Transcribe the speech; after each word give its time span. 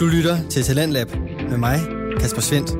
Du 0.00 0.06
lytter 0.06 0.48
til 0.50 0.62
Talentlab 0.62 1.06
med 1.50 1.58
mig, 1.58 1.78
Kasper 2.20 2.40
Svendt. 2.40 2.70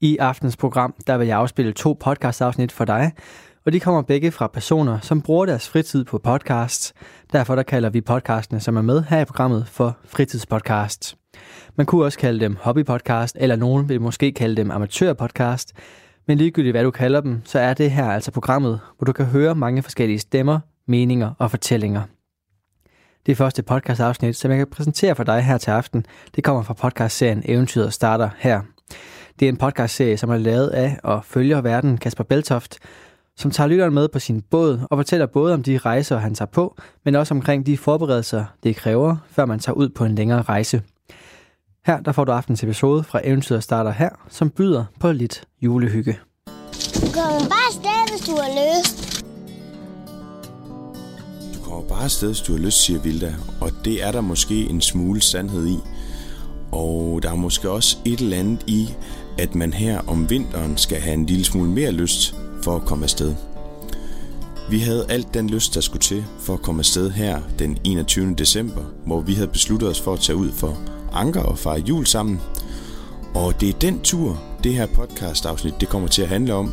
I 0.00 0.16
aftens 0.16 0.56
program, 0.56 0.94
der 1.06 1.18
vil 1.18 1.26
jeg 1.26 1.38
afspille 1.38 1.72
to 1.72 1.96
podcastafsnit 2.00 2.72
for 2.72 2.84
dig, 2.84 3.12
og 3.66 3.72
de 3.72 3.80
kommer 3.80 4.02
begge 4.02 4.30
fra 4.30 4.46
personer, 4.46 5.00
som 5.00 5.22
bruger 5.22 5.46
deres 5.46 5.68
fritid 5.68 6.04
på 6.04 6.18
podcasts. 6.18 6.92
Derfor 7.32 7.54
der 7.54 7.62
kalder 7.62 7.90
vi 7.90 8.00
podcastene, 8.00 8.60
som 8.60 8.76
er 8.76 8.82
med 8.82 9.02
her 9.02 9.20
i 9.20 9.24
programmet, 9.24 9.68
for 9.68 9.96
fritidspodcast. 10.04 11.16
Man 11.76 11.86
kunne 11.86 12.04
også 12.04 12.18
kalde 12.18 12.40
dem 12.40 12.56
hobbypodcast, 12.60 13.36
eller 13.40 13.56
nogen 13.56 13.88
vil 13.88 14.00
måske 14.00 14.32
kalde 14.32 14.56
dem 14.56 14.70
amatørpodcast. 14.70 15.72
Men 16.26 16.38
ligegyldigt 16.38 16.72
hvad 16.72 16.84
du 16.84 16.90
kalder 16.90 17.20
dem, 17.20 17.40
så 17.44 17.58
er 17.58 17.74
det 17.74 17.90
her 17.90 18.10
altså 18.10 18.30
programmet, 18.30 18.80
hvor 18.98 19.04
du 19.04 19.12
kan 19.12 19.26
høre 19.26 19.54
mange 19.54 19.82
forskellige 19.82 20.18
stemmer, 20.18 20.60
meninger 20.86 21.32
og 21.38 21.50
fortællinger. 21.50 22.02
Det 23.26 23.36
første 23.36 23.62
podcastafsnit, 23.62 24.36
som 24.36 24.50
jeg 24.50 24.58
kan 24.58 24.66
præsentere 24.66 25.14
for 25.14 25.24
dig 25.24 25.42
her 25.42 25.58
til 25.58 25.70
aften, 25.70 26.06
det 26.36 26.44
kommer 26.44 26.62
fra 26.62 26.74
podcastserien 26.74 27.42
Eventyret 27.44 27.92
starter 27.92 28.28
her. 28.38 28.60
Det 29.40 29.46
er 29.46 29.48
en 29.48 29.56
podcastserie, 29.56 30.16
som 30.16 30.30
er 30.30 30.36
lavet 30.36 30.68
af 30.68 30.98
og 31.02 31.24
følger 31.24 31.60
verden 31.60 31.98
Kasper 31.98 32.24
Beltoft, 32.24 32.78
som 33.36 33.50
tager 33.50 33.68
lytteren 33.68 33.94
med 33.94 34.08
på 34.08 34.18
sin 34.18 34.42
båd 34.42 34.80
og 34.90 34.98
fortæller 34.98 35.26
både 35.26 35.54
om 35.54 35.62
de 35.62 35.78
rejser, 35.78 36.18
han 36.18 36.34
tager 36.34 36.50
på, 36.50 36.76
men 37.04 37.14
også 37.14 37.34
omkring 37.34 37.66
de 37.66 37.78
forberedelser, 37.78 38.44
det 38.62 38.76
kræver, 38.76 39.16
før 39.30 39.44
man 39.44 39.58
tager 39.58 39.76
ud 39.76 39.88
på 39.88 40.04
en 40.04 40.14
længere 40.14 40.42
rejse. 40.42 40.82
Her 41.86 42.00
der 42.00 42.12
får 42.12 42.24
du 42.24 42.32
aftens 42.32 42.62
episode 42.64 43.04
fra 43.04 43.20
Eventyret 43.24 43.62
starter 43.62 43.90
her, 43.90 44.10
som 44.28 44.50
byder 44.50 44.84
på 45.00 45.12
lidt 45.12 45.44
julehygge. 45.62 46.18
Du 46.94 47.06
kan 47.06 47.48
bare 47.52 47.66
afsted, 47.68 48.10
hvis 48.10 48.28
du 48.28 48.32
har 48.36 48.50
lyst. 48.60 49.09
Kommer 51.70 51.88
bare 51.88 52.04
afsted, 52.04 52.28
hvis 52.28 52.40
du 52.40 52.52
har 52.52 52.58
lyst, 52.58 52.82
siger 52.82 53.00
Vilda, 53.00 53.34
og 53.60 53.70
det 53.84 54.04
er 54.04 54.12
der 54.12 54.20
måske 54.20 54.54
en 54.70 54.80
smule 54.80 55.22
sandhed 55.22 55.66
i. 55.66 55.78
Og 56.72 57.20
der 57.22 57.30
er 57.30 57.34
måske 57.34 57.70
også 57.70 57.96
et 58.04 58.20
eller 58.20 58.36
andet 58.36 58.64
i, 58.66 58.88
at 59.38 59.54
man 59.54 59.72
her 59.72 60.00
om 60.06 60.30
vinteren 60.30 60.76
skal 60.76 61.00
have 61.00 61.14
en 61.14 61.26
lille 61.26 61.44
smule 61.44 61.70
mere 61.70 61.92
lyst 61.92 62.34
for 62.62 62.76
at 62.76 62.84
komme 62.84 63.04
afsted. 63.04 63.34
Vi 64.70 64.78
havde 64.78 65.06
alt 65.08 65.34
den 65.34 65.50
lyst, 65.50 65.74
der 65.74 65.80
skulle 65.80 66.02
til 66.02 66.24
for 66.40 66.54
at 66.54 66.62
komme 66.62 66.80
afsted 66.80 67.10
her 67.10 67.40
den 67.58 67.78
21. 67.84 68.34
december, 68.34 68.82
hvor 69.06 69.20
vi 69.20 69.34
havde 69.34 69.48
besluttet 69.48 69.88
os 69.88 70.00
for 70.00 70.12
at 70.12 70.20
tage 70.20 70.36
ud 70.36 70.52
for 70.52 70.78
Anker 71.12 71.42
og 71.42 71.58
fejre 71.58 71.80
jul 71.80 72.06
sammen. 72.06 72.40
Og 73.34 73.60
det 73.60 73.68
er 73.68 73.78
den 73.78 74.00
tur, 74.00 74.42
det 74.64 74.74
her 74.74 74.86
podcast-afsnit 74.86 75.74
det 75.80 75.88
kommer 75.88 76.08
til 76.08 76.22
at 76.22 76.28
handle 76.28 76.54
om. 76.54 76.72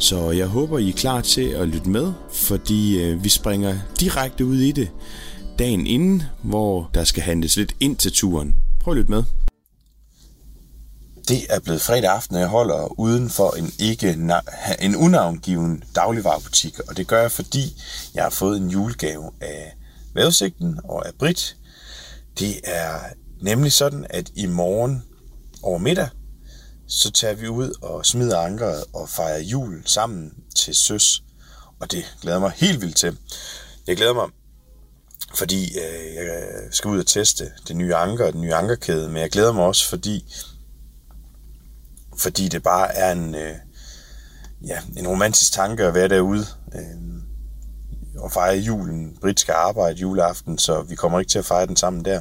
Så 0.00 0.30
jeg 0.30 0.46
håber, 0.46 0.78
I 0.78 0.88
er 0.88 0.92
klar 0.92 1.20
til 1.20 1.48
at 1.48 1.68
lytte 1.68 1.88
med, 1.88 2.12
fordi 2.32 3.00
øh, 3.02 3.24
vi 3.24 3.28
springer 3.28 3.78
direkte 4.00 4.44
ud 4.44 4.58
i 4.58 4.72
det 4.72 4.90
dagen 5.58 5.86
inden, 5.86 6.22
hvor 6.42 6.90
der 6.94 7.04
skal 7.04 7.22
handles 7.22 7.56
lidt 7.56 7.76
ind 7.80 7.96
til 7.96 8.12
turen. 8.12 8.56
Prøv 8.80 8.92
at 8.92 8.98
lytte 8.98 9.10
med. 9.10 9.22
Det 11.28 11.38
er 11.50 11.60
blevet 11.60 11.80
fredag 11.80 12.10
aften, 12.10 12.36
og 12.36 12.40
jeg 12.40 12.48
holder 12.48 13.00
uden 13.00 13.30
for 13.30 13.56
en 13.56 13.72
ikke 13.78 14.18
en 14.80 14.96
unavngiven 14.96 15.82
dagligvarerbutik, 15.94 16.80
og 16.88 16.96
det 16.96 17.06
gør 17.06 17.20
jeg, 17.20 17.32
fordi 17.32 17.82
jeg 18.14 18.22
har 18.22 18.30
fået 18.30 18.56
en 18.56 18.68
julegave 18.68 19.30
af 19.40 19.76
Vævesigten 20.14 20.80
og 20.84 21.06
af 21.06 21.12
Brit. 21.18 21.56
Det 22.38 22.60
er 22.64 22.90
nemlig 23.42 23.72
sådan, 23.72 24.06
at 24.10 24.30
i 24.34 24.46
morgen 24.46 25.02
over 25.62 25.78
middag, 25.78 26.08
så 26.90 27.10
tager 27.10 27.34
vi 27.34 27.48
ud 27.48 27.72
og 27.82 28.06
smider 28.06 28.38
ankeret 28.38 28.84
og 28.92 29.08
fejrer 29.08 29.38
jul 29.38 29.82
sammen 29.86 30.32
til 30.56 30.74
søs. 30.74 31.22
Og 31.80 31.90
det 31.92 32.16
glæder 32.22 32.38
mig 32.38 32.52
helt 32.56 32.80
vildt 32.80 32.96
til. 32.96 33.18
Jeg 33.86 33.96
glæder 33.96 34.14
mig, 34.14 34.28
fordi 35.34 35.78
øh, 35.78 36.14
jeg 36.14 36.24
øh, 36.24 36.72
skal 36.72 36.88
ud 36.88 36.98
og 36.98 37.06
teste 37.06 37.52
det 37.68 37.76
nye 37.76 37.94
anker 37.94 38.26
og 38.26 38.32
den 38.32 38.40
nye 38.40 38.54
ankerkæde, 38.54 39.08
men 39.08 39.22
jeg 39.22 39.30
glæder 39.30 39.52
mig 39.52 39.64
også, 39.64 39.88
fordi 39.88 40.34
fordi 42.16 42.48
det 42.48 42.62
bare 42.62 42.96
er 42.96 43.12
en, 43.12 43.34
øh, 43.34 43.54
ja, 44.66 44.78
en 44.96 45.08
romantisk 45.08 45.52
tanke 45.52 45.84
at 45.84 45.94
være 45.94 46.08
derude 46.08 46.46
øh, 46.74 47.20
og 48.18 48.32
fejre 48.32 48.56
julen. 48.56 49.16
Britt 49.20 49.40
skal 49.40 49.52
arbejde 49.52 49.98
juleaften, 49.98 50.58
så 50.58 50.82
vi 50.82 50.94
kommer 50.94 51.18
ikke 51.18 51.30
til 51.30 51.38
at 51.38 51.44
fejre 51.44 51.66
den 51.66 51.76
sammen 51.76 52.04
der. 52.04 52.20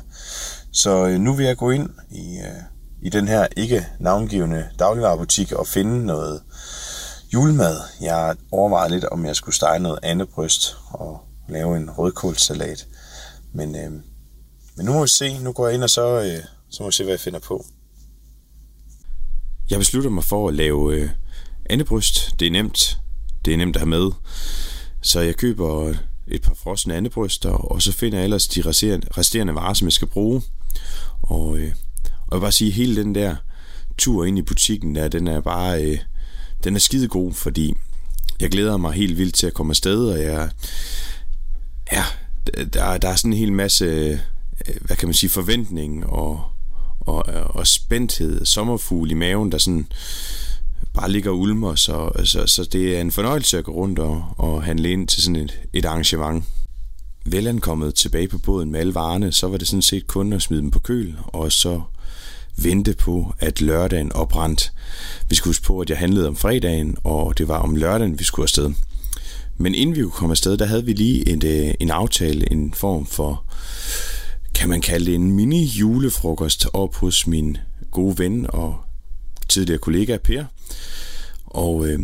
Så 0.72 1.08
øh, 1.08 1.20
nu 1.20 1.34
vil 1.34 1.46
jeg 1.46 1.58
gå 1.58 1.70
ind 1.72 1.90
i, 2.12 2.38
øh, 2.38 2.79
i 3.02 3.10
den 3.10 3.28
her 3.28 3.48
ikke 3.58 3.86
navngivende 4.00 4.70
dagligvarerbutik 4.80 5.52
og 5.52 5.68
finde 5.68 6.06
noget 6.06 6.42
julemad. 7.34 7.80
Jeg 8.02 8.36
overvejede 8.52 8.94
lidt, 8.94 9.06
om 9.06 9.26
jeg 9.26 9.36
skulle 9.36 9.56
stege 9.56 9.80
noget 9.80 10.00
andet 10.04 10.30
bryst 10.30 10.78
og 10.92 11.22
lave 11.50 11.78
en 11.78 11.90
rødkålsalat. 11.90 12.88
Men, 13.54 13.76
øh, 13.76 13.92
men 14.76 14.86
nu 14.86 14.94
må 14.94 15.02
vi 15.02 15.08
se. 15.08 15.38
Nu 15.38 15.52
går 15.52 15.68
jeg 15.68 15.76
ind, 15.76 15.84
og 15.84 15.90
så, 15.90 16.22
øh, 16.22 16.44
så 16.70 16.84
må 16.84 16.90
vi 16.90 16.94
se, 16.94 17.04
hvad 17.04 17.14
jeg 17.14 17.20
finder 17.20 17.40
på. 17.40 17.66
Jeg 19.70 19.80
beslutter 19.80 20.10
mig 20.10 20.24
for 20.24 20.48
at 20.48 20.54
lave 20.54 20.96
øh, 20.96 21.10
andebryst. 21.70 22.40
Det 22.40 22.48
er 22.48 22.52
nemt. 22.52 23.00
Det 23.46 23.54
er 23.54 23.58
nemt 23.58 23.76
at 23.76 23.80
have 23.80 23.90
med. 23.90 24.12
Så 25.02 25.20
jeg 25.20 25.36
køber 25.36 25.94
et 26.28 26.42
par 26.42 26.54
frosne 26.54 26.96
andebryster, 26.96 27.50
og 27.50 27.82
så 27.82 27.92
finder 27.92 28.18
jeg 28.18 28.24
ellers 28.24 28.48
de 28.48 28.62
resterende 29.18 29.56
varer, 29.56 29.74
som 29.74 29.88
jeg 29.88 29.94
skal 29.94 30.08
bruge. 30.08 30.42
Og, 31.22 31.58
øh, 31.58 31.74
og 32.30 32.36
jeg 32.36 32.42
vil 32.42 32.46
bare 32.46 32.52
sige, 32.52 32.68
at 32.68 32.74
hele 32.74 32.96
den 32.96 33.16
der 33.16 33.36
tur 33.98 34.26
ind 34.26 34.38
i 34.38 34.42
butikken, 34.42 34.96
der, 34.96 35.08
den 35.08 35.28
er 35.28 35.42
bare 35.42 35.84
øh, 35.84 35.98
den 36.64 36.76
er 36.76 36.80
skide 36.80 37.08
god, 37.08 37.34
fordi 37.34 37.74
jeg 38.40 38.50
glæder 38.50 38.78
mig 38.78 38.94
helt 38.94 39.18
vildt 39.18 39.36
til 39.36 39.48
at 39.48 39.54
komme 39.54 39.72
afsted, 39.72 40.06
og 40.06 40.22
jeg, 40.22 40.50
ja, 41.92 42.04
der, 42.74 42.98
der 42.98 43.10
er 43.10 43.16
sådan 43.16 43.34
en 43.34 43.40
hel 43.40 43.54
masse, 43.54 43.86
øh, 43.86 44.76
hvad 44.82 44.96
kan 44.96 45.08
man 45.08 45.14
sige, 45.14 45.30
forventning 45.30 46.06
og, 46.06 46.44
og, 47.00 47.26
og 47.28 47.68
spændthed, 47.68 48.46
sommerfugl 48.46 49.12
i 49.12 49.14
maven, 49.14 49.52
der 49.52 49.58
sådan 49.58 49.88
bare 50.94 51.12
ligger 51.12 51.32
og 51.32 51.40
ulmer, 51.40 51.76
så, 51.76 52.12
så, 52.24 52.48
så 52.48 52.64
det 52.72 52.98
er 52.98 53.02
en 53.02 53.12
fornøjelse 53.12 53.58
at 53.58 53.64
gå 53.64 53.72
rundt 53.72 54.00
og, 54.00 54.26
og 54.38 54.64
handle 54.64 54.92
ind 54.92 55.08
til 55.08 55.24
sådan 55.24 55.36
et, 55.36 55.60
et 55.74 55.86
arrangement. 55.86 56.44
Velankommet 57.26 57.96
tilbage 57.96 58.28
på 58.28 58.38
båden 58.38 58.72
med 58.72 58.80
alle 58.80 58.96
varerne, 58.96 59.32
så 59.32 59.48
var 59.48 59.58
det 59.58 59.68
sådan 59.68 59.82
set 59.82 60.08
kun 60.08 60.34
at 60.34 60.42
smide 60.42 60.62
dem 60.62 60.72
på 60.72 60.80
køl, 60.80 61.16
og 61.26 61.52
så 61.52 61.82
vente 62.64 62.94
på, 62.94 63.36
at 63.40 63.62
lørdagen 63.62 64.12
oprandt. 64.12 64.74
Vi 65.30 65.36
skulle 65.36 65.50
huske 65.50 65.66
på, 65.66 65.80
at 65.80 65.90
jeg 65.90 65.98
handlede 65.98 66.28
om 66.28 66.36
fredagen, 66.36 66.98
og 67.04 67.38
det 67.38 67.48
var 67.48 67.58
om 67.58 67.76
lørdagen, 67.76 68.20
vi 68.20 68.24
skulle 68.24 68.44
afsted. 68.44 68.72
Men 69.58 69.76
inden 69.76 69.96
vi 69.96 70.02
kunne 70.02 70.12
komme 70.12 70.34
afsted, 70.34 70.58
der 70.58 70.66
havde 70.66 70.86
vi 70.86 70.94
lige 70.94 71.30
en, 71.30 71.42
øh, 71.46 71.74
en 71.80 71.92
aftale, 71.92 72.52
en 72.52 72.74
form 72.74 73.06
for 73.06 73.44
kan 74.60 74.70
man 74.70 74.82
kalde 74.82 75.06
det 75.06 75.16
en 75.16 75.32
mini 75.32 75.64
julefrokost 75.66 76.68
op 76.74 76.96
hos 76.96 77.28
min 77.28 77.58
gode 77.92 78.20
ven 78.20 78.46
og 78.50 78.78
tidligere 79.50 79.80
kollega 79.80 80.18
Per. 80.18 80.46
Og, 81.46 81.88
øh, 81.88 82.00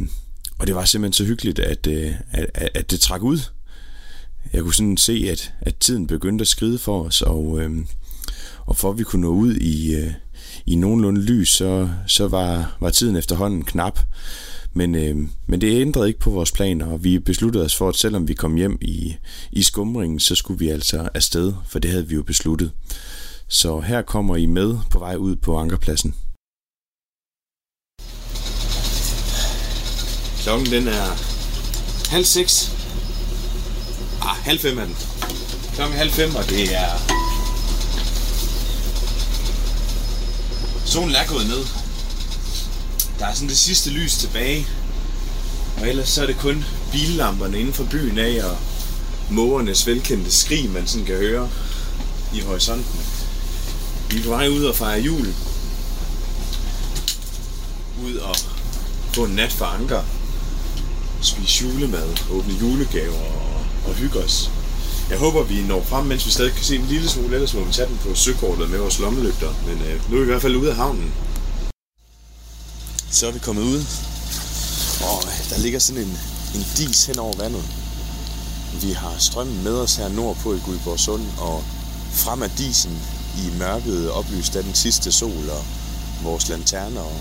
og 0.59 0.67
det 0.67 0.75
var 0.75 0.85
simpelthen 0.85 1.13
så 1.13 1.23
hyggeligt, 1.23 1.59
at, 1.59 1.87
øh, 1.87 2.13
at, 2.31 2.69
at 2.73 2.91
det 2.91 2.99
trak 2.99 3.21
ud. 3.21 3.39
Jeg 4.53 4.61
kunne 4.61 4.73
sådan 4.73 4.97
se, 4.97 5.27
at, 5.31 5.53
at 5.61 5.75
tiden 5.75 6.07
begyndte 6.07 6.41
at 6.41 6.47
skride 6.47 6.77
for 6.77 7.03
os, 7.03 7.21
og, 7.21 7.61
øh, 7.61 7.85
og 8.65 8.75
for 8.75 8.91
at 8.91 8.97
vi 8.97 9.03
kunne 9.03 9.21
nå 9.21 9.29
ud 9.29 9.55
i, 9.55 9.95
øh, 9.95 10.11
i 10.65 10.75
nogenlunde 10.75 11.21
lys, 11.21 11.49
så, 11.49 11.89
så 12.07 12.27
var, 12.27 12.77
var 12.79 12.89
tiden 12.89 13.15
efterhånden 13.15 13.63
knap. 13.63 13.99
Men, 14.73 14.95
øh, 14.95 15.15
men 15.47 15.61
det 15.61 15.81
ændrede 15.81 16.07
ikke 16.07 16.19
på 16.19 16.29
vores 16.29 16.51
planer, 16.51 16.85
og 16.85 17.03
vi 17.03 17.19
besluttede 17.19 17.65
os 17.65 17.75
for, 17.75 17.89
at 17.89 17.95
selvom 17.95 18.27
vi 18.27 18.33
kom 18.33 18.55
hjem 18.55 18.77
i, 18.81 19.15
i 19.51 19.63
skumringen, 19.63 20.19
så 20.19 20.35
skulle 20.35 20.59
vi 20.59 20.69
altså 20.69 21.09
afsted, 21.13 21.53
for 21.67 21.79
det 21.79 21.91
havde 21.91 22.07
vi 22.07 22.15
jo 22.15 22.23
besluttet. 22.23 22.71
Så 23.47 23.79
her 23.79 24.01
kommer 24.01 24.35
I 24.35 24.45
med 24.45 24.77
på 24.91 24.99
vej 24.99 25.15
ud 25.15 25.35
på 25.35 25.57
ankerpladsen. 25.57 26.15
Klokken 30.43 30.71
den 30.71 30.87
er 30.87 31.07
halv 32.09 32.25
seks. 32.25 32.71
Ah, 34.21 34.35
halv 34.35 34.59
fem 34.59 34.77
er 34.77 34.85
den. 34.85 34.95
Klokken 35.75 35.97
halv 35.97 36.11
fem, 36.11 36.35
og 36.35 36.43
det 36.43 36.75
er... 36.75 37.24
Solen 40.85 41.15
er 41.15 41.27
gået 41.27 41.47
ned, 41.47 41.65
der 43.19 43.25
er 43.25 43.33
sådan 43.33 43.49
det 43.49 43.57
sidste 43.57 43.89
lys 43.89 44.13
tilbage. 44.13 44.67
Og 45.77 45.89
ellers 45.89 46.09
så 46.09 46.21
er 46.21 46.25
det 46.25 46.37
kun 46.37 46.65
billamperne 46.91 47.59
inden 47.59 47.73
for 47.73 47.83
byen 47.83 48.17
af, 48.17 48.43
og 48.43 48.57
mågernes 49.29 49.87
velkendte 49.87 50.31
skrig, 50.31 50.69
man 50.69 50.87
sådan 50.87 51.05
kan 51.05 51.15
høre 51.15 51.49
i 52.33 52.39
horisonten. 52.39 53.01
Vi 54.09 54.19
er 54.19 54.23
på 54.23 54.29
vej 54.29 54.47
ud 54.47 54.63
og 54.63 54.75
fejre 54.75 55.01
jul. 55.01 55.33
Ud 58.05 58.15
og 58.15 58.35
få 59.13 59.23
en 59.23 59.35
nat 59.35 59.51
for 59.51 59.65
anker. 59.65 60.03
Spise 61.21 61.65
julemad, 61.65 62.09
åbne 62.31 62.53
julegaver 62.53 63.19
og, 63.19 63.65
og 63.87 63.93
hygge 63.93 64.19
os. 64.19 64.51
Jeg 65.09 65.17
håber, 65.19 65.43
vi 65.43 65.61
når 65.61 65.81
frem, 65.83 66.05
mens 66.05 66.25
vi 66.25 66.31
stadig 66.31 66.53
kan 66.53 66.63
se 66.63 66.75
en 66.75 66.85
lille 66.85 67.09
smule, 67.09 67.35
ellers 67.35 67.53
må 67.53 67.63
vi 67.63 67.73
tage 67.73 67.87
den 67.87 67.97
på 67.97 68.15
søkortet 68.15 68.69
med 68.69 68.79
vores 68.79 68.99
lommelygter. 68.99 69.53
Men 69.67 69.81
øh, 69.87 70.11
nu 70.11 70.15
er 70.15 70.19
vi 70.19 70.25
i 70.25 70.31
hvert 70.31 70.41
fald 70.41 70.55
ude 70.55 70.69
af 70.69 70.75
havnen. 70.75 71.13
Så 73.11 73.27
er 73.27 73.31
vi 73.31 73.39
kommet 73.39 73.63
ud, 73.63 73.79
og 75.09 75.19
øh, 75.29 75.49
der 75.49 75.57
ligger 75.59 75.79
sådan 75.79 76.01
en, 76.01 76.17
en 76.55 76.65
dis 76.77 77.05
hen 77.05 77.19
over 77.19 77.37
vandet. 77.37 77.63
Vi 78.81 78.91
har 78.91 79.15
strømmen 79.19 79.63
med 79.63 79.75
os 79.75 79.95
her 79.95 80.09
nordpå 80.09 80.53
i 80.53 80.59
Guldborg 80.65 80.99
Sund, 80.99 81.25
og 81.37 81.63
frem 82.13 82.43
af 82.43 82.51
disen 82.57 82.97
i 83.37 83.57
mørket 83.59 84.11
oplyst 84.11 84.55
af 84.55 84.63
den 84.63 84.73
sidste 84.73 85.11
sol 85.11 85.49
og 85.49 85.63
vores 86.23 86.49
lanterner 86.49 87.01
og, 87.01 87.19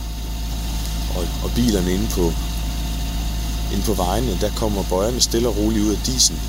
og, 1.17 1.25
og 1.45 1.51
bilerne 1.55 1.95
inde 1.95 2.09
på, 2.11 2.33
inde 3.73 3.85
på 3.85 3.95
vejene, 3.95 4.39
der 4.41 4.51
kommer 4.57 4.85
bøjerne 4.91 5.21
stille 5.21 5.49
og 5.49 5.57
roligt 5.57 5.85
ud 5.85 5.93
af 5.93 6.01
disen. 6.07 6.41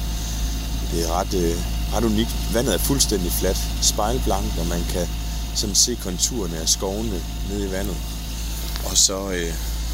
Det 0.95 1.03
er 1.03 1.19
ret, 1.19 1.33
øh, 1.33 1.55
ret 1.93 2.03
unikt. 2.03 2.53
Vandet 2.53 2.73
er 2.73 2.77
fuldstændig 2.77 3.31
fladt, 3.31 3.57
spejlblankt, 3.81 4.59
og 4.59 4.67
man 4.67 4.83
kan 4.93 5.07
sådan 5.55 5.75
se 5.75 5.97
konturerne 6.03 6.57
af 6.57 6.69
skovene 6.69 7.21
nede 7.49 7.67
i 7.67 7.71
vandet. 7.71 7.97
Og 8.85 8.97
så, 8.97 9.31
øh, 9.31 9.53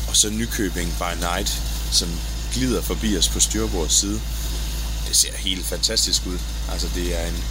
og 0.10 0.16
så 0.16 0.30
Nykøbing 0.30 0.90
by 1.00 1.14
night, 1.20 1.62
som 1.92 2.10
glider 2.54 2.82
forbi 2.82 3.18
os 3.18 3.30
på 3.30 3.40
styrbords 3.40 3.94
side. 3.94 4.22
Det 5.08 5.16
ser 5.16 5.38
helt 5.38 5.66
fantastisk 5.66 6.26
ud. 6.26 6.40
Altså 6.72 6.88
det 6.96 7.20
er 7.20 7.28
en, 7.28 7.44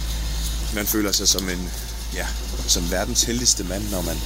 man 0.75 0.87
føler 0.87 1.11
sig 1.11 1.27
som 1.27 1.49
en, 1.49 1.69
ja, 2.13 2.27
som 2.67 2.91
verdens 2.91 3.23
heldigste 3.23 3.63
mand, 3.63 3.83
når 3.89 4.01
man 4.01 4.17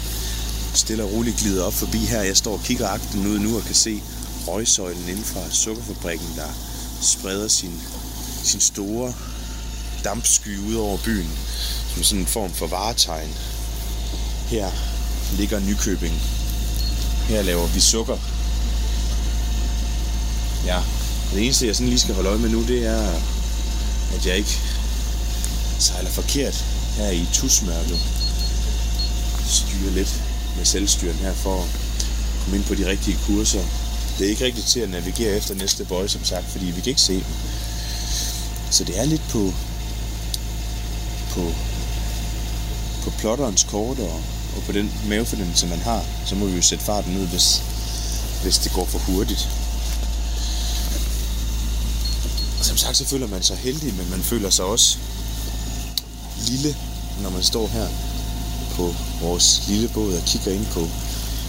stille 0.74 1.04
og 1.04 1.12
roligt 1.12 1.38
glider 1.38 1.64
op 1.64 1.74
forbi 1.74 1.98
her. 1.98 2.22
Jeg 2.22 2.38
står 2.38 2.54
og 2.54 2.64
kigger 2.64 2.88
agten 2.88 3.28
ud 3.28 3.40
nu 3.40 3.58
og 3.58 3.64
kan 3.64 3.76
se 3.76 4.04
røgsøjlen 4.48 5.10
inden 5.10 5.26
fra 5.26 5.52
sukkerfabrikken, 5.52 6.28
der 6.36 6.50
spreder 7.02 7.48
sin, 7.48 7.82
sin 8.46 8.62
store 8.62 9.14
dampsky 10.04 10.58
ud 10.60 10.76
over 10.76 10.98
byen, 10.98 11.30
som 11.94 12.04
sådan 12.04 12.22
en 12.22 12.28
form 12.28 12.54
for 12.54 12.68
varetegn. 12.68 13.30
Her 14.48 14.72
ligger 15.38 15.60
Nykøbing. 15.60 16.22
Her 17.28 17.42
laver 17.42 17.68
vi 17.68 17.80
sukker. 17.80 18.18
Ja, 20.66 20.82
det 21.34 21.44
eneste 21.44 21.68
jeg 21.68 21.76
sådan 21.76 21.90
lige 21.90 22.00
skal 22.00 22.16
holde 22.16 22.30
øje 22.30 22.40
med 22.40 22.50
nu, 22.50 22.64
det 22.68 22.86
er, 22.86 23.22
at 24.16 24.26
jeg 24.26 24.38
ikke 24.38 24.60
sejler 25.80 26.10
forkert 26.10 26.66
her 26.98 27.10
i 27.10 27.28
tusmørket. 27.34 28.00
Styrer 29.48 29.92
lidt 29.92 30.22
med 30.58 30.66
selvstyren 30.66 31.16
her 31.16 31.34
for 31.34 31.64
at 31.64 31.70
komme 32.44 32.58
ind 32.58 32.66
på 32.66 32.76
de 32.76 32.88
rigtige 32.88 33.18
kurser. 33.26 33.64
Det 34.18 34.26
er 34.26 34.30
ikke 34.30 34.46
rigtigt 34.46 34.68
til 34.68 34.80
at 34.80 34.90
navigere 34.90 35.38
efter 35.38 35.56
næste 35.56 35.86
bøje, 35.86 36.08
som 36.08 36.24
sagt, 36.24 36.46
fordi 36.52 36.66
vi 36.66 36.82
kan 36.82 36.90
ikke 36.90 37.02
se 37.02 37.14
dem. 37.14 37.34
Så 38.72 38.84
det 38.84 39.00
er 39.00 39.06
lidt 39.06 39.22
på, 39.30 39.54
på, 41.30 41.54
på 43.04 43.10
plotterens 43.18 43.64
kort 43.64 44.00
og, 44.00 44.22
og 44.56 44.64
på 44.66 44.72
den 44.72 44.92
mavefornemmelse, 45.08 45.68
man 45.68 45.80
har. 45.80 46.06
Så 46.26 46.36
må 46.36 46.46
vi 46.46 46.56
jo 46.56 46.62
sætte 46.62 46.86
farten 46.86 47.14
ned, 47.14 47.28
hvis, 47.28 47.64
hvis 48.44 48.58
det 48.58 48.72
går 48.72 48.86
for 48.86 49.00
hurtigt. 49.00 49.50
Som 52.62 52.78
sagt, 52.78 52.98
så 52.98 53.06
føler 53.06 53.28
man 53.28 53.44
sig 53.44 53.58
heldig, 53.58 53.94
men 53.94 54.10
man 54.10 54.24
føler 54.24 54.50
sig 54.50 54.66
også 54.66 54.98
lille, 56.48 56.76
når 57.22 57.30
man 57.30 57.44
står 57.44 57.68
her 57.68 57.88
på 58.76 58.96
vores 59.22 59.64
lille 59.68 59.88
båd 59.88 60.14
og 60.14 60.24
kigger 60.26 60.52
ind 60.52 60.66
på 60.66 60.88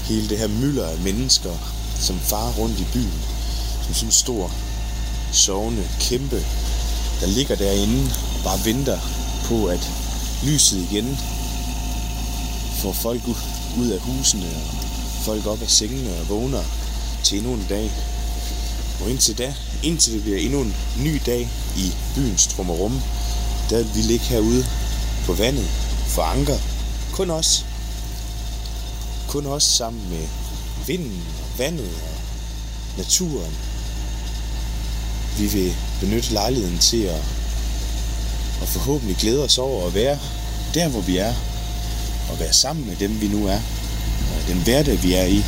hele 0.04 0.28
det 0.28 0.38
her 0.38 0.48
mylder 0.48 0.88
af 0.88 0.98
mennesker, 0.98 1.52
som 2.00 2.18
farer 2.18 2.52
rundt 2.52 2.80
i 2.80 2.86
byen. 2.92 3.20
Som 3.84 3.94
sådan 3.94 4.08
en 4.08 4.12
stor, 4.12 4.52
sovende 5.32 5.88
kæmpe, 6.00 6.44
der 7.20 7.26
ligger 7.26 7.56
derinde 7.56 8.14
og 8.34 8.40
bare 8.44 8.64
venter 8.64 8.98
på, 9.44 9.66
at 9.66 9.90
lyset 10.42 10.86
igen 10.90 11.18
får 12.78 12.92
folk 12.92 13.22
ud 13.78 13.88
af 13.88 14.00
husene 14.00 14.46
og 14.46 14.76
folk 15.24 15.46
op 15.46 15.62
af 15.62 15.70
sengene 15.70 16.10
og 16.20 16.28
vågner 16.28 16.62
til 17.24 17.38
endnu 17.38 17.52
en 17.52 17.66
dag. 17.68 17.90
Og 19.00 19.10
indtil 19.10 19.38
da, 19.38 19.54
indtil 19.82 20.12
det 20.12 20.22
bliver 20.22 20.38
endnu 20.38 20.60
en 20.60 20.74
ny 20.98 21.20
dag 21.26 21.48
i 21.76 21.92
byens 22.14 22.46
trummerum, 22.46 23.00
der 23.70 23.76
vil 23.76 23.94
vi 23.94 24.00
ligge 24.00 24.24
herude 24.24 24.66
på 25.26 25.32
vandet 25.32 25.66
for 26.06 26.22
anker. 26.22 26.58
Kun 27.12 27.30
os. 27.30 27.66
Kun 29.28 29.46
os 29.46 29.64
sammen 29.64 30.10
med 30.10 30.26
vinden 30.86 31.22
og 31.42 31.58
vandet 31.58 31.90
og 32.02 32.18
naturen. 32.98 33.75
Vi 35.38 35.46
vil 35.46 35.72
benytte 36.00 36.32
lejligheden 36.32 36.78
til 36.78 37.02
at, 37.02 37.22
at 38.62 38.68
forhåbentlig 38.68 39.16
glæde 39.16 39.44
os 39.44 39.58
over 39.58 39.86
at 39.86 39.94
være 39.94 40.18
der, 40.74 40.88
hvor 40.88 41.00
vi 41.00 41.16
er. 41.16 41.34
Og 42.30 42.40
være 42.40 42.52
sammen 42.52 42.86
med 42.86 42.96
dem, 42.96 43.20
vi 43.20 43.28
nu 43.28 43.46
er. 43.46 43.60
Og 44.32 44.48
den 44.48 44.62
hverdag, 44.64 45.02
vi 45.02 45.12
er 45.12 45.24
i. 45.24 45.44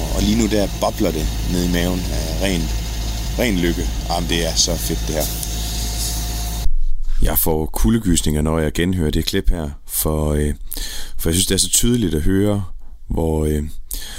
Og, 0.00 0.16
og 0.16 0.22
lige 0.22 0.38
nu 0.38 0.46
der 0.46 0.68
bobler 0.80 1.12
det 1.12 1.26
ned 1.52 1.64
i 1.68 1.72
maven 1.72 2.00
af 2.00 2.42
ren, 2.42 2.62
ren 3.38 3.58
lykke. 3.58 3.84
Jamen, 4.08 4.28
det 4.28 4.46
er 4.46 4.54
så 4.54 4.76
fedt 4.76 5.00
det 5.06 5.14
her. 5.14 5.28
Jeg 7.22 7.38
får 7.38 7.66
kuldegysninger, 7.66 8.42
når 8.42 8.58
jeg 8.58 8.72
genhører 8.72 9.10
det 9.10 9.24
klip 9.24 9.50
her, 9.50 9.70
for, 9.88 10.32
øh, 10.32 10.54
for 11.18 11.28
jeg 11.28 11.34
synes, 11.34 11.46
det 11.46 11.54
er 11.54 11.58
så 11.58 11.70
tydeligt 11.70 12.14
at 12.14 12.22
høre, 12.22 12.64
hvor, 13.10 13.44
øh, 13.44 13.62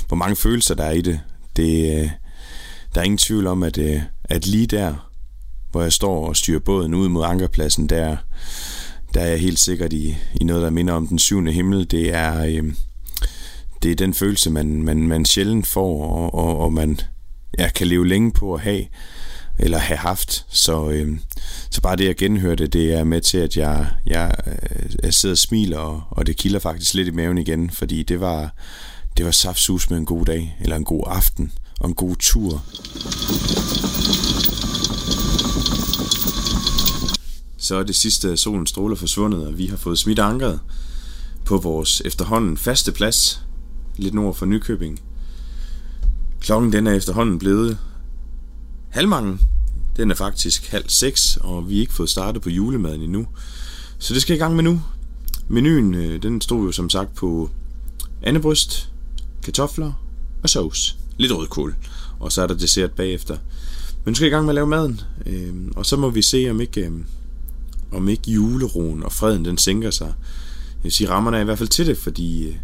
hvor 0.08 0.18
mange 0.18 0.36
følelser 0.36 0.76
der 0.76 0.84
er 0.84 0.92
i 0.92 1.02
det. 1.02 1.20
det 1.56 2.02
øh, 2.02 2.10
der 2.96 3.02
er 3.02 3.06
ingen 3.06 3.18
tvivl 3.18 3.48
om, 3.48 3.64
at, 3.64 3.78
øh, 3.78 4.02
at 4.24 4.48
lige 4.48 4.68
der, 4.68 5.10
hvor 5.72 5.82
jeg 5.82 5.94
står 5.94 6.28
og 6.28 6.36
styrer 6.36 6.60
båden 6.60 6.94
ud 6.94 7.10
mod 7.10 7.26
ankerpladsen, 7.26 7.90
der, 7.90 8.18
der 9.14 9.22
er 9.22 9.28
jeg 9.28 9.40
helt 9.40 9.60
sikkert 9.60 9.94
i, 9.94 10.16
i 10.42 10.44
noget, 10.44 10.64
der 10.64 10.70
minder 10.70 10.94
om 10.94 11.08
den 11.08 11.20
syvende 11.20 11.52
himmel. 11.52 11.92
Det 11.92 12.14
er, 12.14 12.46
øh, 12.46 12.74
det 13.84 13.92
er 13.92 13.96
den 13.96 14.14
følelse, 14.14 14.50
man, 14.50 14.84
man, 14.84 15.08
man 15.08 15.26
sjældent 15.26 15.68
får, 15.68 16.08
og, 16.08 16.34
og, 16.34 16.58
og 16.58 16.74
man 16.74 17.00
ja, 17.60 17.70
kan 17.70 17.88
leve 17.88 18.08
længe 18.08 18.32
på 18.32 18.54
at 18.54 18.62
have 18.62 18.86
eller 19.60 19.78
have 19.78 19.98
haft. 19.98 20.46
Så, 20.50 20.90
øh, 20.90 21.18
så 21.70 21.82
bare 21.82 21.96
det 21.96 22.10
at 22.10 22.18
genhøre 22.18 22.56
det, 22.56 22.74
det 22.74 22.94
er 22.94 23.04
med 23.04 23.22
til, 23.22 23.38
at 23.38 23.58
jeg, 23.58 23.88
jeg, 24.06 24.36
øh, 24.48 24.90
jeg 25.04 25.14
sidder 25.14 25.34
og 25.34 25.38
smiler, 25.38 25.78
og, 25.78 26.04
og 26.10 26.28
det 26.28 26.38
kilder 26.38 26.60
faktisk 26.60 26.94
lidt 26.94 27.08
i 27.08 27.12
maven 27.12 27.38
igen, 27.38 27.70
fordi 27.70 28.04
det 28.04 28.20
var, 28.20 28.56
det 29.18 29.26
var 29.26 29.32
saftsus 29.32 29.90
med 29.90 29.98
en 29.98 30.06
god 30.06 30.26
dag, 30.26 30.58
eller 30.62 30.76
en 30.76 30.84
god 30.84 31.04
aften, 31.08 31.52
og 31.80 31.90
en 31.90 31.96
god 31.96 32.16
tur. 32.20 32.64
Så 37.64 37.76
er 37.76 37.84
det 37.84 37.96
sidste 37.96 38.38
solens 38.38 38.70
stråler 38.70 38.96
forsvundet, 38.96 39.48
og 39.48 39.58
vi 39.58 39.66
har 39.66 39.78
fået 39.78 40.00
smidt 40.00 40.20
ankeret 40.20 40.60
på 41.46 41.58
vores 41.58 42.02
efterhånden 42.06 42.58
faste 42.58 42.92
plads, 42.92 43.42
lidt 43.98 44.14
nord 44.14 44.36
for 44.36 44.46
Nykøbing. 44.46 45.00
Klokken 46.42 46.74
den 46.74 46.88
er 46.88 46.92
efterhånden 46.92 47.40
blevet 47.40 47.78
halvmangen. 48.90 49.42
Den 49.98 50.12
er 50.12 50.16
faktisk 50.16 50.72
halv 50.72 50.90
seks, 50.90 51.38
og 51.42 51.70
vi 51.70 51.76
har 51.76 51.82
ikke 51.82 51.94
fået 51.94 52.10
startet 52.10 52.42
på 52.42 52.50
julemaden 52.50 53.02
endnu. 53.02 53.28
Så 54.00 54.14
det 54.14 54.22
skal 54.22 54.36
i 54.36 54.40
gang 54.40 54.56
med 54.56 54.64
nu. 54.64 54.82
Menuen, 55.48 55.94
øh, 55.96 56.24
den 56.24 56.42
stod 56.42 56.66
jo 56.66 56.72
som 56.72 56.90
sagt 56.90 57.16
på 57.16 57.50
andebryst, 58.22 58.90
kartofler 59.44 59.94
og 60.44 60.50
sovs. 60.50 60.98
Lidt 61.18 61.32
rødkål. 61.32 61.76
Og 62.20 62.32
så 62.32 62.42
er 62.42 62.48
der 62.48 62.56
dessert 62.56 62.92
bagefter. 62.92 63.38
Men 64.06 64.12
nu 64.12 64.16
skal 64.16 64.28
i 64.28 64.32
gang 64.32 64.46
med 64.46 64.52
at 64.52 64.56
lave 64.56 64.68
maden. 64.68 65.02
Øh, 65.26 65.54
og 65.76 65.86
så 65.86 65.98
må 65.98 66.10
vi 66.10 66.22
se, 66.22 66.48
om 66.50 66.62
ikke, 66.62 66.82
øh, 66.82 66.92
om 67.94 68.10
ikke 68.10 68.32
juleroen 68.32 69.04
og 69.04 69.12
freden 69.12 69.46
den 69.46 69.58
sænker 69.58 69.92
sig. 69.92 70.08
Jeg 70.08 70.84
vil 70.84 70.92
sige, 70.92 71.10
rammerne 71.10 71.38
er 71.38 71.42
i 71.42 71.44
hvert 71.44 71.58
fald 71.58 71.70
til 71.70 71.88
det, 71.88 71.98
fordi 71.98 72.48
øh, 72.48 72.56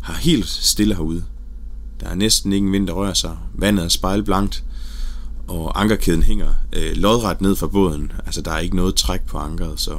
har 0.00 0.14
helt 0.14 0.48
stille 0.48 0.94
herude. 0.94 1.24
Der 2.00 2.06
er 2.06 2.14
næsten 2.14 2.52
ingen 2.52 2.72
vind, 2.72 2.86
der 2.86 2.92
rører 2.92 3.14
sig. 3.14 3.36
Vandet 3.54 3.84
er 3.84 3.88
spejlblankt 3.88 4.64
og 5.48 5.80
ankerkæden 5.80 6.22
hænger 6.22 6.48
øh, 6.72 6.96
lodret 6.96 7.40
ned 7.40 7.56
fra 7.56 7.66
båden. 7.66 8.12
Altså, 8.26 8.40
der 8.40 8.50
er 8.50 8.58
ikke 8.58 8.76
noget 8.76 8.94
træk 8.94 9.20
på 9.20 9.38
ankeret, 9.38 9.80
så... 9.80 9.98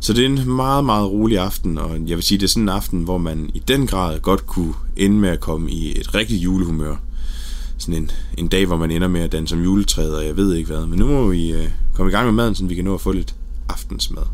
Så 0.00 0.12
det 0.12 0.22
er 0.22 0.28
en 0.28 0.50
meget, 0.50 0.84
meget 0.84 1.10
rolig 1.10 1.38
aften, 1.38 1.78
og 1.78 1.90
jeg 2.06 2.16
vil 2.16 2.22
sige, 2.22 2.38
det 2.38 2.44
er 2.44 2.48
sådan 2.48 2.62
en 2.62 2.68
aften, 2.68 3.02
hvor 3.02 3.18
man 3.18 3.50
i 3.54 3.58
den 3.58 3.86
grad 3.86 4.20
godt 4.20 4.46
kunne 4.46 4.74
ende 4.96 5.16
med 5.16 5.28
at 5.28 5.40
komme 5.40 5.70
i 5.70 6.00
et 6.00 6.14
rigtigt 6.14 6.44
julehumør. 6.44 6.96
Sådan 7.78 8.02
en, 8.02 8.10
en 8.38 8.48
dag, 8.48 8.66
hvor 8.66 8.76
man 8.76 8.90
ender 8.90 9.08
med 9.08 9.20
at 9.20 9.32
danse 9.32 9.50
som 9.50 9.62
juletræet, 9.62 10.16
og 10.16 10.26
jeg 10.26 10.36
ved 10.36 10.54
ikke 10.54 10.66
hvad. 10.66 10.86
Men 10.86 10.98
nu 10.98 11.06
må 11.06 11.28
vi 11.28 11.52
øh, 11.52 11.68
komme 11.94 12.10
i 12.10 12.14
gang 12.14 12.26
med 12.26 12.32
maden, 12.32 12.54
så 12.54 12.64
vi 12.64 12.74
kan 12.74 12.84
nå 12.84 12.94
at 12.94 13.00
få 13.00 13.12
lidt 13.12 13.34
aftensmad. 13.68 14.26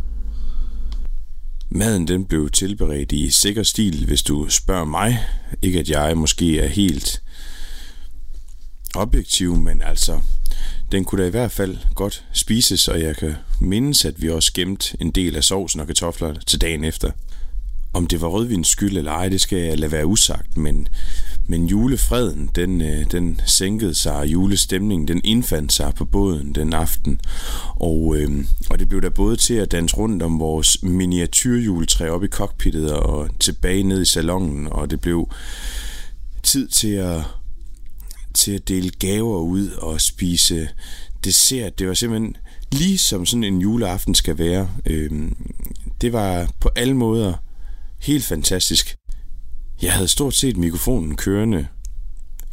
Maden 1.71 2.09
den 2.09 2.25
blev 2.25 2.51
tilberedt 2.51 3.12
i 3.12 3.31
sikker 3.31 3.62
stil, 3.62 4.07
hvis 4.07 4.23
du 4.23 4.49
spørger 4.49 4.85
mig. 4.85 5.19
Ikke 5.62 5.81
at 5.81 5.89
jeg 5.91 6.17
måske 6.17 6.61
er 6.61 6.69
helt 6.69 7.23
objektiv, 8.95 9.57
men 9.57 9.83
altså, 9.83 10.21
den 10.93 11.05
kunne 11.05 11.23
da 11.23 11.27
i 11.27 11.31
hvert 11.31 11.53
fald 11.53 11.79
godt 11.95 12.25
spises, 12.33 12.89
og 12.89 13.01
jeg 13.01 13.17
kan 13.17 13.35
mindes, 13.61 14.05
at 14.05 14.23
vi 14.23 14.31
også 14.31 14.53
gemte 14.55 14.97
en 15.01 15.11
del 15.11 15.37
af 15.37 15.45
sovsen 15.45 15.81
og 15.81 15.87
kartofler 15.87 16.35
til 16.35 16.61
dagen 16.61 16.85
efter. 16.85 17.11
Om 17.93 18.07
det 18.07 18.21
var 18.21 18.29
rødvins 18.29 18.69
skyld 18.69 18.97
eller 18.97 19.12
ej, 19.12 19.29
det 19.29 19.41
skal 19.41 19.59
jeg 19.59 19.79
lade 19.79 19.93
være 19.93 20.07
usagt, 20.07 20.57
men, 20.57 20.89
men 21.46 21.66
julefreden, 21.66 22.50
den, 22.54 22.80
øh, 22.80 23.06
den 23.11 23.40
sænkede 23.46 23.94
sig, 23.94 24.16
og 24.16 24.26
julestemningen, 24.26 25.08
den 25.08 25.20
indfandt 25.25 25.72
sig 25.72 25.92
på 25.94 26.04
båden 26.04 26.54
den 26.54 26.72
aften. 26.72 27.20
Og, 27.76 28.16
øh, 28.16 28.44
og 28.70 28.78
det 28.78 28.88
blev 28.88 29.02
der 29.02 29.11
både 29.11 29.37
til 29.37 29.54
at 29.54 29.72
danse 29.72 29.96
rundt 29.96 30.22
om 30.22 30.38
vores 30.38 30.82
miniatyrjuletræ 30.82 32.08
op 32.08 32.25
i 32.25 32.28
cockpittet 32.28 32.92
og 32.92 33.28
tilbage 33.40 33.82
ned 33.82 34.02
i 34.02 34.04
salongen, 34.04 34.68
og 34.70 34.90
det 34.90 35.00
blev 35.00 35.28
tid 36.42 36.68
til 36.68 36.92
at 36.92 37.22
til 38.34 38.52
at 38.52 38.68
dele 38.68 38.90
gaver 38.90 39.38
ud 39.38 39.70
og 39.70 40.00
spise 40.00 40.68
dessert. 41.25 41.78
Det 41.78 41.88
var 41.88 41.94
simpelthen 41.94 42.37
lige 42.72 42.99
som 42.99 43.26
sådan 43.26 43.44
en 43.44 43.61
juleaften 43.61 44.14
skal 44.14 44.38
være. 44.38 44.70
Øh, 44.87 45.11
det 46.00 46.12
var 46.12 46.50
på 46.61 46.70
alle 46.76 46.94
måder 46.94 47.34
helt 47.99 48.25
fantastisk. 48.25 48.96
Jeg 49.83 49.93
havde 49.93 50.09
stort 50.09 50.35
set 50.35 50.57
mikrofonen 50.57 51.17
kørende 51.17 51.67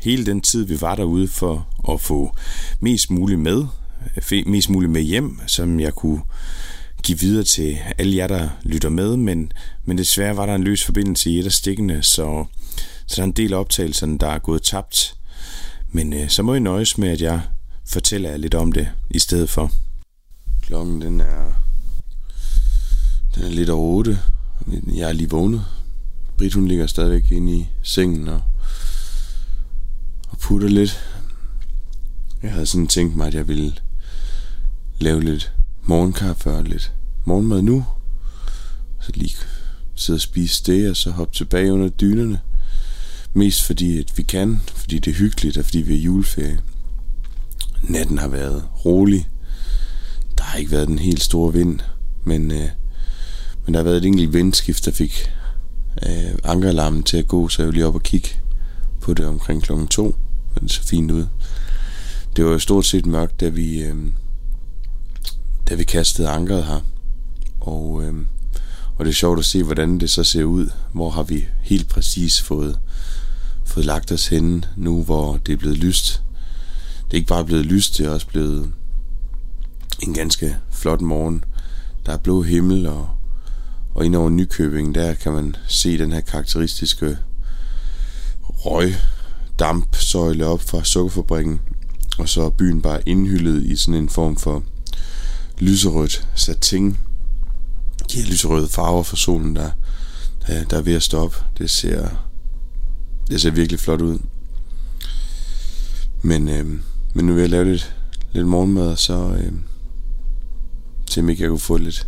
hele 0.04 0.26
den 0.26 0.42
tid, 0.42 0.66
vi 0.66 0.82
var 0.82 0.96
derude 0.96 1.28
for 1.28 1.68
at 1.94 2.02
få 2.02 2.36
mest 2.80 3.10
muligt 3.10 3.40
med, 3.40 3.66
mest 4.46 4.70
muligt 4.70 4.92
med 4.92 5.02
hjem, 5.02 5.40
som 5.48 5.80
jeg 5.80 5.94
kunne 5.94 6.22
give 7.04 7.20
videre 7.20 7.44
til 7.44 7.78
alle 7.98 8.16
jer, 8.16 8.28
der 8.28 8.50
lytter 8.64 8.90
med, 8.90 9.18
men, 9.18 9.52
men 9.86 9.98
desværre 9.98 10.38
var 10.38 10.46
der 10.46 10.56
en 10.56 10.64
løs 10.64 10.86
forbindelse 10.86 11.30
i 11.30 11.40
et 11.40 11.46
af 11.46 11.52
stikkene, 11.52 12.04
så, 12.04 12.46
så 13.06 13.16
der 13.16 13.22
er 13.22 13.26
en 13.26 13.32
del 13.32 13.54
af 13.54 13.58
optagelserne, 13.58 14.18
der 14.18 14.28
er 14.28 14.40
gået 14.40 14.64
tabt. 14.64 15.16
Men 15.92 16.14
øh, 16.14 16.30
så 16.30 16.44
må 16.44 16.54
I 16.54 16.60
nøjes 16.60 16.98
med, 16.98 17.10
at 17.10 17.22
jeg 17.22 17.42
fortæller 17.86 18.30
jer 18.30 18.38
lidt 18.38 18.56
om 18.56 18.72
det 18.72 18.88
i 19.10 19.20
stedet 19.20 19.50
for. 19.50 19.72
Klokken 20.62 21.02
den 21.02 21.22
er, 21.22 21.54
den 23.36 23.44
er 23.44 23.50
lidt 23.50 23.70
over 23.70 23.96
8. 23.96 24.20
Jeg 24.94 25.10
er 25.10 25.14
lige 25.14 25.30
vågnet. 25.30 25.66
Brit 26.39 26.53
hun 26.53 26.67
ligger 26.67 26.88
stadigvæk 26.88 27.31
inde 27.31 27.58
i 27.58 27.67
sengen 27.84 28.27
og, 28.27 28.41
og 30.29 30.38
putter 30.38 30.67
lidt. 30.67 31.00
Jeg 32.43 32.51
havde 32.51 32.65
sådan 32.65 32.88
tænkt 32.88 33.15
mig, 33.15 33.27
at 33.27 33.34
jeg 33.34 33.48
ville 33.48 33.74
lave 35.00 35.22
lidt 35.22 35.53
morgenkaffe 35.84 36.51
og 36.51 36.63
lidt 36.63 36.93
morgenmad 37.25 37.62
nu. 37.62 37.86
Så 39.01 39.12
lige 39.15 39.36
sidde 39.96 40.17
og 40.17 40.22
spise 40.22 40.63
det, 40.65 40.89
og 40.89 40.96
så 40.96 41.12
hoppe 41.12 41.36
tilbage 41.36 41.74
under 41.74 41.89
dynerne. 41.89 42.39
Mest 43.34 43.63
fordi, 43.63 44.00
at 44.00 44.17
vi 44.17 44.24
kan, 44.24 44.62
fordi 44.75 45.00
det 45.00 45.12
er 45.12 45.15
hyggeligt, 45.15 45.58
og 45.58 45.65
fordi 45.65 45.81
vi 45.81 45.93
er 45.93 46.01
juleferie. 46.01 46.60
Natten 47.81 48.17
har 48.17 48.27
været 48.27 48.63
rolig. 48.86 49.29
Der 50.38 50.43
har 50.43 50.58
ikke 50.58 50.72
været 50.72 50.88
den 50.88 51.00
helt 51.00 51.24
store 51.24 51.53
vind, 51.53 51.79
men, 52.24 52.51
øh, 52.51 52.69
men 53.65 53.74
der 53.74 53.77
har 53.77 53.84
været 53.84 53.98
et 53.98 54.05
enkelt 54.05 54.34
vindskift, 54.34 54.86
der 54.86 54.91
fik 54.91 55.31
øh, 56.06 56.38
ankeralarmen 56.44 57.03
til 57.03 57.18
at 57.18 57.27
gå, 57.27 57.48
så 57.48 57.63
jeg 57.63 57.74
lige 57.74 57.88
op 57.88 57.96
og 57.96 58.03
kigge 58.03 58.29
på 59.01 59.13
det 59.13 59.25
omkring 59.25 59.63
klokken 59.63 59.88
to. 59.88 60.15
Men 60.56 60.63
det 60.63 60.72
så 60.72 60.84
fint 60.84 61.12
ud. 61.12 61.27
Det 62.36 62.46
var 62.46 62.51
jo 62.51 62.60
stort 62.60 62.86
set 62.86 63.06
mørkt, 63.06 63.39
da 63.39 63.50
vi, 63.50 63.84
øh, 63.84 63.96
da 65.70 65.75
vi 65.75 65.84
kastede 65.84 66.29
ankeret 66.29 66.65
her. 66.65 66.79
Og, 67.60 68.03
øh, 68.03 68.13
og 68.96 69.06
det 69.06 69.12
er 69.12 69.15
sjovt 69.15 69.39
at 69.39 69.46
se, 69.46 69.63
hvordan 69.63 70.00
det 70.00 70.10
så 70.10 70.24
ser 70.24 70.44
ud. 70.44 70.70
Hvor 70.94 71.10
har 71.10 71.24
vi 71.24 71.46
helt 71.62 71.89
præcis 71.89 72.41
fået, 72.41 72.79
fået 73.65 73.86
lagt 73.86 74.12
os 74.12 74.27
henne 74.27 74.63
nu, 74.77 75.03
hvor 75.03 75.38
det 75.38 75.53
er 75.53 75.58
blevet 75.58 75.77
lyst. 75.77 76.24
Det 77.06 77.13
er 77.13 77.18
ikke 77.18 77.27
bare 77.27 77.46
blevet 77.46 77.65
lyst, 77.65 77.98
det 77.98 78.06
er 78.06 78.10
også 78.10 78.27
blevet 78.27 78.72
en 80.03 80.13
ganske 80.13 80.56
flot 80.72 81.01
morgen. 81.01 81.44
Der 82.06 82.12
er 82.12 82.18
blå 82.18 82.41
himmel, 82.41 82.88
og, 82.88 83.10
og 84.00 84.06
ind 84.06 84.15
over 84.15 84.29
Nykøbing, 84.29 84.96
der 84.96 85.13
kan 85.13 85.32
man 85.32 85.56
se 85.68 85.98
den 85.98 86.12
her 86.12 86.22
karakteristiske 86.22 87.18
røg 88.41 88.96
dampsøjle 89.60 90.46
op 90.46 90.62
fra 90.62 90.84
sukkerfabrikken, 90.84 91.60
og 92.20 92.29
så 92.29 92.41
er 92.41 92.50
byen 92.50 92.82
bare 92.82 93.10
indhyllet 93.10 93.63
i 93.63 93.75
sådan 93.75 93.94
en 93.94 94.10
form 94.10 94.38
for 94.38 94.63
lyserødt 95.58 96.27
satin. 96.36 96.98
De 98.12 98.22
her 98.22 98.32
lyserøde 98.32 98.68
farver 98.68 99.03
for 99.03 99.15
solen, 99.15 99.56
der, 99.56 99.72
der, 100.48 100.63
der 100.63 100.77
er 100.77 100.82
ved 100.82 100.94
at 100.94 101.03
stoppe. 101.03 101.38
Det 101.58 101.70
ser, 101.70 102.10
det 103.27 103.41
ser 103.41 103.51
virkelig 103.51 103.79
flot 103.79 104.01
ud. 104.01 104.20
Men, 106.22 106.50
øh, 106.50 106.65
men 107.13 107.25
nu 107.25 107.34
vil 107.34 107.41
jeg 107.41 107.50
lave 107.50 107.65
lidt, 107.65 107.96
lidt 108.32 108.48
morgenmad, 108.48 108.88
og 108.88 109.00
så 109.00 109.13
øh, 109.13 109.53
se 111.10 111.22
om 111.22 111.29
ikke 111.29 111.44
jeg 111.44 111.50
kunne 111.50 111.60
få 111.60 111.77
lidt, 111.77 112.08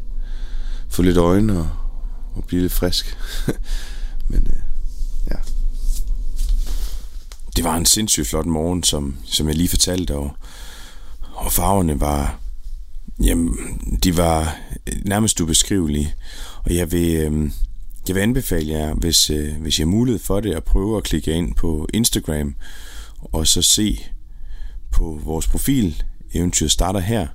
få 0.89 1.01
lidt 1.01 1.17
øjne 1.17 1.60
og, 1.60 1.69
og 2.35 2.43
blive 2.43 2.61
lidt 2.61 2.73
frisk. 2.73 3.17
men 4.29 4.47
øh, 4.50 4.61
ja. 5.31 5.35
Det 7.55 7.63
var 7.63 7.77
en 7.77 7.85
sindssygt 7.85 8.27
flot 8.27 8.45
morgen, 8.45 8.83
som, 8.83 9.17
som 9.25 9.47
jeg 9.47 9.55
lige 9.55 9.69
fortalte, 9.69 10.15
og, 10.15 10.35
og 11.33 11.51
farverne 11.51 12.00
var, 12.00 12.41
Jamen, 13.23 13.57
de 14.03 14.17
var 14.17 14.57
nærmest 15.05 15.41
ubeskrivelige, 15.41 16.13
og 16.63 16.75
jeg 16.75 16.91
vil, 16.91 17.15
øh, 17.15 17.51
jeg 18.07 18.15
vil 18.15 18.21
anbefale 18.21 18.69
jer, 18.69 18.93
hvis, 18.93 19.29
øh, 19.29 19.61
hvis 19.61 19.79
I 19.79 19.81
har 19.81 19.88
mulighed 19.88 20.19
for 20.19 20.39
det, 20.39 20.53
at 20.53 20.63
prøve 20.63 20.97
at 20.97 21.03
klikke 21.03 21.31
ind 21.31 21.55
på 21.55 21.88
Instagram, 21.93 22.55
og 23.19 23.47
så 23.47 23.61
se 23.61 24.05
på 24.91 25.19
vores 25.23 25.47
profil, 25.47 26.03
Eventyr 26.33 26.67
starter 26.67 27.00
her. 27.00 27.27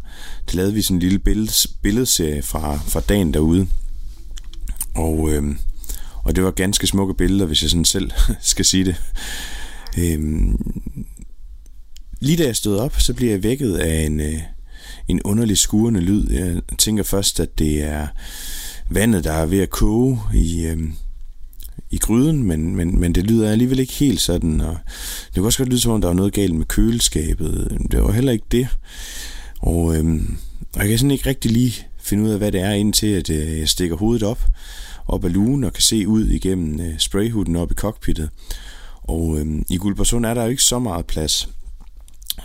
Det 0.47 0.55
lavede 0.55 0.75
vi 0.75 0.83
sådan 0.83 0.97
en 0.97 1.01
lille 1.01 1.19
billeds, 1.19 1.67
billedserie 1.83 2.43
fra, 2.43 2.77
fra 2.77 3.01
dagen 3.01 3.35
derude, 3.35 3.69
og, 4.97 5.33
øh, 5.33 5.57
og 6.25 6.37
det 6.37 6.45
var 6.45 6.51
ganske 6.51 6.87
smukke 6.87 7.15
billeder, 7.15 7.47
hvis 7.47 7.63
jeg 7.63 7.71
sådan 7.71 7.85
selv 7.85 8.11
skal 8.41 8.65
sige 8.65 8.85
det. 8.85 8.97
Øh, 9.99 10.21
lige 12.21 12.37
da 12.37 12.45
jeg 12.45 12.57
stod 12.57 12.79
op, 12.79 13.01
så 13.01 13.15
bliver 13.15 13.33
jeg 13.33 13.43
vækket 13.43 13.77
af 13.77 14.03
en... 14.03 14.21
Øh, 14.21 14.41
en 15.09 15.23
underlig 15.23 15.59
skurende 15.59 16.01
lyd. 16.01 16.31
Jeg 16.31 16.63
tænker 16.79 17.03
først, 17.03 17.41
at 17.41 17.59
det 17.59 17.83
er 17.83 18.07
vandet, 18.91 19.25
der 19.25 19.33
er 19.33 19.47
ved 19.47 19.61
at 19.61 19.71
koge 19.71 20.21
i, 20.35 20.67
øh, 20.67 20.79
i 21.91 21.99
gryden, 21.99 22.43
men, 22.43 22.77
men, 22.77 23.01
men 23.01 23.15
det 23.15 23.25
lyder 23.25 23.51
alligevel 23.51 23.79
ikke 23.79 23.93
helt 23.93 24.21
sådan. 24.21 24.61
Og 24.61 24.77
det 25.27 25.35
kunne 25.35 25.47
også 25.47 25.59
godt 25.59 25.69
lyde, 25.69 25.81
som 25.81 25.93
om 25.93 26.01
der 26.01 26.09
var 26.09 26.15
noget 26.15 26.33
galt 26.33 26.55
med 26.55 26.67
køleskabet. 26.67 27.79
Det 27.91 28.03
var 28.03 28.13
heller 28.13 28.33
ikke 28.33 28.47
det. 28.51 28.69
Og, 29.59 29.97
øh, 29.97 30.21
og 30.75 30.81
jeg 30.81 30.89
kan 30.89 30.99
sådan 30.99 31.11
ikke 31.11 31.29
rigtig 31.29 31.51
lige 31.51 31.87
finde 32.01 32.25
ud 32.25 32.31
af, 32.31 32.39
hvad 32.39 32.53
det 32.53 32.61
er, 32.61 32.71
indtil 32.71 33.07
at 33.07 33.31
øh, 33.31 33.59
jeg 33.59 33.69
stikker 33.69 33.97
hovedet 33.97 34.23
op, 34.23 34.41
op 35.09 35.25
ad 35.25 35.31
lugen 35.31 35.65
og 35.65 35.73
kan 35.73 35.83
se 35.83 36.09
ud 36.09 36.27
igennem 36.27 36.81
øh, 36.81 36.99
sprayhuden 36.99 37.57
op 37.57 37.71
i 37.71 37.75
cockpittet. 37.75 38.31
Og 39.03 39.39
øh, 39.39 39.63
i 39.71 39.77
Guldborgsund 39.77 40.27
er 40.27 40.35
der 40.35 40.43
jo 40.43 40.51
ikke 40.51 40.63
så 40.63 40.79
meget 40.79 41.07
plads. 41.07 41.49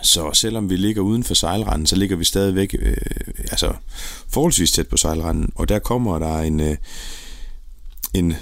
Så 0.02 0.32
selvom 0.34 0.70
vi 0.70 0.76
ligger 0.76 1.02
uden 1.02 1.24
for 1.24 1.34
sejlranden, 1.34 1.88
så 1.88 1.96
ligger 1.96 2.16
vi 2.16 2.24
stadigvæk 2.24 2.76
øh, 2.80 2.98
altså 3.38 3.74
forholdsvis 4.30 4.72
tæt 4.72 4.88
på 4.88 4.98
sejlranden, 4.98 5.52
og 5.56 5.70
der 5.70 5.80
kommer 5.80 6.20
der 6.20 6.40
en, 6.40 6.60
øh, 6.60 6.78
en 8.14 8.34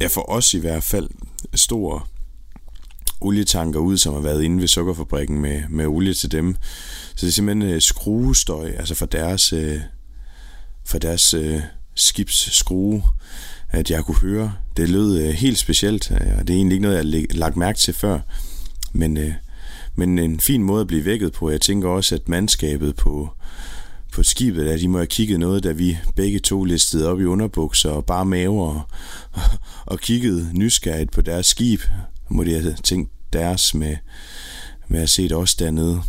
ja 0.00 0.06
for 0.06 0.30
os 0.30 0.54
i 0.54 0.58
hvert 0.58 0.82
fald, 0.82 1.08
stor 1.54 2.08
olietanker 3.20 3.80
ud, 3.80 3.98
som 3.98 4.14
har 4.14 4.20
været 4.20 4.42
inde 4.42 4.60
ved 4.60 4.68
sukkerfabrikken 4.68 5.40
med, 5.40 5.62
med 5.68 5.86
olie 5.86 6.14
til 6.14 6.32
dem. 6.32 6.56
Så 7.16 7.26
det 7.26 7.28
er 7.28 7.32
simpelthen 7.32 7.74
øh, 7.74 7.80
skruestøj, 7.80 8.70
altså 8.70 8.94
for 8.94 9.06
deres, 9.06 9.52
øh, 9.52 9.80
for 10.86 10.98
deres 10.98 11.34
øh, 11.34 11.60
skibsskrue, 12.00 13.02
at 13.70 13.90
jeg 13.90 14.04
kunne 14.04 14.18
høre. 14.18 14.52
Det 14.76 14.88
lød 14.88 15.18
øh, 15.18 15.30
helt 15.30 15.58
specielt, 15.58 16.10
og 16.10 16.48
det 16.48 16.50
er 16.50 16.56
egentlig 16.56 16.74
ikke 16.74 16.82
noget, 16.82 16.96
jeg 16.96 17.26
har 17.30 17.38
lagt 17.38 17.56
mærke 17.56 17.78
til 17.78 17.94
før, 17.94 18.20
men 18.92 19.16
øh, 19.16 19.32
men 19.94 20.18
en 20.18 20.40
fin 20.40 20.62
måde 20.62 20.80
at 20.80 20.86
blive 20.86 21.04
vækket 21.04 21.32
på. 21.32 21.50
Jeg 21.50 21.60
tænker 21.60 21.88
også, 21.88 22.14
at 22.14 22.28
mandskabet 22.28 22.96
på, 22.96 23.30
på 24.12 24.22
skibet, 24.22 24.68
at 24.68 24.80
de 24.80 24.88
må 24.88 24.98
have 24.98 25.06
kigget 25.06 25.40
noget, 25.40 25.64
da 25.64 25.72
vi 25.72 25.98
begge 26.16 26.38
to 26.38 26.64
listede 26.64 27.08
op 27.08 27.20
i 27.20 27.24
underbukser 27.24 27.90
og 27.90 28.04
bare 28.04 28.24
maver 28.24 28.66
og, 28.68 28.82
og 29.86 30.00
kiggede 30.00 30.50
nysgerrigt 30.52 31.12
på 31.12 31.20
deres 31.20 31.46
skib. 31.46 31.80
Må 32.28 32.44
de 32.44 32.52
have 32.52 32.76
tænkt 32.84 33.10
deres 33.32 33.74
med, 33.74 33.96
med 34.88 35.00
at 35.00 35.08
se 35.08 35.22
det 35.22 35.32
også 35.32 35.56
dernede. 35.58 36.02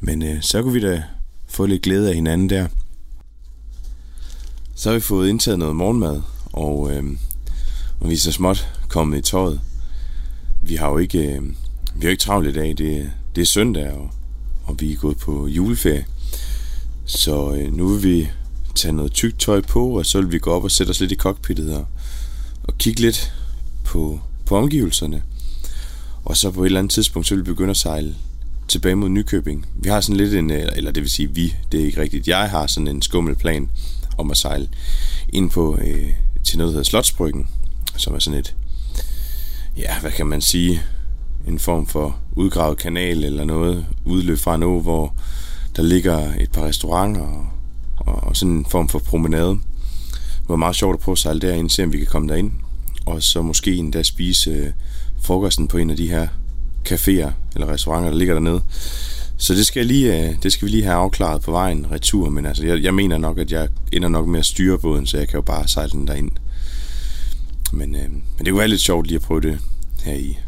Men 0.00 0.22
øh, 0.22 0.42
så 0.42 0.62
kunne 0.62 0.74
vi 0.74 0.80
da 0.80 1.02
få 1.48 1.66
lidt 1.66 1.82
glæde 1.82 2.08
af 2.08 2.14
hinanden 2.14 2.50
der. 2.50 2.68
Så 4.78 4.88
har 4.88 4.94
vi 4.94 5.00
fået 5.00 5.28
indtaget 5.28 5.58
noget 5.58 5.76
morgenmad, 5.76 6.22
og, 6.52 6.92
øh, 6.92 7.04
og 8.00 8.08
vi 8.08 8.14
er 8.14 8.18
så 8.18 8.32
småt 8.32 8.68
kommet 8.88 9.18
i 9.18 9.20
tøjet. 9.20 9.60
Vi 10.62 10.74
har 10.74 10.90
jo 10.90 10.98
ikke, 10.98 11.18
øh, 11.18 11.42
vi 11.94 12.02
har 12.02 12.10
ikke 12.10 12.20
travlt 12.20 12.48
i 12.48 12.52
dag. 12.52 12.68
Det, 12.68 13.10
det 13.34 13.40
er 13.40 13.44
søndag, 13.44 13.92
og, 13.92 14.10
og 14.64 14.80
vi 14.80 14.92
er 14.92 14.96
gået 14.96 15.18
på 15.18 15.46
juleferie. 15.46 16.06
Så 17.04 17.54
øh, 17.54 17.72
nu 17.72 17.88
vil 17.88 18.02
vi 18.02 18.28
tage 18.74 18.92
noget 18.92 19.12
tykt 19.12 19.38
tøj 19.38 19.60
på, 19.60 19.98
og 19.98 20.06
så 20.06 20.20
vil 20.20 20.32
vi 20.32 20.38
gå 20.38 20.50
op 20.50 20.64
og 20.64 20.70
sætte 20.70 20.90
os 20.90 21.00
lidt 21.00 21.12
i 21.12 21.16
cockpittet 21.16 21.74
og, 21.74 21.86
og 22.64 22.78
kigge 22.78 23.00
lidt 23.00 23.32
på, 23.84 24.20
på 24.46 24.56
omgivelserne. 24.56 25.22
Og 26.24 26.36
så 26.36 26.50
på 26.50 26.62
et 26.62 26.66
eller 26.66 26.78
andet 26.78 26.92
tidspunkt, 26.92 27.28
så 27.28 27.34
vil 27.34 27.44
vi 27.44 27.50
begynde 27.50 27.70
at 27.70 27.76
sejle 27.76 28.14
tilbage 28.68 28.94
mod 28.94 29.08
Nykøbing. 29.08 29.66
Vi 29.74 29.88
har 29.88 30.00
sådan 30.00 30.16
lidt 30.16 30.34
en, 30.34 30.50
eller 30.50 30.90
det 30.90 31.02
vil 31.02 31.10
sige 31.10 31.34
vi, 31.34 31.54
det 31.72 31.80
er 31.80 31.84
ikke 31.84 32.00
rigtigt. 32.00 32.28
Jeg 32.28 32.50
har 32.50 32.66
sådan 32.66 32.88
en 32.88 33.02
skummel 33.02 33.34
plan 33.34 33.70
om 34.18 34.30
at 34.30 34.36
sejle 34.36 34.68
ind 35.28 35.50
på 35.50 35.78
øh, 35.80 36.12
til 36.44 36.58
noget, 36.58 36.68
der 36.68 36.72
hedder 36.72 36.90
Slotsbryggen, 36.90 37.48
som 37.96 38.14
er 38.14 38.18
sådan 38.18 38.38
et, 38.38 38.54
ja, 39.76 40.00
hvad 40.00 40.10
kan 40.10 40.26
man 40.26 40.40
sige, 40.40 40.82
en 41.48 41.58
form 41.58 41.86
for 41.86 42.18
udgravet 42.36 42.78
kanal 42.78 43.24
eller 43.24 43.44
noget, 43.44 43.86
udløb 44.04 44.38
fra 44.38 44.54
en 44.54 44.62
å, 44.62 44.80
hvor 44.80 45.14
der 45.76 45.82
ligger 45.82 46.34
et 46.38 46.52
par 46.52 46.62
restauranter 46.62 47.20
og, 47.20 47.46
og, 47.96 48.14
og 48.14 48.36
sådan 48.36 48.54
en 48.54 48.66
form 48.66 48.88
for 48.88 48.98
promenade. 48.98 49.50
Det 50.40 50.48
var 50.48 50.56
meget 50.56 50.76
sjovt 50.76 50.94
at 50.94 51.00
prøve 51.00 51.12
at 51.12 51.18
sejle 51.18 51.40
derind, 51.40 51.70
se 51.70 51.84
om 51.84 51.92
vi 51.92 51.98
kan 51.98 52.06
komme 52.06 52.28
derind. 52.28 52.52
Og 53.06 53.22
så 53.22 53.42
måske 53.42 53.76
endda 53.76 54.02
spise 54.02 54.50
øh, 54.50 54.72
frokosten 55.20 55.68
på 55.68 55.78
en 55.78 55.90
af 55.90 55.96
de 55.96 56.08
her 56.08 56.28
caféer 56.88 57.30
eller 57.54 57.68
restauranter, 57.68 58.10
der 58.10 58.18
ligger 58.18 58.34
dernede 58.34 58.62
så 59.40 59.54
det 59.54 59.66
skal, 59.66 59.86
lige, 59.86 60.28
øh, 60.28 60.36
det 60.42 60.52
skal 60.52 60.66
vi 60.66 60.70
lige 60.70 60.84
have 60.84 60.96
afklaret 60.96 61.42
på 61.42 61.50
vejen 61.50 61.86
retur, 61.90 62.28
men 62.30 62.46
altså, 62.46 62.66
jeg, 62.66 62.82
jeg 62.82 62.94
mener 62.94 63.18
nok, 63.18 63.38
at 63.38 63.52
jeg 63.52 63.68
ender 63.92 64.08
nok 64.08 64.26
med 64.28 64.40
at 64.40 64.46
styre 64.46 64.78
båden, 64.78 65.06
så 65.06 65.18
jeg 65.18 65.28
kan 65.28 65.36
jo 65.36 65.42
bare 65.42 65.68
sejle 65.68 65.90
den 65.90 66.06
derind. 66.06 66.30
Men, 67.72 67.94
øh, 67.94 68.10
men 68.10 68.22
det 68.38 68.48
kunne 68.48 68.58
være 68.58 68.68
lidt 68.68 68.80
sjovt 68.80 69.06
lige 69.06 69.16
at 69.16 69.22
prøve 69.22 69.40
det 69.40 69.58
her 70.04 70.14
i 70.14 70.38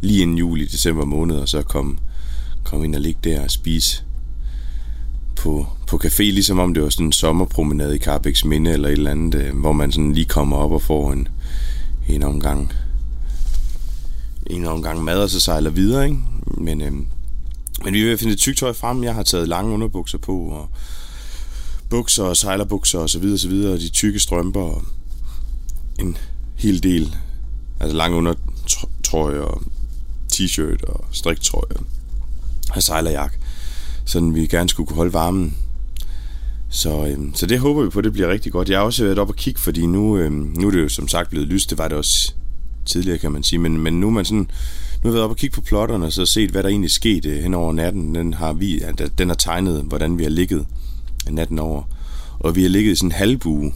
lige 0.00 0.22
inden 0.22 0.38
jul 0.38 0.60
i 0.60 0.64
december 0.64 1.04
måned, 1.04 1.36
og 1.36 1.48
så 1.48 1.62
komme 1.62 1.98
kom 2.64 2.84
ind 2.84 2.94
og 2.94 3.00
ligge 3.00 3.20
der 3.24 3.40
og 3.40 3.50
spise 3.50 4.02
på, 5.36 5.66
på 5.86 6.00
café, 6.04 6.22
ligesom 6.22 6.58
om 6.58 6.74
det 6.74 6.82
var 6.82 6.88
sådan 6.88 7.06
en 7.06 7.12
sommerpromenade 7.12 7.96
i 7.96 7.98
Carbex 7.98 8.44
Minde 8.44 8.72
eller 8.72 8.88
et 8.88 8.92
eller 8.92 9.10
andet, 9.10 9.34
øh, 9.34 9.58
hvor 9.58 9.72
man 9.72 9.92
sådan 9.92 10.12
lige 10.12 10.24
kommer 10.24 10.56
op 10.56 10.72
og 10.72 10.82
får 10.82 11.12
en, 11.12 11.28
en 12.08 12.22
omgang 12.22 12.72
en 14.46 14.66
omgang 14.66 15.04
mad, 15.04 15.22
og 15.22 15.30
så 15.30 15.40
sejler 15.40 15.70
videre, 15.70 16.04
ikke? 16.04 16.18
Men, 16.46 16.82
øh, 16.82 16.92
men 17.84 17.94
vi 17.94 18.02
vil 18.04 18.18
finde 18.18 18.54
tøj 18.54 18.72
frem. 18.72 19.04
Jeg 19.04 19.14
har 19.14 19.22
taget 19.22 19.48
lange 19.48 19.74
underbukser 19.74 20.18
på, 20.18 20.38
og 20.38 20.68
bukser 21.90 22.24
og 22.24 22.36
sejlerbukser 22.36 22.98
og 22.98 23.10
så 23.10 23.18
videre, 23.18 23.38
så 23.38 23.48
videre, 23.48 23.72
og 23.72 23.80
de 23.80 23.88
tykke 23.88 24.18
strømper 24.18 24.60
og 24.60 24.82
en 25.98 26.16
hel 26.56 26.82
del, 26.82 27.16
altså 27.80 27.96
lange 27.96 28.16
undertrøjer 28.16 29.40
og 29.40 29.62
t-shirt 30.32 30.84
og 30.84 31.04
striktrøjer 31.12 31.84
og 32.70 32.82
sejlerjakke, 32.82 33.38
sådan 34.04 34.34
vi 34.34 34.46
gerne 34.46 34.68
skulle 34.68 34.86
kunne 34.86 34.96
holde 34.96 35.12
varmen. 35.12 35.56
Så, 36.70 37.06
øhm, 37.06 37.34
så 37.34 37.46
det 37.46 37.58
håber 37.58 37.82
vi 37.82 37.90
på, 37.90 38.00
det 38.00 38.12
bliver 38.12 38.28
rigtig 38.28 38.52
godt. 38.52 38.68
Jeg 38.68 38.78
har 38.78 38.84
også 38.84 39.04
været 39.04 39.18
op 39.18 39.28
og 39.28 39.36
kigge, 39.36 39.60
fordi 39.60 39.86
nu, 39.86 40.18
øhm, 40.18 40.54
nu 40.58 40.66
er 40.66 40.70
det 40.70 40.82
jo 40.82 40.88
som 40.88 41.08
sagt 41.08 41.30
blevet 41.30 41.48
lyst. 41.48 41.70
Det 41.70 41.78
var 41.78 41.88
det 41.88 41.98
også 41.98 42.34
tidligere, 42.86 43.18
kan 43.18 43.32
man 43.32 43.42
sige. 43.42 43.58
Men, 43.58 43.78
men 43.78 44.00
nu 44.00 44.06
er 44.06 44.10
man 44.10 44.24
sådan, 44.24 44.50
nu 45.04 45.10
har 45.10 45.12
jeg 45.12 45.14
været 45.14 45.24
op 45.24 45.30
og 45.30 45.36
kigge 45.36 45.54
på 45.54 45.60
plotterne, 45.60 46.06
og 46.06 46.12
så 46.12 46.26
set, 46.26 46.50
hvad 46.50 46.62
der 46.62 46.68
egentlig 46.68 46.90
skete 46.90 47.28
øh, 47.28 47.42
hen 47.42 47.54
over 47.54 47.72
natten. 47.72 48.14
Den 48.14 48.34
har, 48.34 48.52
vi, 48.52 48.82
den 49.18 49.28
har 49.28 49.36
tegnet, 49.36 49.82
hvordan 49.82 50.18
vi 50.18 50.22
har 50.22 50.30
ligget 50.30 50.66
øh, 51.28 51.34
natten 51.34 51.58
over. 51.58 51.82
Og 52.38 52.56
vi 52.56 52.62
har 52.62 52.68
ligget 52.68 52.92
i 52.92 52.96
sådan 52.96 53.08
en 53.08 53.12
halvbue 53.12 53.72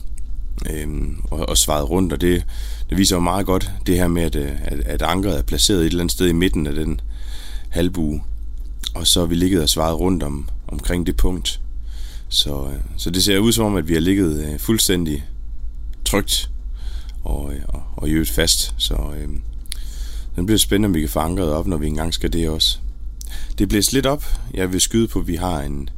øhm, 0.71 1.17
og, 1.31 1.49
og 1.49 1.59
svaret 1.59 1.91
rundt, 1.91 2.13
og 2.13 2.21
det, 2.21 2.45
det 2.91 2.99
viser 2.99 3.17
jo 3.17 3.21
meget 3.21 3.47
godt 3.47 3.73
det 3.87 3.97
her 3.97 4.09
med, 4.09 4.23
at, 4.23 4.37
øh, 4.37 4.51
at, 4.65 4.81
at 4.81 5.03
ankeret 5.03 5.39
er 5.39 5.43
placeret 5.43 5.81
et 5.81 5.87
eller 5.87 6.01
andet 6.01 6.13
sted 6.13 6.27
i 6.27 6.33
midten 6.33 6.67
af 6.67 6.75
den 6.75 7.01
halvbue. 7.69 8.23
Og 8.95 9.07
så 9.07 9.21
har 9.21 9.27
vi 9.27 9.35
ligget 9.35 9.63
og 9.63 9.69
svaret 9.69 10.01
rundt 10.01 10.23
om, 10.23 10.49
omkring 10.69 11.07
det 11.07 11.17
punkt. 11.17 11.61
Så, 12.29 12.67
øh, 12.67 12.81
så 12.97 13.11
det 13.11 13.25
ser 13.25 13.39
ud 13.39 13.53
som 13.53 13.65
om, 13.65 13.77
at 13.77 13.89
vi 13.89 13.95
har 13.95 14.01
ligget 14.01 14.47
øh, 14.47 14.59
fuldstændig 14.59 15.25
trygt 16.05 16.51
og, 17.25 17.53
og, 17.69 17.83
og 17.97 18.09
i 18.09 18.13
øvrigt 18.13 18.31
fast. 18.31 18.75
Så 18.79 18.95
øh, 18.95 19.29
den 20.39 20.47
bliver 20.47 20.59
spændende, 20.59 20.87
om 20.87 20.95
vi 20.95 21.01
kan 21.01 21.09
få 21.09 21.19
ankeret 21.19 21.53
op, 21.53 21.67
når 21.67 21.77
vi 21.77 21.87
engang 21.87 22.15
skal 22.15 22.33
det 22.33 22.49
også. 22.49 22.79
Det 23.59 23.69
bliver 23.69 23.89
lidt 23.93 24.07
op. 24.07 24.25
Jeg 24.55 24.73
vil 24.73 24.81
skyde 24.81 25.09
på, 25.09 25.19
at 25.19 25.29
vi 25.29 25.35
har 25.35 25.61
en 25.61 25.89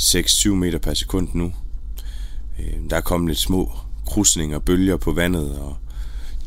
6-7 0.00 0.48
meter 0.48 0.78
per 0.78 0.94
sekund 0.94 1.28
nu. 1.32 1.52
Øh, 2.58 2.90
der 2.90 2.96
er 2.96 3.00
kommet 3.00 3.28
lidt 3.28 3.38
små 3.38 3.72
krusninger 4.06 4.56
og 4.56 4.62
bølger 4.62 4.96
på 4.96 5.12
vandet, 5.12 5.58
og 5.58 5.76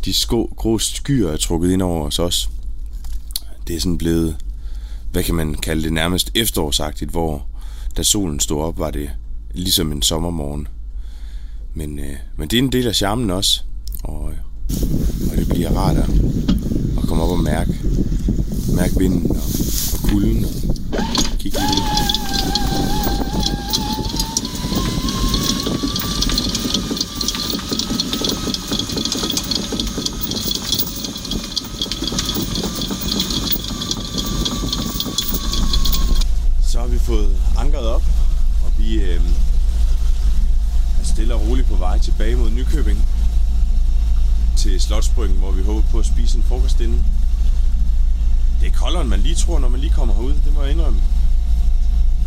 de 0.05 0.13
sko, 0.13 0.53
grå 0.57 0.79
skyer 0.79 1.29
er 1.29 1.38
trukket 1.38 1.71
ind 1.71 1.81
over 1.81 2.05
os 2.07 2.19
også. 2.19 2.50
Det 3.67 3.75
er 3.75 3.79
sådan 3.79 3.98
blevet, 3.98 4.38
hvad 5.12 5.24
kan 5.24 5.36
man 5.36 5.53
kalde 5.53 5.83
det, 5.83 5.93
nærmest 5.93 6.31
efterårsagtigt, 6.36 7.12
hvor 7.12 7.48
da 7.98 8.03
solen 8.03 8.39
stod 8.39 8.62
op, 8.62 8.79
var 8.79 8.91
det 8.91 9.10
ligesom 9.53 9.91
en 9.91 10.01
sommermorgen. 10.01 10.67
Men, 11.74 12.00
øh, 12.00 12.15
men 12.36 12.48
det 12.48 12.60
er 12.60 12.63
en 12.63 12.71
del 12.71 12.88
af 12.88 12.95
charmen 12.95 13.31
også, 13.31 13.62
og, 14.03 14.31
øh, 14.31 14.38
og 15.32 15.38
det 15.38 15.48
bliver 15.50 15.70
rart 15.70 15.98
at, 15.98 16.10
at 16.98 17.08
komme 17.08 17.24
op 17.24 17.30
og 17.30 17.40
mærke, 17.40 17.74
mærke 18.75 18.98
vinden 18.98 19.32
og, 19.32 19.44
og 19.94 20.10
kulden 20.10 20.46
og 20.46 20.51
kigge 21.40 21.60
lidt 21.60 21.72
ud. 21.72 22.22
fået 37.12 37.38
ankeret 37.58 37.88
op, 37.88 38.04
og 38.65 38.72
vi 38.78 39.02
øh, 39.02 39.22
er 41.00 41.04
stille 41.04 41.34
og 41.34 41.41
roligt 41.48 41.67
på 41.67 41.76
vej 41.76 41.98
tilbage 42.00 42.36
mod 42.36 42.50
Nykøbing 42.50 43.00
til 44.62 44.82
Slotsbryggen, 44.82 45.38
hvor 45.38 45.52
vi 45.52 45.63
håber 45.63 45.82
på 45.91 46.00
at 46.00 46.06
spise 46.06 46.38
en 46.38 46.43
frokost 46.43 46.80
inden. 46.80 47.06
Det 48.60 48.67
er 48.67 48.71
koldere, 48.71 49.02
end 49.02 49.10
man 49.10 49.19
lige 49.19 49.36
tror, 49.36 49.60
når 49.60 49.69
man 49.69 49.80
lige 49.80 49.93
kommer 49.93 50.13
herud. 50.13 50.34
Det 50.34 50.54
må 50.54 50.62
jeg 50.62 50.71
indrømme. 50.71 51.02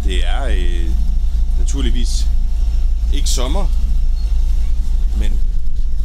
Det 0.04 0.28
er 0.28 0.44
øh, 0.44 0.90
naturligvis 1.58 2.26
ikke 3.12 3.30
sommer, 3.30 3.66
men 5.18 5.40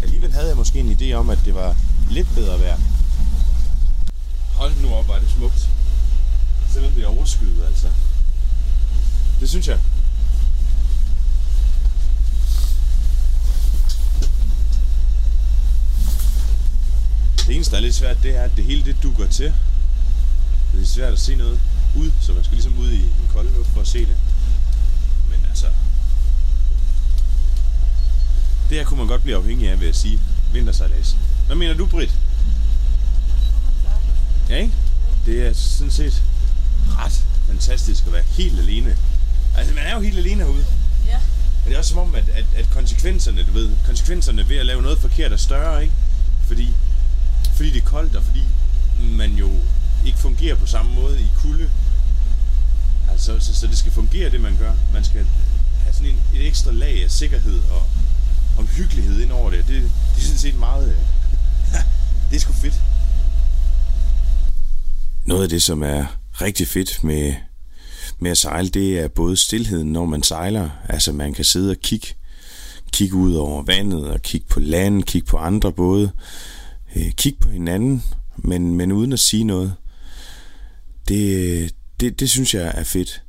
alligevel 0.03 0.31
havde 0.31 0.47
jeg 0.47 0.57
måske 0.57 0.79
en 0.79 0.97
idé 1.01 1.13
om, 1.13 1.29
at 1.29 1.39
det 1.45 1.55
var 1.55 1.75
lidt 2.09 2.27
bedre 2.35 2.59
vejr. 2.59 2.77
Hold 4.53 4.73
nu 4.81 4.93
op, 4.93 5.07
var 5.07 5.19
det 5.19 5.29
smukt. 5.29 5.69
Selvom 6.73 6.91
det 6.91 7.03
er 7.03 7.07
overskyet, 7.07 7.63
altså. 7.67 7.87
Det 9.39 9.49
synes 9.49 9.67
jeg. 9.67 9.79
Det 17.49 17.55
eneste, 17.55 17.71
der 17.71 17.77
er 17.77 17.81
lidt 17.81 17.95
svært, 17.95 18.17
det 18.23 18.35
er, 18.35 18.41
at 18.41 18.51
det 18.57 18.63
hele 18.63 18.85
det 18.85 19.03
dukker 19.03 19.27
til. 19.27 19.53
Det 20.73 20.81
er 20.81 20.85
svært 20.85 21.13
at 21.13 21.19
se 21.19 21.35
noget 21.35 21.59
ud, 21.95 22.11
så 22.21 22.33
man 22.33 22.43
skal 22.43 22.55
ligesom 22.55 22.79
ud 22.79 22.89
i 22.89 23.01
den 23.01 23.29
kolde 23.33 23.53
luft 23.53 23.69
for 23.69 23.81
at 23.81 23.87
se 23.87 23.99
det. 23.99 24.15
Men 25.29 25.39
altså... 25.49 25.67
Det 28.69 28.77
her 28.77 28.85
kunne 28.85 28.97
man 28.97 29.07
godt 29.07 29.21
blive 29.21 29.35
afhængig 29.35 29.69
af, 29.69 29.79
vil 29.79 29.85
jeg 29.85 29.95
sige. 29.95 30.19
Vintersejlads. 30.53 31.17
Hvad 31.45 31.55
mener 31.55 31.73
du, 31.73 31.85
Britt? 31.85 32.11
Ja, 34.49 34.55
ikke? 34.55 34.73
Det 35.25 35.47
er 35.47 35.53
sådan 35.53 35.91
set 35.91 36.23
ret 36.89 37.23
fantastisk 37.47 38.05
at 38.07 38.13
være 38.13 38.23
helt 38.23 38.59
alene 38.59 38.97
Altså, 39.57 39.73
man 39.73 39.83
er 39.83 39.95
jo 39.95 40.01
helt 40.01 40.17
alene 40.17 40.43
herude. 40.43 40.65
Ja. 41.07 41.17
Men 41.63 41.67
det 41.67 41.73
er 41.73 41.77
også 41.77 41.89
som 41.89 41.99
om, 41.99 42.15
at, 42.15 42.29
at, 42.29 42.45
at 42.55 42.69
konsekvenserne, 42.73 43.43
du 43.43 43.51
ved, 43.51 43.69
konsekvenserne 43.85 44.49
ved 44.49 44.57
at 44.57 44.65
lave 44.65 44.81
noget 44.81 44.97
forkert 44.99 45.31
er 45.31 45.37
større, 45.37 45.83
ikke? 45.83 45.95
Fordi, 46.47 46.73
fordi 47.59 47.71
det 47.71 47.81
er 47.81 47.85
koldt, 47.85 48.15
og 48.15 48.23
fordi 48.23 48.43
man 49.01 49.31
jo 49.31 49.49
ikke 50.05 50.17
fungerer 50.17 50.55
på 50.55 50.65
samme 50.65 50.95
måde 50.95 51.21
i 51.21 51.27
kulde. 51.37 51.69
Altså, 53.11 53.39
så, 53.39 53.55
så 53.55 53.67
det 53.67 53.77
skal 53.77 53.91
fungere, 53.91 54.31
det 54.31 54.41
man 54.41 54.55
gør. 54.59 54.73
Man 54.93 55.03
skal 55.03 55.25
have 55.83 55.93
sådan 55.93 56.07
en, 56.07 56.19
et 56.35 56.47
ekstra 56.47 56.71
lag 56.71 57.03
af 57.03 57.11
sikkerhed 57.11 57.59
og 57.71 57.83
omhyggelighed 58.57 59.21
ind 59.21 59.31
over 59.31 59.49
det. 59.49 59.67
Det, 59.67 59.81
det 60.15 60.17
er 60.17 60.21
sådan 60.21 60.37
set 60.37 60.59
meget... 60.59 60.87
Øh, 60.89 60.95
det 62.29 62.35
er 62.35 62.39
sgu 62.39 62.53
fedt. 62.53 62.81
Noget 65.25 65.43
af 65.43 65.49
det, 65.49 65.61
som 65.61 65.83
er 65.83 66.05
rigtig 66.41 66.67
fedt 66.67 67.03
med 67.03 67.33
med 68.19 68.31
at 68.31 68.37
sejle, 68.37 68.69
det 68.69 68.99
er 68.99 69.07
både 69.07 69.37
stillheden, 69.37 69.93
når 69.93 70.05
man 70.05 70.23
sejler. 70.23 70.69
Altså 70.89 71.11
man 71.11 71.33
kan 71.33 71.45
sidde 71.45 71.71
og 71.71 71.77
kigge, 71.77 72.07
kigge 72.93 73.15
ud 73.15 73.33
over 73.33 73.63
vandet 73.63 74.07
og 74.07 74.21
kigge 74.21 74.47
på 74.49 74.59
land, 74.59 75.03
kigge 75.03 75.27
på 75.27 75.37
andre 75.37 75.71
både, 75.71 76.11
øh, 76.95 77.11
kigge 77.11 77.39
på 77.39 77.49
hinanden, 77.49 78.03
men, 78.37 78.75
men 78.75 78.91
uden 78.91 79.13
at 79.13 79.19
sige 79.19 79.43
noget. 79.43 79.75
Det, 81.07 81.75
det, 81.99 82.19
det 82.19 82.29
synes 82.29 82.53
jeg 82.53 82.73
er 82.75 82.83
fedt. 82.83 83.23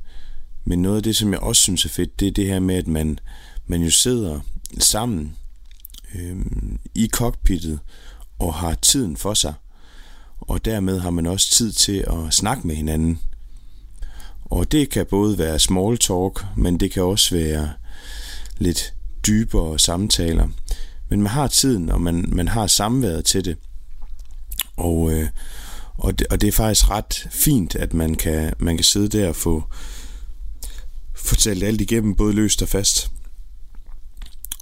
Men 0.65 0.81
noget 0.81 0.97
af 0.97 1.03
det, 1.03 1.15
som 1.15 1.31
jeg 1.31 1.39
også 1.39 1.61
synes 1.61 1.85
er 1.85 1.89
fedt, 1.89 2.19
det 2.19 2.27
er 2.27 2.31
det 2.31 2.45
her 2.45 2.59
med, 2.59 2.75
at 2.75 2.87
man, 2.87 3.19
man 3.67 3.81
jo 3.81 3.91
sidder 3.91 4.39
sammen 4.79 5.35
øh, 6.15 6.35
i 6.95 7.09
cockpittet 7.13 7.79
og 8.39 8.53
har 8.53 8.73
tiden 8.73 9.17
for 9.17 9.33
sig. 9.33 9.53
Og 10.39 10.65
dermed 10.65 10.99
har 10.99 11.09
man 11.09 11.25
også 11.25 11.49
tid 11.51 11.71
til 11.71 12.05
at 12.07 12.33
snakke 12.33 12.67
med 12.67 12.75
hinanden. 12.75 13.19
Og 14.45 14.71
det 14.71 14.89
kan 14.89 15.05
både 15.05 15.37
være 15.37 15.59
small 15.59 15.97
talk, 15.97 16.45
men 16.57 16.79
det 16.79 16.91
kan 16.91 17.03
også 17.03 17.35
være 17.35 17.69
lidt 18.57 18.93
dybere 19.27 19.79
samtaler. 19.79 20.47
Men 21.11 21.21
man 21.21 21.31
har 21.31 21.47
tiden, 21.47 21.89
og 21.89 22.01
man, 22.01 22.25
man 22.27 22.47
har 22.47 22.67
samværet 22.67 23.25
til 23.25 23.45
det. 23.45 23.57
Og, 24.77 25.11
øh, 25.11 25.27
og, 25.97 26.19
det, 26.19 26.27
og 26.27 26.41
det 26.41 26.47
er 26.47 26.51
faktisk 26.51 26.89
ret 26.89 27.27
fint, 27.31 27.75
at 27.75 27.93
man 27.93 28.15
kan, 28.15 28.53
man 28.59 28.77
kan 28.77 28.83
sidde 28.83 29.17
der 29.17 29.27
og 29.27 29.35
få 29.35 29.63
fortalt 31.15 31.63
alt 31.63 31.81
igennem, 31.81 32.15
både 32.15 32.33
løst 32.33 32.61
og 32.61 32.69
fast. 32.69 33.11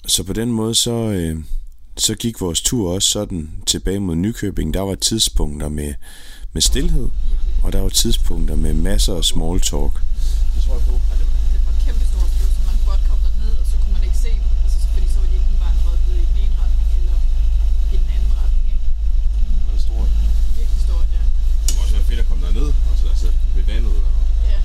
Så 0.07 0.23
på 0.23 0.33
den 0.33 0.51
måde, 0.51 0.75
så, 0.75 0.91
øh, 0.91 1.43
så 1.97 2.15
gik 2.15 2.41
vores 2.41 2.62
tur 2.62 2.93
også 2.93 3.09
sådan 3.09 3.49
tilbage 3.65 3.99
mod 3.99 4.15
Nykøbing. 4.15 4.73
Der 4.73 4.81
var 4.81 4.95
tidspunkter 4.95 5.69
med, 5.69 5.93
med 6.53 6.62
stillhed, 6.62 7.09
og 7.63 7.73
der 7.73 7.81
var 7.81 7.89
tidspunkter 7.89 8.55
med 8.55 8.73
masser 8.73 9.15
af 9.15 9.25
small 9.25 9.62
talk. 9.62 9.93
Det 10.55 10.63
tror 10.65 10.73
jeg 10.73 10.83
på. 10.88 10.93
Og 10.93 11.15
det 11.19 11.25
var, 11.29 11.38
det 11.53 11.62
var 11.65 11.73
kæmpe 11.85 12.05
stort 12.12 12.29
fly, 12.35 12.45
så 12.55 12.62
man 12.67 12.75
kunne 12.77 12.89
godt 12.91 13.03
komme 13.09 13.23
derned, 13.27 13.53
og 13.62 13.65
så 13.71 13.75
kunne 13.81 13.93
man 13.97 14.03
ikke 14.03 14.19
se 14.25 14.31
dem. 14.39 14.45
Altså, 14.63 14.77
fordi 14.93 15.07
så 15.13 15.19
var 15.21 15.27
de 15.31 15.35
enten 15.41 15.57
bare 15.63 15.73
røget 15.85 16.17
i 16.23 16.25
den 16.31 16.38
ene 16.43 16.55
retning, 16.62 16.88
eller 16.99 17.17
i 17.93 17.95
den 18.01 18.09
anden 18.15 18.33
retning. 18.41 18.65
Ikke? 18.73 18.88
Det 19.65 19.71
var 19.73 19.81
stort. 19.88 20.12
Virkelig 20.57 20.81
stort, 20.88 21.07
ja. 21.17 21.23
Det 21.65 21.71
må 21.75 21.79
også 21.83 21.95
være 21.97 22.07
fedt 22.09 22.19
at 22.23 22.27
komme 22.29 22.41
derned, 22.47 22.69
og 22.89 22.93
så 22.99 23.05
altså 23.13 23.29
ved 23.55 23.63
vandet. 23.71 23.95
Og... 24.07 24.13
Ja, 24.51 24.59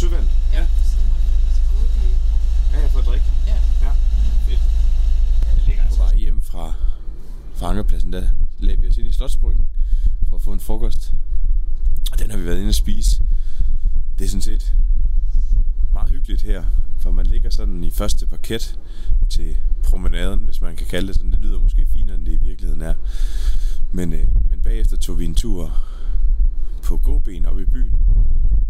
søvand? 0.00 0.28
Ja. 0.52 0.64
Så 0.88 0.94
du 1.00 1.04
må 1.08 1.14
altså 1.48 1.62
gå 1.68 1.72
ud 1.82 1.88
i... 2.04 2.08
Ja, 2.72 2.80
jeg 2.80 2.90
får 2.90 3.00
drik. 3.00 3.22
Ja. 3.46 3.58
Ja, 3.84 3.92
fedt. 4.46 4.62
Jeg 5.56 5.64
ligger 5.66 5.84
på 5.88 5.94
vej 5.94 6.14
hjem 6.16 6.42
fra, 6.50 6.74
fra 7.60 7.68
ankerpladsen, 7.68 8.12
der 8.12 8.26
lagde 8.58 8.80
vi 8.80 8.88
os 8.88 8.96
ind 8.96 9.08
i 9.08 9.12
Slotsbryggen 9.12 9.66
for 10.28 10.36
at 10.36 10.42
få 10.42 10.52
en 10.52 10.60
frokost. 10.60 11.14
Og 12.12 12.18
den 12.18 12.30
har 12.30 12.38
vi 12.38 12.44
været 12.44 12.58
inde 12.58 12.68
og 12.68 12.74
spise. 12.74 13.22
Det 14.18 14.24
er 14.24 14.28
sådan 14.28 14.40
set 14.40 14.74
meget 15.92 16.10
hyggeligt 16.10 16.42
her, 16.42 16.64
for 16.98 17.10
man 17.10 17.26
ligger 17.26 17.50
sådan 17.50 17.84
i 17.84 17.90
første 17.90 18.26
parket 18.26 18.78
til 19.28 19.56
promenaden, 19.82 20.40
hvis 20.40 20.60
man 20.60 20.76
kan 20.76 20.86
kalde 20.86 21.08
det 21.08 21.16
sådan. 21.16 21.32
Det 21.32 21.40
lyder 21.40 21.60
måske 21.60 21.86
finere, 21.86 22.14
end 22.14 22.26
det 22.26 22.32
i 22.32 22.44
virkeligheden 22.44 22.82
er. 22.82 22.94
Men, 23.92 24.12
øh, 24.12 24.26
men 24.50 24.60
bagefter 24.60 24.96
tog 24.96 25.18
vi 25.18 25.24
en 25.24 25.34
tur 25.34 25.72
på 26.84 26.96
gåben 26.96 27.46
op 27.46 27.60
i 27.60 27.64
byen. 27.64 27.94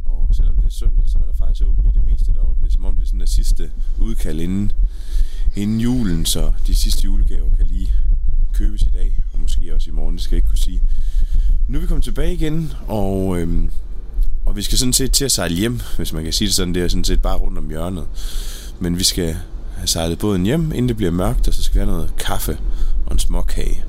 Og 0.06 0.28
selvom 0.32 0.56
det 0.56 0.64
er 0.64 0.70
søndag, 0.70 1.04
så 1.08 1.18
er 1.18 1.24
der 1.24 1.34
faktisk 1.34 1.66
åbent 1.66 1.86
i 1.86 1.90
det 1.98 2.06
meste 2.10 2.32
deroppe. 2.32 2.62
Det 2.62 2.68
er 2.68 2.72
som 2.72 2.84
om 2.84 2.96
det 2.96 3.02
er 3.02 3.06
sådan 3.06 3.20
der 3.20 3.26
sidste 3.26 3.72
udkald 4.00 4.40
inden, 4.40 4.72
inden 5.56 5.80
julen, 5.80 6.26
så 6.26 6.52
de 6.66 6.74
sidste 6.74 7.04
julegaver 7.04 7.56
kan 7.56 7.66
lige 7.66 7.94
købes 8.52 8.82
i 8.82 8.90
dag, 8.92 9.18
og 9.32 9.40
måske 9.40 9.74
også 9.74 9.90
i 9.90 9.92
morgen, 9.92 10.14
det 10.14 10.22
skal 10.22 10.34
jeg 10.34 10.38
ikke 10.38 10.48
kunne 10.48 10.58
sige. 10.58 10.82
Nu 11.68 11.78
er 11.78 11.80
vi 11.80 11.86
kommet 11.86 12.04
tilbage 12.04 12.34
igen, 12.34 12.72
og, 12.88 13.38
øhm, 13.38 13.70
og 14.46 14.56
vi 14.56 14.62
skal 14.62 14.78
sådan 14.78 14.92
set 14.92 15.12
til 15.12 15.24
at 15.24 15.32
sejle 15.32 15.56
hjem, 15.56 15.80
hvis 15.96 16.12
man 16.12 16.24
kan 16.24 16.32
sige 16.32 16.48
det 16.48 16.54
sådan. 16.54 16.74
Det 16.74 16.82
er 16.82 16.88
sådan 16.88 17.04
set 17.04 17.22
bare 17.22 17.36
rundt 17.36 17.58
om 17.58 17.68
hjørnet. 17.68 18.06
Men 18.80 18.98
vi 18.98 19.04
skal 19.04 19.36
have 19.76 19.86
sejlet 19.86 20.18
båden 20.18 20.44
hjem, 20.44 20.62
inden 20.72 20.88
det 20.88 20.96
bliver 20.96 21.12
mørkt, 21.12 21.48
og 21.48 21.54
så 21.54 21.62
skal 21.62 21.74
vi 21.74 21.78
have 21.78 21.96
noget 21.96 22.16
kaffe 22.18 22.58
og 23.06 23.12
en 23.12 23.18
småkage. 23.18 23.84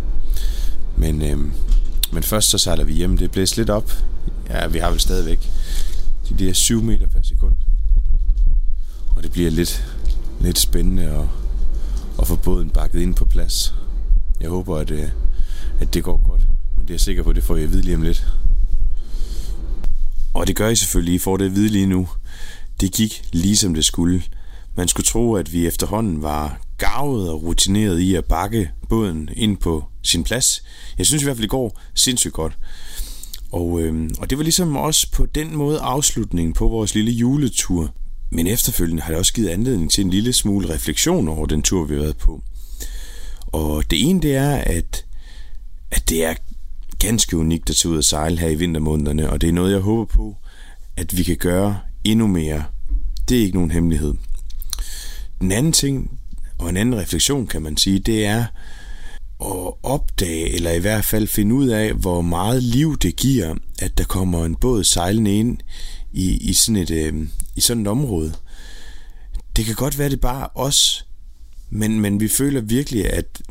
Men, 0.98 1.22
øhm, 1.22 1.52
men 2.12 2.24
først 2.24 2.50
så 2.50 2.58
sejler 2.58 2.84
vi 2.84 2.94
hjem. 2.94 3.18
Det 3.18 3.32
blæser 3.32 3.58
lidt 3.58 3.70
op. 3.70 3.92
Ja, 4.50 4.68
vi 4.68 4.78
har 4.78 4.90
vel 4.90 5.00
stadigvæk 5.00 5.50
de 6.30 6.46
der 6.46 6.54
7 6.54 6.82
meter 6.82 7.08
per 7.08 7.22
sekund. 7.24 7.54
Og 9.16 9.24
det 9.24 9.32
bliver 9.32 9.52
lidt, 9.52 9.86
lidt 10.42 10.60
spændende 10.60 11.04
at, 11.04 11.26
at 12.20 12.28
få 12.28 12.36
båden 12.36 12.70
bakket 12.70 13.02
ind 13.02 13.16
på 13.16 13.26
plads. 13.26 13.76
Jeg 14.42 14.50
håber, 14.50 14.78
at, 14.78 14.92
øh, 14.92 15.10
at 15.80 15.94
det 15.94 16.04
går 16.04 16.30
godt. 16.30 16.42
Men 16.78 16.82
det 16.82 16.90
er 16.90 16.94
jeg 16.94 17.00
sikker 17.00 17.24
på, 17.24 17.34
det 17.34 17.44
får 17.44 17.56
jeg 17.56 17.64
at 17.64 17.72
vide 17.72 17.82
lige 17.82 17.96
om 17.96 18.02
lidt. 18.02 18.26
Og 20.34 20.48
det 20.48 20.56
gør 20.56 20.70
I 20.70 20.76
selvfølgelig. 20.76 21.14
I 21.14 21.20
får 21.20 21.38
det 21.38 21.46
at 21.46 21.56
vide 21.56 21.70
lige 21.70 21.86
nu. 21.86 22.08
Det 22.82 22.92
gik 22.92 23.24
lige 23.34 23.58
som 23.58 23.74
det 23.74 23.86
skulle. 23.86 24.24
Man 24.76 24.88
skulle 24.88 25.06
tro, 25.06 25.36
at 25.36 25.54
vi 25.54 25.68
efterhånden 25.68 26.22
var 26.22 26.62
gavet 26.78 27.30
og 27.30 27.44
rutineret 27.44 28.00
i 28.00 28.16
at 28.16 28.26
bakke 28.26 28.72
båden 28.90 29.30
ind 29.34 29.58
på 29.58 29.84
sin 30.04 30.24
plads. 30.24 30.64
Jeg 30.98 31.06
synes 31.06 31.24
i 31.24 31.26
hvert 31.26 31.36
fald, 31.36 31.42
det 31.42 31.50
går 31.50 31.80
sindssygt 31.96 32.34
godt. 32.34 32.58
Og, 33.52 33.82
øh, 33.82 34.10
og 34.18 34.30
det 34.30 34.38
var 34.38 34.44
ligesom 34.44 34.76
også 34.76 35.12
på 35.12 35.26
den 35.26 35.56
måde 35.56 35.80
afslutningen 35.80 36.54
på 36.54 36.68
vores 36.68 36.96
lille 36.96 37.12
juletur. 37.12 37.94
Men 38.32 38.48
efterfølgende 38.48 39.02
har 39.02 39.10
det 39.10 39.20
også 39.20 39.34
givet 39.34 39.50
anledning 39.50 39.92
til 39.92 40.04
en 40.04 40.10
lille 40.10 40.34
smule 40.34 40.74
refleksion 40.74 41.28
over 41.28 41.46
den 41.46 41.62
tur, 41.62 41.86
vi 41.86 41.94
har 41.96 42.02
været 42.02 42.18
på. 42.18 42.42
Og 43.52 43.84
det 43.92 44.10
ene 44.10 44.22
det 44.22 44.36
er, 44.36 44.56
at, 44.56 45.06
at 45.92 46.10
det 46.10 46.26
er 46.26 46.34
ganske 47.00 47.38
unikt 47.38 47.70
at 47.70 47.76
tage 47.76 47.92
ud 47.92 47.98
og 47.98 48.04
sejle 48.04 48.40
her 48.40 48.50
i 48.50 48.56
vintermånederne, 48.56 49.30
og 49.30 49.42
det 49.42 49.50
er 49.50 49.54
noget, 49.54 49.72
jeg 49.72 49.80
håber 49.80 50.06
på, 50.06 50.38
at 50.98 51.18
vi 51.18 51.24
kan 51.24 51.38
gøre 51.38 51.80
endnu 52.04 52.28
mere. 52.28 52.64
Det 53.30 53.38
er 53.38 53.42
ikke 53.42 53.58
nogen 53.58 53.72
hemmelighed. 53.72 54.14
Den 55.42 55.52
anden 55.52 55.72
ting, 55.72 56.20
og 56.58 56.70
en 56.70 56.78
anden 56.78 57.00
refleksion 57.00 57.48
kan 57.48 57.62
man 57.62 57.78
sige, 57.78 58.00
det 58.00 58.26
er 58.26 58.46
at 59.42 59.74
opdage, 59.84 60.56
eller 60.56 60.72
i 60.72 60.80
hvert 60.80 61.06
fald 61.06 61.28
finde 61.28 61.56
ud 61.56 61.68
af, 61.68 61.94
hvor 61.94 62.22
meget 62.22 62.64
liv 62.64 62.98
det 62.98 63.16
giver, 63.16 63.56
at 63.80 63.98
der 63.98 64.04
kommer 64.04 64.46
en 64.46 64.56
båd 64.56 64.84
sejlende 64.84 65.36
ind 65.36 65.58
i, 66.14 66.38
i, 66.38 66.54
sådan, 66.54 66.76
et, 66.82 66.92
øh, 66.92 67.28
i 67.56 67.62
sådan 67.62 67.82
et 67.82 67.88
område. 67.88 68.34
Det 69.56 69.66
kan 69.66 69.76
godt 69.76 70.00
være, 70.00 70.10
det 70.10 70.22
bare 70.22 70.48
os, 70.56 71.06
men, 71.72 72.02
men 72.02 72.20
vi 72.20 72.28
føler 72.28 72.62
virkelig, 72.62 73.14
at, 73.14 73.42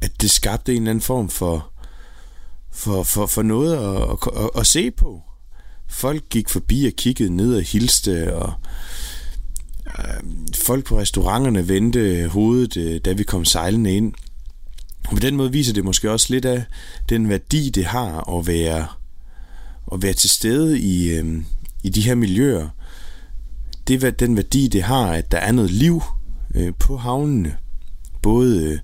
at 0.00 0.20
det 0.20 0.30
skabte 0.30 0.72
en 0.72 0.82
eller 0.82 0.90
anden 0.90 1.02
form 1.02 1.28
for, 1.28 1.70
for, 2.72 3.02
for, 3.02 3.26
for 3.26 3.42
noget 3.42 3.76
at, 3.76 4.02
at, 4.02 4.44
at, 4.44 4.50
at 4.60 4.66
se 4.66 4.90
på. 4.90 5.22
Folk 5.88 6.28
gik 6.30 6.48
forbi 6.48 6.86
og 6.86 6.92
kiggede 6.92 7.36
ned 7.36 7.56
og 7.56 7.62
hilste, 7.62 8.36
og 8.36 8.52
øh, 9.98 10.30
folk 10.54 10.84
på 10.84 10.98
restauranterne 10.98 11.68
vendte 11.68 12.28
hovedet, 12.28 12.76
øh, 12.76 13.00
da 13.04 13.12
vi 13.12 13.22
kom 13.22 13.44
sejlende 13.44 13.96
ind. 13.96 14.14
Og 15.04 15.10
på 15.10 15.18
den 15.18 15.36
måde 15.36 15.52
viser 15.52 15.72
det 15.72 15.84
måske 15.84 16.10
også 16.10 16.26
lidt 16.30 16.44
af 16.44 16.64
den 17.08 17.28
værdi, 17.28 17.70
det 17.70 17.84
har 17.84 18.38
at 18.38 18.46
være, 18.46 18.86
at 19.92 20.02
være 20.02 20.12
til 20.12 20.30
stede 20.30 20.80
i, 20.80 21.10
øh, 21.10 21.42
i 21.82 21.88
de 21.88 22.00
her 22.00 22.14
miljøer. 22.14 22.68
Det 23.88 24.04
er 24.04 24.10
den 24.10 24.36
værdi, 24.36 24.68
det 24.68 24.82
har, 24.82 25.12
at 25.12 25.32
der 25.32 25.38
er 25.38 25.52
noget 25.52 25.70
liv 25.70 26.02
øh, 26.54 26.72
på 26.78 26.96
havnene. 26.96 27.56
Både 28.22 28.64
øh, 28.64 28.78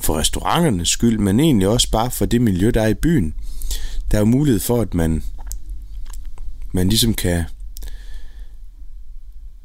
for 0.00 0.18
restauranternes 0.18 0.88
skyld, 0.88 1.18
men 1.18 1.40
egentlig 1.40 1.68
også 1.68 1.90
bare 1.90 2.10
for 2.10 2.26
det 2.26 2.40
miljø, 2.40 2.70
der 2.70 2.82
er 2.82 2.88
i 2.88 2.94
byen. 2.94 3.34
Der 4.10 4.16
er 4.16 4.20
jo 4.20 4.26
mulighed 4.26 4.60
for, 4.60 4.80
at 4.80 4.94
man, 4.94 5.22
man 6.72 6.88
ligesom 6.88 7.14
kan... 7.14 7.44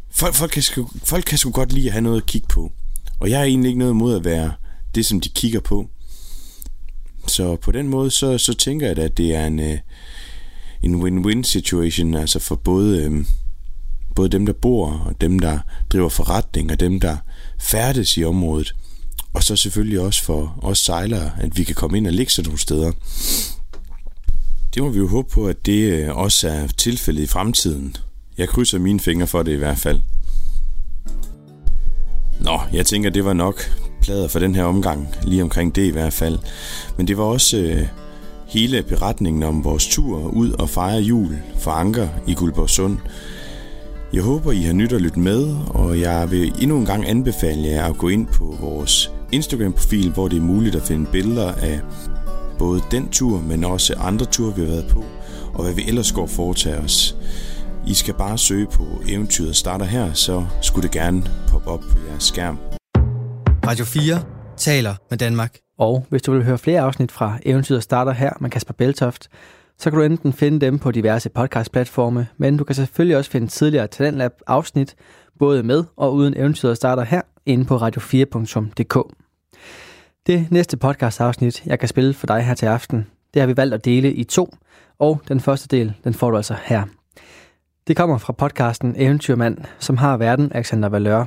Folk, 0.09 0.35
folk, 0.35 0.51
kan, 0.51 0.63
sgu- 0.63 0.97
folk 1.03 1.23
kan 1.23 1.37
sgu 1.37 1.51
godt 1.51 1.73
lide 1.73 1.85
at 1.85 1.91
have 1.91 2.01
noget 2.01 2.21
at 2.21 2.25
kigge 2.27 2.47
på. 2.47 2.71
Og 3.19 3.29
jeg 3.29 3.37
har 3.37 3.45
egentlig 3.45 3.69
ikke 3.69 3.79
noget 3.79 3.91
imod 3.91 4.15
at 4.15 4.25
være 4.25 4.53
det, 4.95 5.05
som 5.05 5.21
de 5.21 5.29
kigger 5.29 5.59
på. 5.59 5.89
Så 7.27 7.55
på 7.55 7.71
den 7.71 7.87
måde, 7.87 8.11
så, 8.11 8.37
så 8.37 8.53
tænker 8.53 8.87
jeg 8.87 8.95
da, 8.95 9.01
at 9.01 9.17
det 9.17 9.35
er 9.35 9.47
en, 9.47 9.59
øh, 9.59 9.77
en 10.83 11.03
win-win 11.03 11.43
situation, 11.43 12.13
altså 12.13 12.39
for 12.39 12.55
både, 12.55 13.03
øh, 13.03 13.25
både 14.15 14.29
dem, 14.29 14.45
der 14.45 14.53
bor, 14.53 14.91
og 14.91 15.21
dem, 15.21 15.39
der 15.39 15.59
driver 15.89 16.09
forretning, 16.09 16.71
og 16.71 16.79
dem, 16.79 16.99
der 16.99 17.17
færdes 17.59 18.17
i 18.17 18.23
området. 18.23 18.75
Og 19.33 19.43
så 19.43 19.55
selvfølgelig 19.55 19.99
også 19.99 20.23
for 20.23 20.59
os 20.61 20.79
sejlere, 20.79 21.31
at 21.39 21.57
vi 21.57 21.63
kan 21.63 21.75
komme 21.75 21.97
ind 21.97 22.07
og 22.07 22.13
ligge 22.13 22.31
sådan 22.31 22.47
nogle 22.47 22.59
steder. 22.59 22.91
Det 24.73 24.83
må 24.83 24.89
vi 24.89 24.97
jo 24.97 25.07
håbe 25.07 25.29
på, 25.29 25.47
at 25.47 25.65
det 25.65 25.91
øh, 25.91 26.17
også 26.17 26.49
er 26.49 26.67
tilfældet 26.67 27.23
i 27.23 27.27
fremtiden. 27.27 27.95
Jeg 28.37 28.49
krydser 28.49 28.79
mine 28.79 28.99
fingre 28.99 29.27
for 29.27 29.43
det 29.43 29.51
i 29.51 29.55
hvert 29.55 29.77
fald. 29.77 30.01
Nå, 32.39 32.59
jeg 32.73 32.85
tænker, 32.85 33.09
det 33.09 33.25
var 33.25 33.33
nok 33.33 33.71
plader 34.01 34.27
for 34.27 34.39
den 34.39 34.55
her 34.55 34.63
omgang, 34.63 35.07
lige 35.23 35.43
omkring 35.43 35.75
det 35.75 35.85
i 35.85 35.89
hvert 35.89 36.13
fald. 36.13 36.39
Men 36.97 37.07
det 37.07 37.17
var 37.17 37.23
også 37.23 37.57
øh, 37.57 37.87
hele 38.47 38.83
beretningen 38.83 39.43
om 39.43 39.63
vores 39.63 39.87
tur 39.87 40.17
ud 40.17 40.51
og 40.51 40.69
fejre 40.69 41.01
jul 41.01 41.37
for 41.59 41.71
Anker 41.71 42.07
i 42.27 42.33
Guldborgsund. 42.33 42.97
Jeg 44.15 44.23
håber, 44.23 44.51
I 44.51 44.62
har 44.62 44.73
nyt 44.73 44.93
at 44.93 45.01
lytte 45.01 45.19
med, 45.19 45.56
og 45.69 45.99
jeg 45.99 46.32
vil 46.32 46.54
endnu 46.62 46.78
en 46.78 46.86
gang 46.86 47.10
anbefale 47.10 47.67
jer 47.67 47.86
at 47.86 47.97
gå 47.97 48.08
ind 48.08 48.28
på 48.28 48.58
vores 48.62 49.12
Instagram-profil, 49.32 50.12
hvor 50.12 50.28
det 50.28 50.38
er 50.38 50.41
muligt 50.41 50.75
at 50.75 50.82
finde 50.82 51.12
billeder 51.12 51.54
af 51.54 51.82
både 52.60 52.82
den 52.91 53.10
tur, 53.10 53.41
men 53.41 53.63
også 53.63 53.93
andre 53.93 54.25
ture, 54.25 54.56
vi 54.56 54.62
har 54.62 54.67
været 54.67 54.91
på, 54.91 55.04
og 55.54 55.63
hvad 55.63 55.73
vi 55.73 55.84
ellers 55.88 56.12
går 56.12 56.28
foretage 56.28 56.78
os. 56.78 57.17
I 57.88 57.93
skal 57.93 58.13
bare 58.13 58.38
søge 58.38 58.67
på 58.67 58.84
eventyret 59.10 59.56
starter 59.56 59.86
her, 59.86 60.13
så 60.13 60.45
skulle 60.62 60.84
det 60.84 60.91
gerne 60.91 61.23
poppe 61.47 61.67
op 61.67 61.80
på 61.80 61.97
jeres 62.10 62.23
skærm. 62.23 62.58
Radio 63.67 63.86
4 63.86 64.21
taler 64.58 64.95
med 65.10 65.17
Danmark. 65.17 65.58
Og 65.78 66.06
hvis 66.10 66.21
du 66.21 66.32
vil 66.32 66.43
høre 66.43 66.58
flere 66.58 66.82
afsnit 66.82 67.12
fra 67.12 67.38
Eventyret 67.45 67.84
starter 67.84 68.12
her 68.12 68.32
med 68.41 68.49
Kasper 68.49 68.73
Beltoft, 68.73 69.30
så 69.77 69.89
kan 69.89 69.99
du 69.99 70.05
enten 70.05 70.33
finde 70.33 70.65
dem 70.65 70.79
på 70.79 70.91
diverse 70.91 71.29
podcastplatforme, 71.29 72.27
men 72.38 72.57
du 72.57 72.63
kan 72.63 72.75
selvfølgelig 72.75 73.17
også 73.17 73.31
finde 73.31 73.47
tidligere 73.47 73.88
Talentlab 73.88 74.31
afsnit, 74.47 74.95
både 75.39 75.63
med 75.63 75.83
og 75.95 76.13
uden 76.13 76.33
Eventyret 76.38 76.77
starter 76.77 77.03
her, 77.03 77.21
inde 77.45 77.65
på 77.65 77.77
radio4.dk. 77.77 79.15
Det 80.27 80.47
næste 80.51 80.77
podcastafsnit, 80.77 81.65
jeg 81.65 81.79
kan 81.79 81.89
spille 81.89 82.13
for 82.13 82.27
dig 82.27 82.41
her 82.41 82.53
til 82.53 82.65
aften, 82.65 83.07
det 83.33 83.41
har 83.41 83.47
vi 83.47 83.57
valgt 83.57 83.73
at 83.73 83.85
dele 83.85 84.13
i 84.13 84.23
to, 84.23 84.55
og 84.99 85.21
den 85.27 85.39
første 85.39 85.67
del, 85.67 85.93
den 86.03 86.13
får 86.13 86.31
du 86.31 86.38
altså 86.38 86.55
her. 86.63 86.83
Det 87.88 87.97
kommer 87.97 88.17
fra 88.17 88.33
podcasten 88.33 88.93
Eventyrmand, 88.97 89.57
som 89.79 89.97
har 89.97 90.17
verden 90.17 90.51
Alexander 90.55 90.89
Valør. 90.89 91.25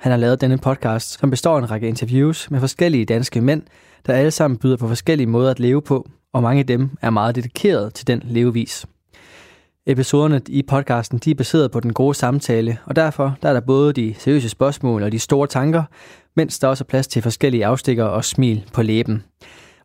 Han 0.00 0.12
har 0.12 0.16
lavet 0.16 0.40
denne 0.40 0.58
podcast, 0.58 1.18
som 1.20 1.30
består 1.30 1.56
af 1.56 1.62
en 1.62 1.70
række 1.70 1.88
interviews 1.88 2.50
med 2.50 2.60
forskellige 2.60 3.04
danske 3.04 3.40
mænd, 3.40 3.62
der 4.06 4.12
alle 4.12 4.30
sammen 4.30 4.58
byder 4.58 4.76
på 4.76 4.88
forskellige 4.88 5.26
måder 5.26 5.50
at 5.50 5.60
leve 5.60 5.82
på, 5.82 6.08
og 6.32 6.42
mange 6.42 6.60
af 6.60 6.66
dem 6.66 6.90
er 7.02 7.10
meget 7.10 7.34
dedikeret 7.34 7.94
til 7.94 8.06
den 8.06 8.22
levevis. 8.24 8.86
Episoderne 9.86 10.40
i 10.48 10.62
podcasten 10.62 11.18
de 11.18 11.30
er 11.30 11.34
baseret 11.34 11.70
på 11.70 11.80
den 11.80 11.92
gode 11.92 12.14
samtale, 12.14 12.78
og 12.84 12.96
derfor 12.96 13.36
der 13.42 13.48
er 13.48 13.52
der 13.52 13.60
både 13.60 13.92
de 13.92 14.14
seriøse 14.18 14.48
spørgsmål 14.48 15.02
og 15.02 15.12
de 15.12 15.18
store 15.18 15.46
tanker, 15.46 15.82
mens 16.36 16.58
der 16.58 16.68
også 16.68 16.84
er 16.84 16.86
plads 16.86 17.06
til 17.06 17.22
forskellige 17.22 17.66
afstikker 17.66 18.04
og 18.04 18.24
smil 18.24 18.64
på 18.72 18.82
læben. 18.82 19.24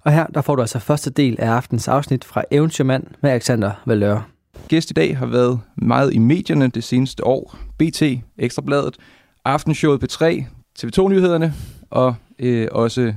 Og 0.04 0.12
her 0.12 0.28
der 0.28 0.42
får 0.42 0.56
du 0.56 0.62
altså 0.62 0.80
første 0.80 1.10
del 1.10 1.36
af 1.40 1.50
aftens 1.50 1.88
afsnit 1.88 2.26
fra 2.26 2.44
Eventyrmand 2.52 3.04
med 3.22 3.32
Alexander 3.32 3.72
Valør. 3.86 4.28
Gæst 4.68 4.90
i 4.90 4.94
dag 4.94 5.18
har 5.18 5.26
været 5.26 5.60
meget 5.76 6.14
i 6.14 6.18
medierne 6.18 6.68
det 6.68 6.84
seneste 6.84 7.28
år. 7.28 7.56
BT, 7.78 8.04
Ekstrabladet, 8.38 8.98
Aftenshowet 9.46 10.04
P3, 10.04 10.44
TV2-nyhederne 10.80 11.54
og 11.90 12.16
øh, 12.40 12.68
også 12.72 13.14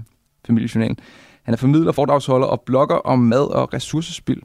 Familiejournalen. 0.47 0.99
Han 1.43 1.55
er 1.55 1.59
formidler, 1.59 1.93
foredragsholder 1.93 2.47
og 2.47 2.61
blogger 2.61 2.97
om 2.97 3.19
mad 3.19 3.55
og 3.55 3.75
ressourcespild. 3.75 4.43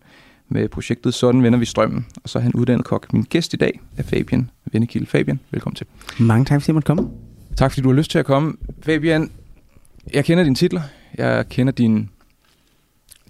med 0.50 0.70
projektet 0.70 1.13
Sådan 1.13 1.44
vender 1.44 1.60
vi 1.60 1.65
strømmen. 1.65 2.06
Og 2.24 2.30
så 2.30 2.39
er 2.39 2.44
han 2.44 2.54
uddannet 2.54 2.86
kok. 2.86 3.13
Min 3.13 3.24
gæst 3.24 3.54
i 3.54 3.58
dag 3.58 3.80
er 3.98 4.04
Fabian 4.04 4.50
Vennekilde. 4.72 5.06
Fabian, 5.06 5.39
velkommen 5.52 5.76
til. 5.76 5.88
Mange 6.20 6.46
tak, 6.46 6.62
fordi 6.62 6.70
jeg 6.70 6.74
måtte 6.74 6.86
komme. 6.86 7.10
Tak 7.58 7.72
fordi 7.72 7.82
du 7.82 7.89
har 7.89 7.96
lyst 7.96 8.12
til 8.12 8.20
at 8.20 8.26
komme. 8.26 8.54
Fabian, 8.82 9.32
jeg 10.13 10.26
kender 10.26 10.44
dine 10.44 10.56
titler. 10.56 10.82
Jeg 11.18 11.50
kender 11.50 11.74
dine 11.74 12.08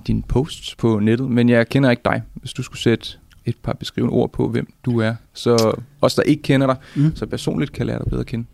din 0.08 0.24
posts 0.24 0.76
på 0.76 1.00
nettet, 1.00 1.32
men 1.32 1.50
jeg 1.50 1.70
kender 1.70 1.90
ikke 1.92 2.02
dig. 2.06 2.22
Hvis 2.34 2.54
du 2.54 2.64
skulle 2.64 2.82
sætte 2.82 3.18
et 3.50 3.58
par 3.64 3.74
beskrivende 3.74 4.14
ord 4.14 4.32
på, 4.32 4.48
hvem 4.48 4.68
du 4.86 5.00
er, 5.00 5.16
så 5.34 5.74
os, 6.02 6.16
der 6.16 6.22
ikke 6.22 6.44
kender 6.44 6.68
dig, 6.68 6.76
mm. 6.96 7.16
så 7.16 7.26
personligt 7.26 7.72
kan 7.72 7.86
lære 7.86 8.00
dig 8.00 8.08
bedre 8.10 8.20
at 8.20 8.26
kende. 8.26 8.46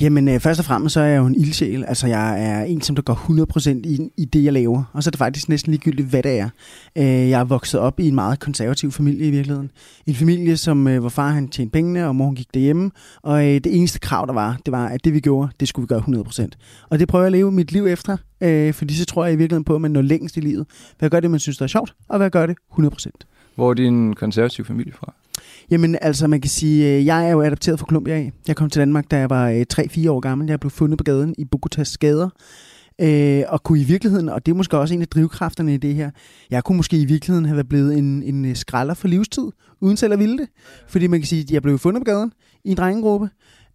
Jamen, 0.00 0.28
øh, 0.28 0.40
først 0.40 0.60
og 0.60 0.64
fremmest 0.66 0.92
så 0.92 1.00
er 1.00 1.04
jeg 1.04 1.18
jo 1.18 1.26
en 1.26 1.34
ildsjæl. 1.34 1.84
Altså, 1.84 2.06
jeg 2.06 2.44
er 2.44 2.64
en, 2.64 2.80
som 2.80 2.96
der 2.96 3.02
går 3.02 3.14
100% 3.14 3.70
i, 3.84 4.10
i 4.16 4.24
det, 4.24 4.44
jeg 4.44 4.52
laver. 4.52 4.84
Og 4.92 5.02
så 5.02 5.08
er 5.08 5.10
det 5.10 5.18
faktisk 5.18 5.48
næsten 5.48 5.70
ligegyldigt, 5.70 6.08
hvad 6.08 6.22
det 6.22 6.38
er. 6.38 6.48
Øh, 6.98 7.04
jeg 7.04 7.40
er 7.40 7.44
vokset 7.44 7.80
op 7.80 8.00
i 8.00 8.08
en 8.08 8.14
meget 8.14 8.40
konservativ 8.40 8.92
familie 8.92 9.26
i 9.26 9.30
virkeligheden. 9.30 9.70
En 10.06 10.14
familie, 10.14 10.56
som, 10.56 10.88
øh, 10.88 11.00
hvor 11.00 11.08
far 11.08 11.30
han 11.30 11.48
tjente 11.48 11.72
pengene, 11.72 12.08
og 12.08 12.16
mor 12.16 12.24
hun 12.24 12.34
gik 12.34 12.54
derhjemme. 12.54 12.90
Og 13.22 13.46
øh, 13.46 13.54
det 13.54 13.76
eneste 13.76 13.98
krav, 13.98 14.26
der 14.26 14.32
var, 14.32 14.58
det 14.66 14.72
var, 14.72 14.88
at 14.88 15.04
det 15.04 15.14
vi 15.14 15.20
gjorde, 15.20 15.52
det 15.60 15.68
skulle 15.68 15.84
vi 15.84 15.86
gøre 15.86 16.24
100%. 16.48 16.86
Og 16.90 16.98
det 16.98 17.08
prøver 17.08 17.22
jeg 17.22 17.26
at 17.26 17.32
leve 17.32 17.52
mit 17.52 17.72
liv 17.72 17.86
efter. 17.86 18.16
Øh, 18.40 18.74
fordi 18.74 18.94
så 18.94 19.04
tror 19.04 19.24
jeg 19.24 19.34
i 19.34 19.36
virkeligheden 19.36 19.64
på, 19.64 19.74
at 19.74 19.80
man 19.80 19.90
når 19.90 20.02
længst 20.02 20.36
i 20.36 20.40
livet. 20.40 20.66
Hvad 20.98 21.10
gør 21.10 21.20
det, 21.20 21.30
man 21.30 21.40
synes, 21.40 21.58
der 21.58 21.64
er 21.64 21.68
sjovt, 21.68 21.94
og 22.08 22.18
hvad 22.18 22.30
gør 22.30 22.46
det 22.46 22.56
100%. 22.72 23.33
Hvor 23.54 23.70
er 23.70 23.74
din 23.74 24.14
konservative 24.14 24.66
familie 24.66 24.92
fra? 24.92 25.14
Jamen 25.70 25.98
altså, 26.00 26.26
man 26.26 26.40
kan 26.40 26.50
sige, 26.50 26.96
øh, 26.96 27.06
jeg 27.06 27.26
er 27.28 27.30
jo 27.32 27.42
adopteret 27.42 27.78
fra 27.78 27.86
Colombia 27.86 28.14
af. 28.14 28.32
Jeg 28.48 28.56
kom 28.56 28.70
til 28.70 28.80
Danmark, 28.80 29.10
da 29.10 29.18
jeg 29.18 29.30
var 29.30 29.48
øh, 29.50 29.64
3-4 29.72 30.10
år 30.10 30.20
gammel. 30.20 30.48
Jeg 30.48 30.60
blev 30.60 30.70
fundet 30.70 30.98
på 30.98 31.04
gaden 31.04 31.34
i 31.38 31.44
Bogotas 31.44 31.98
gader. 31.98 32.28
Øh, 33.00 33.42
og 33.48 33.62
kunne 33.62 33.80
i 33.80 33.84
virkeligheden, 33.84 34.28
og 34.28 34.46
det 34.46 34.52
er 34.52 34.56
måske 34.56 34.78
også 34.78 34.94
en 34.94 35.02
af 35.02 35.08
drivkræfterne 35.08 35.74
i 35.74 35.76
det 35.76 35.94
her, 35.94 36.10
jeg 36.50 36.64
kunne 36.64 36.76
måske 36.76 36.96
i 36.96 37.04
virkeligheden 37.04 37.44
have 37.44 37.56
været 37.56 37.68
blevet 37.68 37.98
en, 37.98 38.22
en 38.22 38.44
øh, 38.44 38.56
skralder 38.56 38.94
for 38.94 39.08
livstid, 39.08 39.44
uden 39.80 39.96
selv 39.96 40.12
at 40.12 40.18
ville 40.18 40.38
det. 40.38 40.48
Fordi 40.88 41.06
man 41.06 41.20
kan 41.20 41.26
sige, 41.26 41.42
at 41.42 41.50
jeg 41.50 41.62
blev 41.62 41.78
fundet 41.78 42.00
på 42.00 42.04
gaden 42.04 42.32
i 42.64 42.70
en 42.70 42.76
drengegruppe, 42.76 43.28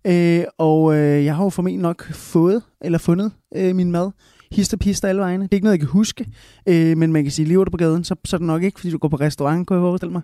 øh, 0.08 0.44
og 0.58 0.96
øh, 0.96 1.26
jeg 1.26 1.36
har 1.36 1.44
jo 1.44 1.50
formentlig 1.50 1.82
nok 1.82 2.13
fået, 2.13 2.62
eller 2.82 2.98
fundet 2.98 3.32
øh, 3.56 3.76
min 3.76 3.92
mad 3.92 4.12
hister 4.52 4.78
pister 4.78 5.08
alle 5.08 5.22
vegne. 5.22 5.44
Det 5.44 5.52
er 5.52 5.56
ikke 5.56 5.64
noget, 5.66 5.78
jeg 5.78 5.80
kan 5.80 5.90
huske, 5.90 6.26
øh, 6.68 6.98
men 6.98 7.14
man 7.14 7.24
kan 7.24 7.32
sige, 7.32 7.46
lever 7.48 7.64
du 7.64 7.72
på 7.72 7.78
gaden, 7.78 8.04
så, 8.04 8.16
så 8.26 8.36
er 8.36 8.38
det 8.38 8.48
nok 8.48 8.64
ikke, 8.64 8.80
fordi 8.80 8.92
du 8.92 8.98
går 8.98 9.08
på 9.08 9.16
restaurant, 9.16 9.68
kunne 9.68 9.80
jeg 9.80 9.84
forestille 9.84 10.12
mig. 10.12 10.22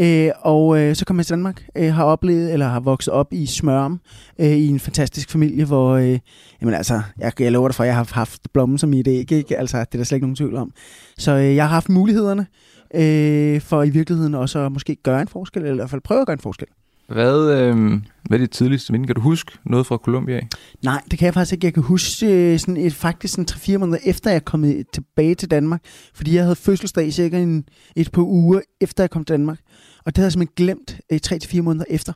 Øh, 0.00 0.30
og 0.40 0.80
øh, 0.80 0.96
så 0.96 1.04
kom 1.04 1.18
jeg 1.18 1.26
til 1.26 1.34
Danmark, 1.34 1.66
øh, 1.76 1.94
har 1.94 2.04
oplevet, 2.04 2.52
eller 2.52 2.68
har 2.68 2.80
vokset 2.80 3.14
op 3.14 3.32
i 3.32 3.46
Smørum, 3.46 4.00
øh, 4.38 4.46
i 4.46 4.68
en 4.68 4.80
fantastisk 4.80 5.30
familie, 5.30 5.64
hvor, 5.64 5.90
øh, 5.90 6.18
jamen 6.60 6.74
altså, 6.74 7.02
jeg, 7.18 7.40
jeg 7.40 7.52
lover 7.52 7.68
dig 7.68 7.74
for, 7.74 7.82
at 7.82 7.86
jeg 7.86 7.96
har 7.96 8.10
haft 8.12 8.52
blommen 8.52 8.78
som 8.78 8.92
idé, 8.92 8.96
det 8.96 9.06
ikke? 9.06 9.58
Altså, 9.58 9.78
det 9.78 9.94
er 9.94 9.98
der 9.98 10.04
slet 10.04 10.16
ikke 10.16 10.26
nogen 10.26 10.36
tvivl 10.36 10.56
om. 10.56 10.70
Så 11.18 11.32
øh, 11.32 11.56
jeg 11.56 11.64
har 11.64 11.74
haft 11.74 11.88
mulighederne, 11.88 12.46
øh, 12.94 13.60
for 13.60 13.82
i 13.82 13.90
virkeligheden 13.90 14.34
også 14.34 14.58
at 14.58 14.72
måske 14.72 14.96
gøre 15.02 15.20
en 15.20 15.28
forskel, 15.28 15.62
eller 15.62 15.74
i 15.74 15.76
hvert 15.76 15.90
fald 15.90 16.00
prøve 16.00 16.20
at 16.20 16.26
gøre 16.26 16.34
en 16.34 16.40
forskel. 16.40 16.68
Hvad, 17.12 17.60
øh, 17.60 18.00
hvad 18.22 18.38
er 18.38 18.38
det 18.38 18.50
tidligste 18.50 18.92
minde? 18.92 19.06
Kan 19.06 19.14
du 19.14 19.20
huske 19.20 19.52
noget 19.66 19.86
fra 19.86 19.96
Colombia? 19.96 20.40
Nej, 20.84 21.02
det 21.10 21.18
kan 21.18 21.26
jeg 21.26 21.34
faktisk 21.34 21.52
ikke. 21.52 21.64
Jeg 21.64 21.74
kan 21.74 21.82
huske 21.82 22.26
øh, 22.26 22.58
sådan 22.58 22.76
et, 22.76 22.94
faktisk 22.94 23.34
sådan 23.34 23.46
3-4 23.50 23.78
måneder 23.78 23.98
efter, 24.04 24.30
jeg 24.30 24.44
kom 24.44 24.64
tilbage 24.92 25.34
til 25.34 25.50
Danmark. 25.50 25.80
Fordi 26.14 26.34
jeg 26.34 26.42
havde 26.42 26.56
fødselsdag 26.56 27.12
cirka 27.12 27.38
en, 27.38 27.64
et 27.96 28.12
par 28.12 28.22
uger 28.22 28.60
efter, 28.80 29.02
jeg 29.02 29.10
kom 29.10 29.24
til 29.24 29.34
Danmark. 29.34 29.58
Og 29.98 30.06
det 30.06 30.16
havde 30.16 30.26
jeg 30.26 30.32
simpelthen 30.32 30.54
glemt 30.56 31.00
øh, 31.12 31.20
3-4 31.26 31.60
måneder 31.60 31.84
efter. 31.88 32.12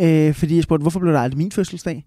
Øh, 0.00 0.34
fordi 0.34 0.54
jeg 0.54 0.62
spurgte, 0.62 0.82
hvorfor 0.82 1.00
blev 1.00 1.12
det 1.12 1.18
aldrig 1.18 1.38
min 1.38 1.52
fødselsdag? 1.52 2.04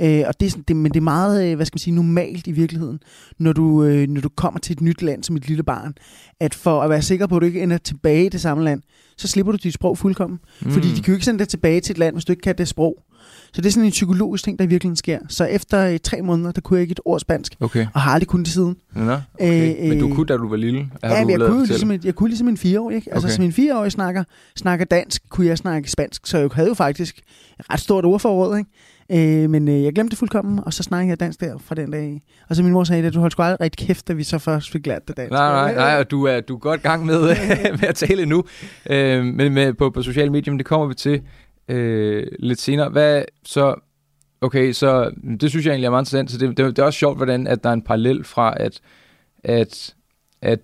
Øh, 0.00 0.24
og 0.26 0.40
det 0.40 0.46
er, 0.46 0.50
sådan, 0.50 0.64
det, 0.68 0.76
men 0.76 0.92
det 0.92 1.00
er 1.00 1.04
meget, 1.04 1.50
øh, 1.50 1.56
hvad 1.56 1.66
skal 1.66 1.74
man 1.74 1.80
sige, 1.80 1.94
normalt 1.94 2.46
i 2.46 2.52
virkeligheden, 2.52 3.00
når 3.38 3.52
du, 3.52 3.84
øh, 3.84 4.08
når 4.08 4.20
du 4.20 4.28
kommer 4.28 4.60
til 4.60 4.72
et 4.72 4.80
nyt 4.80 5.02
land 5.02 5.24
som 5.24 5.36
et 5.36 5.48
lille 5.48 5.62
barn, 5.62 5.94
at 6.40 6.54
for 6.54 6.82
at 6.82 6.90
være 6.90 7.02
sikker 7.02 7.26
på, 7.26 7.36
at 7.36 7.40
du 7.40 7.46
ikke 7.46 7.62
ender 7.62 7.78
tilbage 7.78 8.26
i 8.26 8.28
det 8.28 8.40
samme 8.40 8.64
land, 8.64 8.82
så 9.16 9.28
slipper 9.28 9.52
du 9.52 9.58
dit 9.62 9.74
sprog 9.74 9.98
fuldkommen. 9.98 10.38
Mm. 10.60 10.70
Fordi 10.70 10.88
de 10.88 11.02
kan 11.02 11.06
jo 11.06 11.12
ikke 11.12 11.24
sende 11.24 11.38
dig 11.38 11.48
tilbage 11.48 11.80
til 11.80 11.92
et 11.92 11.98
land, 11.98 12.14
hvis 12.14 12.24
du 12.24 12.32
ikke 12.32 12.42
kan 12.42 12.58
det 12.58 12.68
sprog. 12.68 12.96
Så 13.52 13.60
det 13.60 13.66
er 13.66 13.70
sådan 13.70 13.84
en 13.84 13.90
psykologisk 13.90 14.44
ting, 14.44 14.58
der 14.58 14.66
virkelig 14.66 14.98
sker. 14.98 15.18
Så 15.28 15.44
efter 15.44 15.86
øh, 15.86 15.98
tre 15.98 16.22
måneder, 16.22 16.52
der 16.52 16.60
kunne 16.60 16.76
jeg 16.76 16.82
ikke 16.82 16.92
et 16.92 17.00
ord 17.04 17.20
spansk, 17.20 17.54
okay. 17.60 17.86
og 17.94 18.00
har 18.00 18.12
aldrig 18.12 18.28
kunnet 18.28 18.46
det 18.46 18.54
siden. 18.54 18.76
Nå, 18.94 19.16
okay. 19.34 19.82
øh, 19.82 19.88
men 19.88 19.98
du 19.98 20.14
kunne, 20.14 20.26
da 20.26 20.36
du 20.36 20.48
var 20.48 20.56
lille? 20.56 20.90
Ja, 21.02 21.08
jeg, 21.08 21.40
kunne 21.40 21.66
ligesom 21.66 21.90
et, 21.90 22.04
jeg 22.04 22.14
kunne 22.14 22.28
ligesom 22.28 22.48
en 22.48 22.56
fireårig. 22.56 22.96
Ikke? 22.96 23.14
Altså, 23.14 23.26
okay. 23.26 23.34
som 23.34 23.44
en 23.44 23.52
fireårig 23.52 23.92
snakker, 23.92 24.24
snakker 24.56 24.84
dansk, 24.84 25.22
kunne 25.28 25.46
jeg 25.46 25.58
snakke 25.58 25.90
spansk. 25.90 26.26
Så 26.26 26.38
jeg 26.38 26.48
havde 26.52 26.68
jo 26.68 26.74
faktisk 26.74 27.18
et 27.60 27.70
ret 27.70 27.80
stort 27.80 28.04
ordforråd. 28.04 28.58
Ikke? 28.58 28.70
Øh, 29.12 29.50
men 29.50 29.68
øh, 29.68 29.82
jeg 29.82 29.92
glemte 29.92 30.10
det 30.10 30.18
fuldkommen, 30.18 30.60
og 30.66 30.72
så 30.72 30.82
snakkede 30.82 31.10
jeg 31.10 31.20
dansk 31.20 31.40
der 31.40 31.58
fra 31.58 31.74
den 31.74 31.90
dag. 31.90 32.22
Og 32.48 32.56
så 32.56 32.62
min 32.62 32.72
mor 32.72 32.84
sagde, 32.84 33.06
at 33.06 33.14
du 33.14 33.20
holdt 33.20 33.32
sgu 33.32 33.42
aldrig 33.42 33.60
rigtig 33.60 33.86
kæft, 33.86 34.08
da 34.08 34.12
vi 34.12 34.22
så 34.22 34.38
først 34.38 34.70
fik 34.70 34.86
lært 34.86 35.08
det 35.08 35.16
dansk. 35.16 35.30
Nej, 35.30 35.52
nej, 35.52 35.74
nej, 35.74 35.98
og 35.98 36.10
du 36.10 36.24
er, 36.24 36.40
du 36.40 36.54
er 36.54 36.58
godt 36.58 36.82
gang 36.82 37.06
med, 37.06 37.20
med 37.80 37.88
at 37.88 37.94
tale 37.94 38.26
nu. 38.26 38.44
Øh, 38.90 39.24
men 39.24 39.54
med, 39.54 39.74
på, 39.74 39.90
på 39.90 40.02
sociale 40.02 40.30
medier, 40.30 40.56
det 40.56 40.66
kommer 40.66 40.86
vi 40.86 40.94
til 40.94 41.22
øh, 41.68 42.26
lidt 42.38 42.60
senere. 42.60 42.88
Hvad 42.88 43.22
så... 43.44 43.74
Okay, 44.42 44.72
så 44.72 45.10
det 45.40 45.50
synes 45.50 45.66
jeg 45.66 45.72
egentlig 45.72 45.86
er 45.86 45.90
meget 45.90 46.02
interessant. 46.02 46.30
Så 46.30 46.38
det, 46.38 46.56
det, 46.56 46.76
det 46.76 46.78
er 46.78 46.86
også 46.86 46.98
sjovt, 46.98 47.16
hvordan 47.16 47.46
at 47.46 47.64
der 47.64 47.68
er 47.68 47.74
en 47.74 47.82
parallel 47.82 48.24
fra, 48.24 48.54
at, 48.56 48.80
at, 49.44 49.94
at 50.42 50.58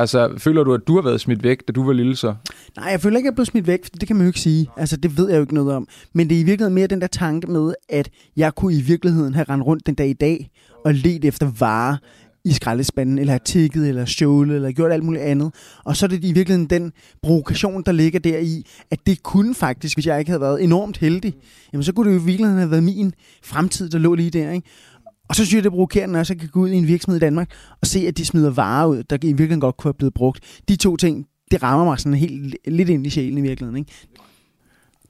Altså, 0.00 0.34
føler 0.38 0.64
du, 0.64 0.74
at 0.74 0.80
du 0.86 0.94
har 0.94 1.02
været 1.02 1.20
smidt 1.20 1.42
væk, 1.42 1.68
da 1.68 1.72
du 1.72 1.84
var 1.84 1.92
lille 1.92 2.16
så? 2.16 2.34
Nej, 2.76 2.88
jeg 2.90 3.00
føler 3.00 3.16
ikke, 3.16 3.26
at 3.26 3.30
jeg 3.30 3.32
er 3.32 3.34
blevet 3.34 3.48
smidt 3.48 3.66
væk, 3.66 3.84
for 3.84 3.90
det 3.90 4.06
kan 4.06 4.16
man 4.16 4.24
jo 4.24 4.28
ikke 4.28 4.40
sige. 4.40 4.70
Altså, 4.76 4.96
det 4.96 5.18
ved 5.18 5.28
jeg 5.28 5.36
jo 5.36 5.40
ikke 5.40 5.54
noget 5.54 5.74
om. 5.74 5.88
Men 6.12 6.28
det 6.28 6.36
er 6.36 6.40
i 6.40 6.44
virkeligheden 6.44 6.74
mere 6.74 6.86
den 6.86 7.00
der 7.00 7.06
tanke 7.06 7.46
med, 7.46 7.74
at 7.88 8.10
jeg 8.36 8.54
kunne 8.54 8.74
i 8.74 8.80
virkeligheden 8.80 9.34
have 9.34 9.46
rendt 9.48 9.66
rundt 9.66 9.86
den 9.86 9.94
dag 9.94 10.08
i 10.08 10.12
dag 10.12 10.50
og 10.84 10.94
let 10.94 11.24
efter 11.24 11.50
varer 11.58 11.96
i 12.44 12.52
skraldespanden, 12.52 13.18
eller 13.18 13.38
tigget, 13.38 13.88
eller 13.88 14.04
stjålet, 14.04 14.56
eller 14.56 14.72
gjort 14.72 14.92
alt 14.92 15.04
muligt 15.04 15.24
andet. 15.24 15.54
Og 15.84 15.96
så 15.96 16.06
er 16.06 16.08
det 16.08 16.24
i 16.24 16.32
virkeligheden 16.32 16.70
den 16.70 16.92
provokation, 17.22 17.82
der 17.82 17.92
ligger 17.92 18.18
der 18.18 18.38
i, 18.38 18.66
at 18.90 18.98
det 19.06 19.22
kunne 19.22 19.54
faktisk, 19.54 19.96
hvis 19.96 20.06
jeg 20.06 20.18
ikke 20.18 20.30
havde 20.30 20.40
været 20.40 20.64
enormt 20.64 20.98
heldig, 20.98 21.34
jamen 21.72 21.84
så 21.84 21.92
kunne 21.92 22.10
det 22.10 22.16
jo 22.16 22.22
i 22.22 22.24
virkeligheden 22.24 22.58
have 22.58 22.70
været 22.70 22.82
min 22.82 23.14
fremtid, 23.44 23.88
der 23.88 23.98
lå 23.98 24.14
lige 24.14 24.30
der. 24.30 24.50
Ikke? 24.50 24.68
Og 25.28 25.36
så 25.36 25.44
synes 25.44 25.54
jeg, 25.54 25.64
det 25.64 25.68
er 25.68 25.70
provokerende 25.70 26.20
også 26.20 26.32
at 26.32 26.40
kan 26.40 26.48
gå 26.48 26.60
ud 26.60 26.68
i 26.68 26.74
en 26.76 26.86
virksomhed 26.86 27.16
i 27.16 27.20
Danmark 27.20 27.50
og 27.80 27.86
se, 27.86 28.06
at 28.08 28.16
de 28.16 28.24
smider 28.24 28.50
varer 28.50 28.86
ud, 28.86 29.02
der 29.02 29.16
i 29.16 29.26
virkeligheden 29.26 29.60
godt 29.60 29.76
kunne 29.76 29.88
have 29.88 29.94
blevet 29.94 30.14
brugt. 30.14 30.60
De 30.68 30.76
to 30.76 30.96
ting, 30.96 31.26
det 31.50 31.62
rammer 31.62 31.84
mig 31.84 31.98
sådan 31.98 32.18
helt 32.18 32.56
lidt 32.66 32.88
ind 32.88 33.06
i 33.06 33.10
sjælen 33.10 33.38
i 33.38 33.40
virkeligheden. 33.40 33.78
Ikke? 33.78 33.92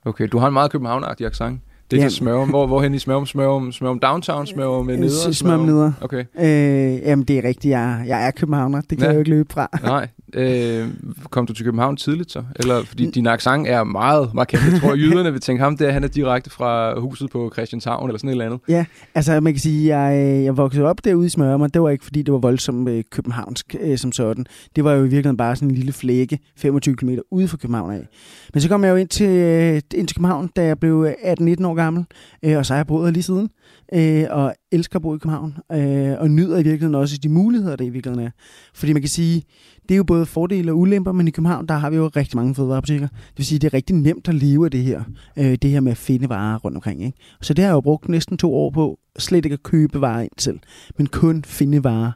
Okay, 0.05 0.29
du 0.33 0.39
har 0.39 0.47
en 0.47 0.53
meget 0.53 0.71
københavneragtig 0.71 1.27
accent. 1.27 1.61
Det 1.90 1.99
er 1.99 2.03
ja. 2.03 2.09
Smørum. 2.09 2.49
Hvor, 2.49 2.66
hvorhen 2.66 2.94
i 2.94 2.99
Smørum? 2.99 3.27
Smørum, 3.27 3.72
Smørum 3.72 3.99
Downtown? 3.99 4.46
Smørum 4.46 4.87
med 4.87 4.96
neder? 4.96 5.33
Smørum 5.33 5.61
neder. 5.61 5.92
Okay. 6.01 6.25
Øh, 6.38 7.09
jamen, 7.09 7.25
det 7.25 7.38
er 7.38 7.44
rigtigt. 7.44 7.72
Jeg, 7.72 8.05
jeg 8.07 8.27
er 8.27 8.31
københavner. 8.31 8.81
Det 8.81 8.88
kan 8.88 8.99
ja. 8.99 9.07
jeg 9.07 9.14
jo 9.14 9.18
ikke 9.18 9.31
løbe 9.31 9.53
fra. 9.53 9.68
Nej. 9.83 10.09
Øh, 10.35 10.88
kom 11.31 11.46
du 11.46 11.53
til 11.53 11.64
København 11.64 11.96
tidligt 11.96 12.33
så? 12.33 12.42
Eller 12.57 12.85
fordi 12.85 13.11
din 13.11 13.27
accent 13.27 13.68
er 13.68 13.85
meget 13.85 14.35
markant. 14.35 14.62
Jeg 14.72 14.81
tror, 14.81 14.94
jyderne 15.05 15.33
vil 15.33 15.40
tænke 15.40 15.62
ham 15.62 15.77
der, 15.77 15.90
han 15.90 16.05
er 16.05 16.09
direkte 16.09 16.51
fra 16.51 17.01
huset 17.01 17.31
på 17.31 17.51
Christianshavn 17.53 18.09
eller 18.09 18.18
sådan 18.18 18.29
et 18.29 18.33
eller 18.33 18.44
andet. 18.44 18.61
Ja, 18.68 18.85
altså 19.14 19.40
man 19.40 19.53
kan 19.53 19.61
sige, 19.61 19.96
jeg, 19.96 20.44
jeg 20.44 20.57
voksede 20.57 20.85
op 20.87 21.05
derude 21.05 21.27
i 21.27 21.29
Smørum, 21.29 21.61
og 21.61 21.75
det 21.75 21.83
var 21.83 21.88
ikke 21.88 22.05
fordi, 22.05 22.22
det 22.22 22.33
var 22.33 22.38
voldsomt 22.38 22.88
øh, 22.88 23.05
københavnsk 23.11 23.75
øh, 23.81 23.99
som 23.99 24.12
sådan. 24.12 24.46
Det 24.77 24.85
var 24.85 24.92
jo 24.92 24.99
i 24.99 25.03
virkeligheden 25.03 25.37
bare 25.37 25.57
sådan 25.57 25.68
en 25.68 25.75
lille 25.75 25.92
flække, 25.92 26.38
25 26.57 26.96
km 26.96 27.11
ude 27.31 27.49
fra 27.49 27.57
København 27.57 27.92
af. 27.92 28.07
Men 28.55 28.61
så 28.61 28.68
kom 28.68 28.85
jeg 28.85 28.90
jo 28.90 28.96
ind 28.96 29.09
til, 29.09 29.29
øh, 29.29 29.81
ind 29.94 30.09
til 30.09 30.16
København, 30.16 30.51
da 30.57 30.64
jeg 30.64 30.79
blev 30.79 31.07
18-19 31.07 31.66
år 31.66 31.76
gammel, 31.77 32.05
øh, 32.43 32.57
og 32.57 32.67
så 32.67 32.73
har 32.73 32.79
jeg 32.79 32.87
boet 32.87 33.12
lige 33.12 33.23
siden 33.23 33.49
øh, 33.95 34.25
og 34.31 34.55
elsker 34.73 34.97
at 34.97 35.03
bo 35.03 35.15
i 35.15 35.19
København, 35.19 35.57
øh, 35.73 36.21
og 36.21 36.31
nyder 36.31 36.59
i 36.59 36.62
virkeligheden 36.62 36.95
også 36.95 37.19
de 37.23 37.29
muligheder, 37.29 37.77
der 37.77 37.85
i 37.85 37.89
virkeligheden 37.89 38.27
er. 38.27 38.31
Fordi 38.75 38.93
man 38.93 39.03
kan 39.03 39.09
sige, 39.09 39.43
det 39.83 39.95
er 39.95 39.97
jo 39.97 40.05
både 40.05 40.27
fordele 40.27 40.73
og 40.73 40.79
ulemper, 40.79 41.12
men 41.12 41.29
i 41.29 41.31
København, 41.31 41.67
der 41.67 41.75
har 41.75 41.91
vi 41.91 41.97
jo 41.97 42.09
rigtig 42.17 42.37
mange 42.37 42.55
fødevarebutikker. 42.55 43.09
Det 43.09 43.37
vil 43.37 43.47
sige, 43.47 43.59
det 43.59 43.67
er 43.67 43.75
rigtig 43.75 43.97
nemt 43.97 44.29
at 44.29 44.35
leve 44.35 44.65
af 44.65 44.71
det 44.71 44.83
her, 44.83 45.03
øh, 45.39 45.55
det 45.62 45.71
her 45.71 45.81
med 45.81 45.93
at 45.93 45.99
finde 45.99 46.29
varer 46.29 46.59
rundt 46.59 46.77
omkring. 46.77 47.05
Ikke? 47.05 47.19
Så 47.41 47.55
det 47.55 47.65
har 47.65 47.71
jeg 47.71 47.75
jo 47.75 47.81
brugt 47.81 48.09
næsten 48.09 48.39
to 48.39 48.55
år 48.55 48.71
på, 48.71 48.99
slet 49.19 49.45
ikke 49.45 49.55
at 49.55 49.62
købe 49.62 50.01
varer 50.01 50.23
ind 50.23 50.31
selv, 50.39 50.59
men 50.99 51.07
kun 51.07 51.45
finde 51.45 51.85
varer 51.85 52.12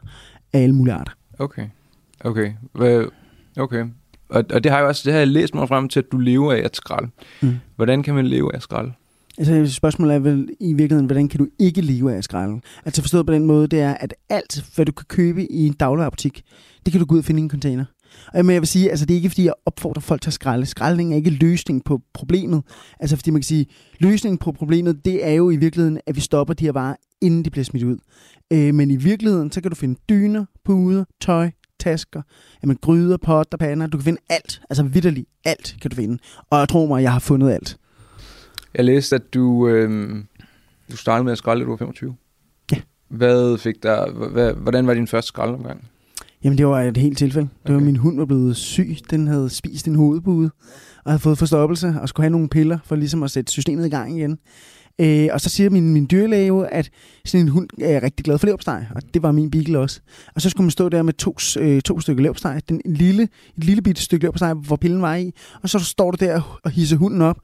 af 0.53 0.59
alle 0.59 0.75
mulige 0.75 0.93
arter. 0.93 1.11
Okay, 1.39 1.65
okay, 2.23 2.53
okay. 3.57 3.85
Og, 4.29 4.43
og 4.53 4.63
det 4.63 4.71
har 4.71 4.77
jeg 4.77 4.87
også 4.87 5.01
det 5.05 5.13
har 5.13 5.19
jeg 5.19 5.27
læst 5.27 5.55
mig 5.55 5.67
frem 5.67 5.89
til, 5.89 5.99
at 5.99 6.11
du 6.11 6.17
lever 6.17 6.53
af 6.53 6.59
at 6.59 6.75
skralde. 6.75 7.09
Mm. 7.41 7.55
Hvordan 7.75 8.03
kan 8.03 8.15
man 8.15 8.27
leve 8.27 8.53
af 8.53 8.57
at 8.57 8.63
skralde? 8.63 8.93
Altså 9.37 9.67
spørgsmålet 9.67 10.15
er 10.15 10.19
vel 10.19 10.49
i 10.59 10.73
virkeligheden, 10.73 11.05
hvordan 11.05 11.27
kan 11.27 11.39
du 11.39 11.47
ikke 11.59 11.81
leve 11.81 12.13
af 12.13 12.17
at? 12.17 12.61
Altså 12.85 13.01
forstået 13.01 13.25
på 13.25 13.33
den 13.33 13.45
måde, 13.45 13.67
det 13.67 13.79
er, 13.79 13.93
at 13.93 14.13
alt, 14.29 14.65
hvad 14.75 14.85
du 14.85 14.91
kan 14.91 15.05
købe 15.09 15.51
i 15.51 15.67
en 15.67 15.73
dagligvarebutik, 15.73 16.43
det 16.85 16.91
kan 16.91 16.99
du 16.99 17.05
gå 17.05 17.15
ud 17.15 17.19
og 17.19 17.25
finde 17.25 17.39
i 17.39 17.43
en 17.43 17.49
container. 17.49 17.85
Og 18.33 18.45
men 18.45 18.53
jeg 18.53 18.61
vil 18.61 18.67
sige, 18.67 18.89
altså 18.89 19.05
det 19.05 19.13
er 19.13 19.15
ikke 19.15 19.29
fordi, 19.29 19.45
jeg 19.45 19.53
opfordrer 19.65 20.01
folk 20.01 20.21
til 20.21 20.29
at 20.29 20.33
skralde. 20.33 20.65
Skraldning 20.65 21.11
er 21.11 21.15
ikke 21.15 21.29
løsning 21.29 21.83
på 21.83 22.01
problemet. 22.13 22.63
Altså 22.99 23.15
fordi 23.15 23.31
man 23.31 23.41
kan 23.41 23.45
sige, 23.45 23.65
løsningen 23.99 24.37
på 24.37 24.51
problemet, 24.51 25.05
det 25.05 25.25
er 25.27 25.31
jo 25.31 25.49
i 25.49 25.55
virkeligheden, 25.55 25.99
at 26.07 26.15
vi 26.15 26.21
stopper 26.21 26.53
de 26.53 26.65
her 26.65 26.71
varer, 26.71 26.95
inden 27.21 27.45
de 27.45 27.49
bliver 27.49 27.65
smidt 27.65 27.83
ud. 27.83 27.97
Øh, 28.53 28.73
men 28.73 28.91
i 28.91 28.95
virkeligheden, 28.95 29.51
så 29.51 29.61
kan 29.61 29.71
du 29.71 29.75
finde 29.75 29.99
dyner, 30.09 30.45
puder, 30.65 31.03
tøj, 31.21 31.51
tasker, 31.79 32.21
jamen, 32.63 32.77
gryder, 32.81 33.17
potter, 33.17 33.57
pander. 33.57 33.87
Du 33.87 33.97
kan 33.97 34.03
finde 34.03 34.21
alt. 34.29 34.61
Altså 34.69 34.83
vidderligt 34.83 35.29
alt 35.45 35.75
kan 35.81 35.91
du 35.91 35.95
finde. 35.95 36.17
Og 36.49 36.59
jeg 36.59 36.69
tror 36.69 36.87
mig, 36.87 37.03
jeg 37.03 37.11
har 37.11 37.19
fundet 37.19 37.51
alt. 37.51 37.77
Jeg 38.75 38.85
læste, 38.85 39.15
at 39.15 39.33
du, 39.33 39.67
øh, 39.67 40.15
du 40.91 40.97
startede 40.97 41.23
med 41.23 41.31
at 41.31 41.37
skralde, 41.37 41.59
da 41.59 41.65
du 41.65 41.69
var 41.71 41.77
25. 41.77 42.15
Ja. 42.71 42.77
Hvad 43.07 43.57
fik 43.57 43.83
der, 43.83 44.11
hvad, 44.29 44.53
hvordan 44.53 44.87
var 44.87 44.93
din 44.93 45.07
første 45.07 45.27
skraldeomgang? 45.27 45.87
Jamen, 46.43 46.57
det 46.57 46.67
var 46.67 46.81
et 46.81 46.97
helt 46.97 47.17
tilfælde. 47.17 47.47
Det 47.65 47.73
var, 47.73 47.75
Okay. 47.75 47.85
min 47.85 47.95
hund 47.95 48.17
var 48.17 48.25
blevet 48.25 48.55
syg. 48.55 48.97
Den 49.09 49.27
havde 49.27 49.49
spist 49.49 49.87
en 49.87 49.95
hovedpude 49.95 50.51
og 51.05 51.11
havde 51.11 51.19
fået 51.19 51.37
forstoppelse 51.37 51.95
og 52.01 52.09
skulle 52.09 52.23
have 52.23 52.31
nogle 52.31 52.49
piller 52.49 52.79
for 52.85 52.95
ligesom 52.95 53.23
at 53.23 53.31
sætte 53.31 53.51
systemet 53.51 53.85
i 53.85 53.89
gang 53.89 54.17
igen. 54.17 54.37
Øh, 55.01 55.29
og 55.31 55.41
så 55.41 55.49
siger 55.49 55.69
min, 55.69 55.93
min 55.93 56.07
dyrlæge 56.11 56.47
jo, 56.47 56.59
at 56.59 56.89
sådan 57.25 57.45
en 57.45 57.51
hund 57.51 57.67
er 57.81 58.03
rigtig 58.03 58.23
glad 58.25 58.37
for 58.37 58.45
leverpostej, 58.47 58.85
og 58.95 59.01
det 59.13 59.23
var 59.23 59.31
min 59.31 59.51
beagle 59.51 59.79
også. 59.79 60.01
Og 60.35 60.41
så 60.41 60.49
skulle 60.49 60.65
man 60.65 60.71
stå 60.71 60.89
der 60.89 61.01
med 61.01 61.13
to, 61.13 61.35
øh, 61.59 61.81
to 61.81 61.99
stykker 61.99 62.23
leverpostej, 62.23 62.61
den 62.69 62.81
lille, 62.85 63.23
et 63.57 63.63
lille 63.63 63.81
bitte 63.81 64.01
stykke 64.01 64.23
leverpostej, 64.23 64.53
hvor 64.53 64.75
pillen 64.75 65.01
var 65.01 65.15
i, 65.15 65.31
og 65.63 65.69
så 65.69 65.79
står 65.79 66.11
du 66.11 66.25
der 66.25 66.59
og 66.63 66.71
hisser 66.71 66.97
hunden 66.97 67.21
op, 67.21 67.37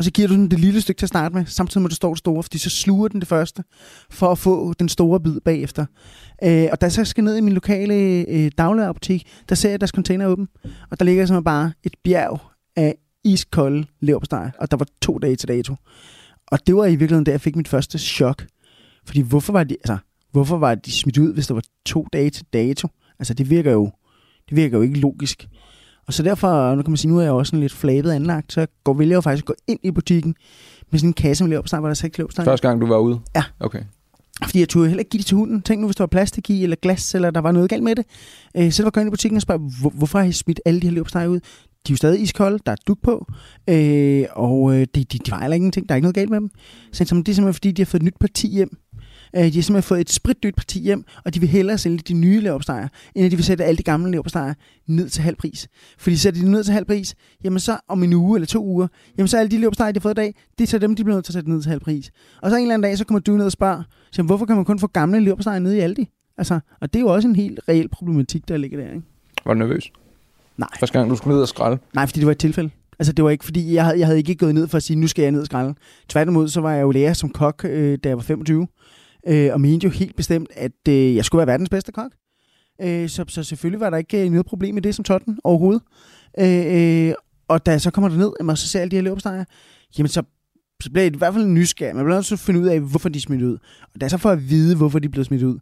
og 0.00 0.04
så 0.04 0.10
giver 0.10 0.28
du 0.28 0.34
den 0.34 0.50
det 0.50 0.60
lille 0.60 0.80
stykke 0.80 0.98
til 0.98 1.04
at 1.06 1.08
starte 1.08 1.34
med, 1.34 1.46
samtidig 1.46 1.82
med 1.82 1.88
at 1.88 1.90
du 1.90 1.94
står 1.94 2.08
det 2.08 2.18
store, 2.18 2.42
fordi 2.42 2.58
så 2.58 2.70
sluger 2.70 3.08
den 3.08 3.20
det 3.20 3.28
første, 3.28 3.64
for 4.10 4.32
at 4.32 4.38
få 4.38 4.72
den 4.72 4.88
store 4.88 5.20
bid 5.20 5.40
bagefter. 5.40 5.86
Øh, 6.44 6.68
og 6.72 6.80
da 6.80 6.86
jeg 6.86 6.92
så 6.92 7.04
skal 7.04 7.24
ned 7.24 7.36
i 7.36 7.40
min 7.40 7.52
lokale 7.52 7.94
øh, 8.28 8.50
dagligvarebutik, 8.58 9.26
der 9.48 9.54
ser 9.54 9.68
jeg, 9.68 9.74
at 9.74 9.80
deres 9.80 9.90
container 9.90 10.24
er 10.24 10.28
åben, 10.28 10.48
og 10.90 10.98
der 10.98 11.04
ligger 11.04 11.26
simpelthen 11.26 11.44
bare 11.44 11.72
et 11.82 11.94
bjerg 12.04 12.40
af 12.76 12.94
iskolde 13.24 13.86
leverpostej, 14.00 14.50
og 14.58 14.70
der 14.70 14.76
var 14.76 14.86
to 15.02 15.18
dage 15.18 15.36
til 15.36 15.48
dato. 15.48 15.74
Og 16.46 16.66
det 16.66 16.76
var 16.76 16.84
i 16.84 16.90
virkeligheden, 16.90 17.24
da 17.24 17.30
jeg 17.30 17.40
fik 17.40 17.56
mit 17.56 17.68
første 17.68 17.98
chok. 17.98 18.46
Fordi 19.06 19.20
hvorfor 19.20 19.52
var 19.52 19.64
de, 19.64 19.74
altså, 19.74 19.98
hvorfor 20.32 20.58
var 20.58 20.74
de 20.74 20.92
smidt 20.92 21.18
ud, 21.18 21.34
hvis 21.34 21.46
der 21.46 21.54
var 21.54 21.64
to 21.86 22.06
dage 22.12 22.30
til 22.30 22.44
dato? 22.52 22.88
Altså, 23.18 23.34
det 23.34 23.50
virker 23.50 23.72
jo, 23.72 23.90
det 24.48 24.56
virker 24.56 24.78
jo 24.78 24.82
ikke 24.82 25.00
logisk. 25.00 25.48
Og 26.10 26.14
så 26.14 26.22
derfor, 26.22 26.74
nu 26.74 26.82
kan 26.82 26.90
man 26.90 26.96
sige, 26.96 27.10
nu 27.10 27.18
er 27.18 27.22
jeg 27.22 27.32
også 27.32 27.50
sådan 27.50 27.60
lidt 27.60 27.72
flabet 27.72 28.10
anlagt, 28.10 28.52
så 28.52 28.66
går, 28.84 28.94
vælger 28.94 29.12
jeg 29.12 29.16
jo 29.16 29.20
faktisk 29.20 29.42
at 29.42 29.46
gå 29.46 29.54
ind 29.66 29.78
i 29.82 29.90
butikken 29.90 30.34
med 30.90 30.98
sådan 30.98 31.10
en 31.10 31.14
kasse 31.14 31.44
med 31.44 31.50
leverpostej, 31.50 31.80
hvor 31.80 31.88
der 31.88 31.90
er 31.90 31.94
seks 31.94 32.18
leverpostej. 32.18 32.44
Første 32.44 32.68
gang, 32.68 32.80
du 32.80 32.86
var 32.86 32.98
ude? 32.98 33.20
Ja. 33.34 33.42
Okay. 33.60 33.82
Fordi 34.44 34.60
jeg 34.60 34.68
turde 34.68 34.88
heller 34.88 35.00
ikke 35.00 35.10
give 35.10 35.18
det 35.18 35.26
til 35.26 35.36
hunden. 35.36 35.62
Tænk 35.62 35.80
nu, 35.80 35.86
hvis 35.86 35.96
der 35.96 36.02
var 36.02 36.06
plastik 36.06 36.50
i, 36.50 36.62
eller 36.62 36.76
glas, 36.82 37.14
eller 37.14 37.30
der 37.30 37.40
var 37.40 37.52
noget 37.52 37.70
galt 37.70 37.82
med 37.82 37.96
det. 37.96 38.04
Øh, 38.56 38.72
så 38.72 38.82
var 38.82 38.92
jeg 38.94 39.02
ind 39.02 39.08
i 39.08 39.10
butikken 39.10 39.36
og 39.36 39.42
spørge, 39.42 39.60
hvor, 39.80 39.90
hvorfor 39.90 40.18
har 40.18 40.26
I 40.26 40.32
smidt 40.32 40.60
alle 40.64 40.80
de 40.80 40.86
her 40.86 40.94
leverpostej 40.94 41.26
ud? 41.26 41.40
De 41.40 41.40
er 41.88 41.90
jo 41.90 41.96
stadig 41.96 42.22
iskolde, 42.22 42.58
der 42.66 42.72
er 42.72 42.76
duk 42.86 42.98
på, 43.02 43.26
øh, 43.68 44.24
og 44.32 44.74
øh, 44.74 44.86
de, 44.94 45.04
de, 45.04 45.18
de 45.18 45.30
vejer 45.30 45.52
ingenting, 45.52 45.88
der 45.88 45.92
er 45.92 45.96
ikke 45.96 46.04
noget 46.04 46.14
galt 46.14 46.30
med 46.30 46.40
dem. 46.40 46.50
Så 46.92 47.02
jeg 47.02 47.08
tænkte, 47.08 47.26
det 47.26 47.32
er 47.32 47.34
simpelthen 47.34 47.54
fordi, 47.54 47.72
de 47.72 47.82
har 47.82 47.86
fået 47.86 48.00
et 48.00 48.04
nyt 48.04 48.18
parti 48.20 48.48
hjem. 48.48 48.76
Øh, 49.36 49.44
de 49.44 49.44
har 49.44 49.50
simpelthen 49.50 49.82
fået 49.82 50.00
et 50.00 50.10
spritnyt 50.10 50.56
parti 50.56 50.80
hjem, 50.80 51.04
og 51.24 51.34
de 51.34 51.40
vil 51.40 51.48
hellere 51.48 51.78
sælge 51.78 51.98
de 51.98 52.14
nye 52.14 52.40
leverpostejer, 52.40 52.88
end 53.14 53.24
at 53.24 53.30
de 53.30 53.36
vil 53.36 53.44
sætte 53.44 53.64
alle 53.64 53.78
de 53.78 53.82
gamle 53.82 54.10
leverpostejer 54.10 54.54
ned 54.86 55.08
til 55.08 55.22
halv 55.22 55.36
pris. 55.36 55.68
Fordi 55.98 56.16
sætter 56.16 56.40
de 56.40 56.44
dem 56.44 56.52
ned 56.52 56.64
til 56.64 56.74
halv 56.74 56.84
pris, 56.84 57.14
jamen 57.44 57.60
så 57.60 57.78
om 57.88 58.02
en 58.02 58.12
uge 58.12 58.36
eller 58.36 58.46
to 58.46 58.64
uger, 58.64 58.86
jamen 59.18 59.28
så 59.28 59.38
alle 59.38 59.50
de 59.50 59.56
leverpostejer, 59.56 59.92
de 59.92 59.98
har 59.98 60.02
fået 60.02 60.14
i 60.14 60.20
dag, 60.20 60.34
det 60.58 60.64
er 60.64 60.68
så 60.68 60.78
dem, 60.78 60.96
de 60.96 61.04
bliver 61.04 61.16
nødt 61.16 61.24
til 61.24 61.32
at 61.32 61.34
sætte 61.34 61.50
ned 61.50 61.62
til 61.62 61.68
halv 61.68 61.80
pris. 61.80 62.10
Og 62.42 62.50
så 62.50 62.56
en 62.56 62.62
eller 62.62 62.74
anden 62.74 62.88
dag, 62.88 62.98
så 62.98 63.04
kommer 63.04 63.20
du 63.20 63.32
ned 63.36 63.46
og 63.46 63.52
spørger, 63.52 63.82
så, 64.12 64.22
hvorfor 64.22 64.46
kan 64.46 64.56
man 64.56 64.64
kun 64.64 64.78
få 64.78 64.86
gamle 64.86 65.20
leverpostejer 65.20 65.58
nede 65.58 65.76
i 65.76 65.80
Aldi? 65.80 66.08
Altså, 66.38 66.60
og 66.80 66.92
det 66.92 66.98
er 66.98 67.00
jo 67.00 67.08
også 67.08 67.28
en 67.28 67.36
helt 67.36 67.60
reel 67.68 67.88
problematik, 67.88 68.48
der 68.48 68.56
ligger 68.56 68.78
der, 68.78 68.86
ikke? 68.86 69.02
Var 69.44 69.54
du 69.54 69.58
nervøs? 69.58 69.92
Nej. 70.56 70.68
Første 70.80 70.98
gang, 70.98 71.10
du 71.10 71.16
skulle 71.16 71.34
ned 71.34 71.42
og 71.42 71.48
skralde? 71.48 71.78
Nej, 71.94 72.06
fordi 72.06 72.20
det 72.20 72.26
var 72.26 72.32
et 72.32 72.38
tilfælde. 72.38 72.70
Altså, 72.98 73.12
det 73.12 73.24
var 73.24 73.30
ikke, 73.30 73.44
fordi 73.44 73.74
jeg 73.74 73.84
havde, 73.84 73.98
jeg 73.98 74.06
havde 74.06 74.18
ikke 74.18 74.34
gået 74.34 74.54
ned 74.54 74.68
for 74.68 74.76
at 74.76 74.82
sige, 74.82 74.96
nu 74.96 75.06
skal 75.06 75.22
jeg 75.22 75.30
ned 75.32 75.40
og 75.40 75.46
skralde. 75.46 75.74
Tværtimod, 76.08 76.48
så 76.48 76.60
var 76.60 76.72
jeg 76.72 76.82
jo 76.82 76.90
lærer 76.90 77.12
som 77.12 77.30
kok, 77.30 77.64
øh, 77.64 77.98
da 78.04 78.08
jeg 78.08 78.16
var 78.16 78.22
25, 78.22 78.66
øh, 79.26 79.52
og 79.52 79.60
mente 79.60 79.84
jo 79.84 79.90
helt 79.90 80.16
bestemt, 80.16 80.48
at 80.56 80.88
øh, 80.88 81.16
jeg 81.16 81.24
skulle 81.24 81.38
være 81.38 81.46
verdens 81.46 81.68
bedste 81.68 81.92
kok. 81.92 82.12
Øh, 82.80 83.08
så, 83.08 83.24
så 83.28 83.42
selvfølgelig 83.42 83.80
var 83.80 83.90
der 83.90 83.96
ikke 83.96 84.24
øh, 84.24 84.30
noget 84.30 84.46
problem 84.46 84.74
med 84.74 84.82
det 84.82 84.94
som 84.94 85.04
sådan 85.04 85.38
overhovedet. 85.44 85.82
Øh, 86.38 87.08
øh, 87.08 87.14
og 87.48 87.66
da 87.66 87.70
jeg 87.70 87.80
så 87.80 87.90
kommer 87.90 88.08
derned, 88.08 88.48
og 88.48 88.58
så 88.58 88.68
ser 88.68 88.80
alle 88.80 88.90
de 88.90 88.96
her 88.96 89.02
leverpostejere, 89.02 89.44
jamen 89.98 90.08
så, 90.08 90.22
så 90.82 90.90
bliver 90.90 91.04
jeg 91.04 91.14
i 91.14 91.18
hvert 91.18 91.34
fald 91.34 91.46
nysgerrig. 91.46 91.96
Man 91.96 92.04
bliver 92.04 92.16
nødt 92.16 92.26
til 92.26 92.34
at 92.34 92.38
finde 92.38 92.60
ud 92.60 92.66
af, 92.66 92.80
hvorfor 92.80 93.08
de 93.08 93.16
er 93.16 93.20
smidt 93.20 93.42
ud. 93.42 93.58
Og 93.94 94.00
da 94.00 94.04
jeg 94.04 94.10
så 94.10 94.18
får 94.18 94.30
at 94.30 94.50
vide, 94.50 94.76
hvorfor 94.76 94.98
de 94.98 95.08
blev 95.08 95.24
smidt 95.24 95.42
ud, 95.42 95.58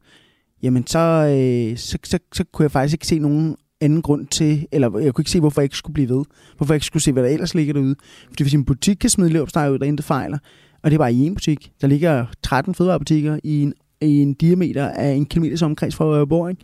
jamen 0.62 0.87
så, 0.87 0.99
øh, 0.99 1.79
så, 1.79 1.99
så, 2.05 2.18
så 2.33 2.44
kunne 2.53 2.64
jeg 2.64 2.71
faktisk 2.71 2.94
ikke 2.94 3.07
se 3.07 3.18
nogen 3.18 3.57
anden 3.81 4.03
grund 4.03 4.27
til, 4.27 4.66
eller 4.73 4.99
jeg 4.99 5.14
kunne 5.14 5.23
ikke 5.23 5.31
se, 5.31 5.40
hvorfor 5.40 5.61
jeg 5.61 5.64
ikke 5.64 5.77
skulle 5.77 5.94
blive 5.94 6.09
ved. 6.09 6.25
Hvorfor 6.57 6.75
jeg 6.75 6.77
ikke 6.77 6.87
skulle 6.87 7.03
se, 7.03 7.12
hvad 7.12 7.23
der 7.23 7.29
ellers 7.29 7.55
ligger 7.55 7.75
derude. 7.75 7.97
Fordi 8.29 8.42
hvis 8.44 8.55
en 8.55 8.64
butik 8.64 8.97
kan 8.97 9.11
smide 9.11 9.31
løbstejer 9.31 9.71
ud, 9.71 9.79
der 9.79 9.87
intet 9.87 10.07
fejler, 10.07 10.38
og 10.83 10.91
det 10.91 10.97
er 10.97 10.99
bare 10.99 11.12
i 11.12 11.27
en 11.27 11.35
butik. 11.35 11.73
Der 11.81 11.87
ligger 11.87 12.27
13 12.43 12.75
fødevarebutikker 12.75 13.38
i 13.45 13.62
en, 13.62 13.75
i 14.01 14.23
en 14.23 14.35
diameter 14.35 14.88
af 14.88 15.11
en 15.11 15.27
kilometers 15.27 15.62
omkreds 15.62 15.97
fra, 15.97 16.05
hvor 16.05 16.17
jeg 16.17 16.29
bor, 16.29 16.49
ikke? 16.49 16.62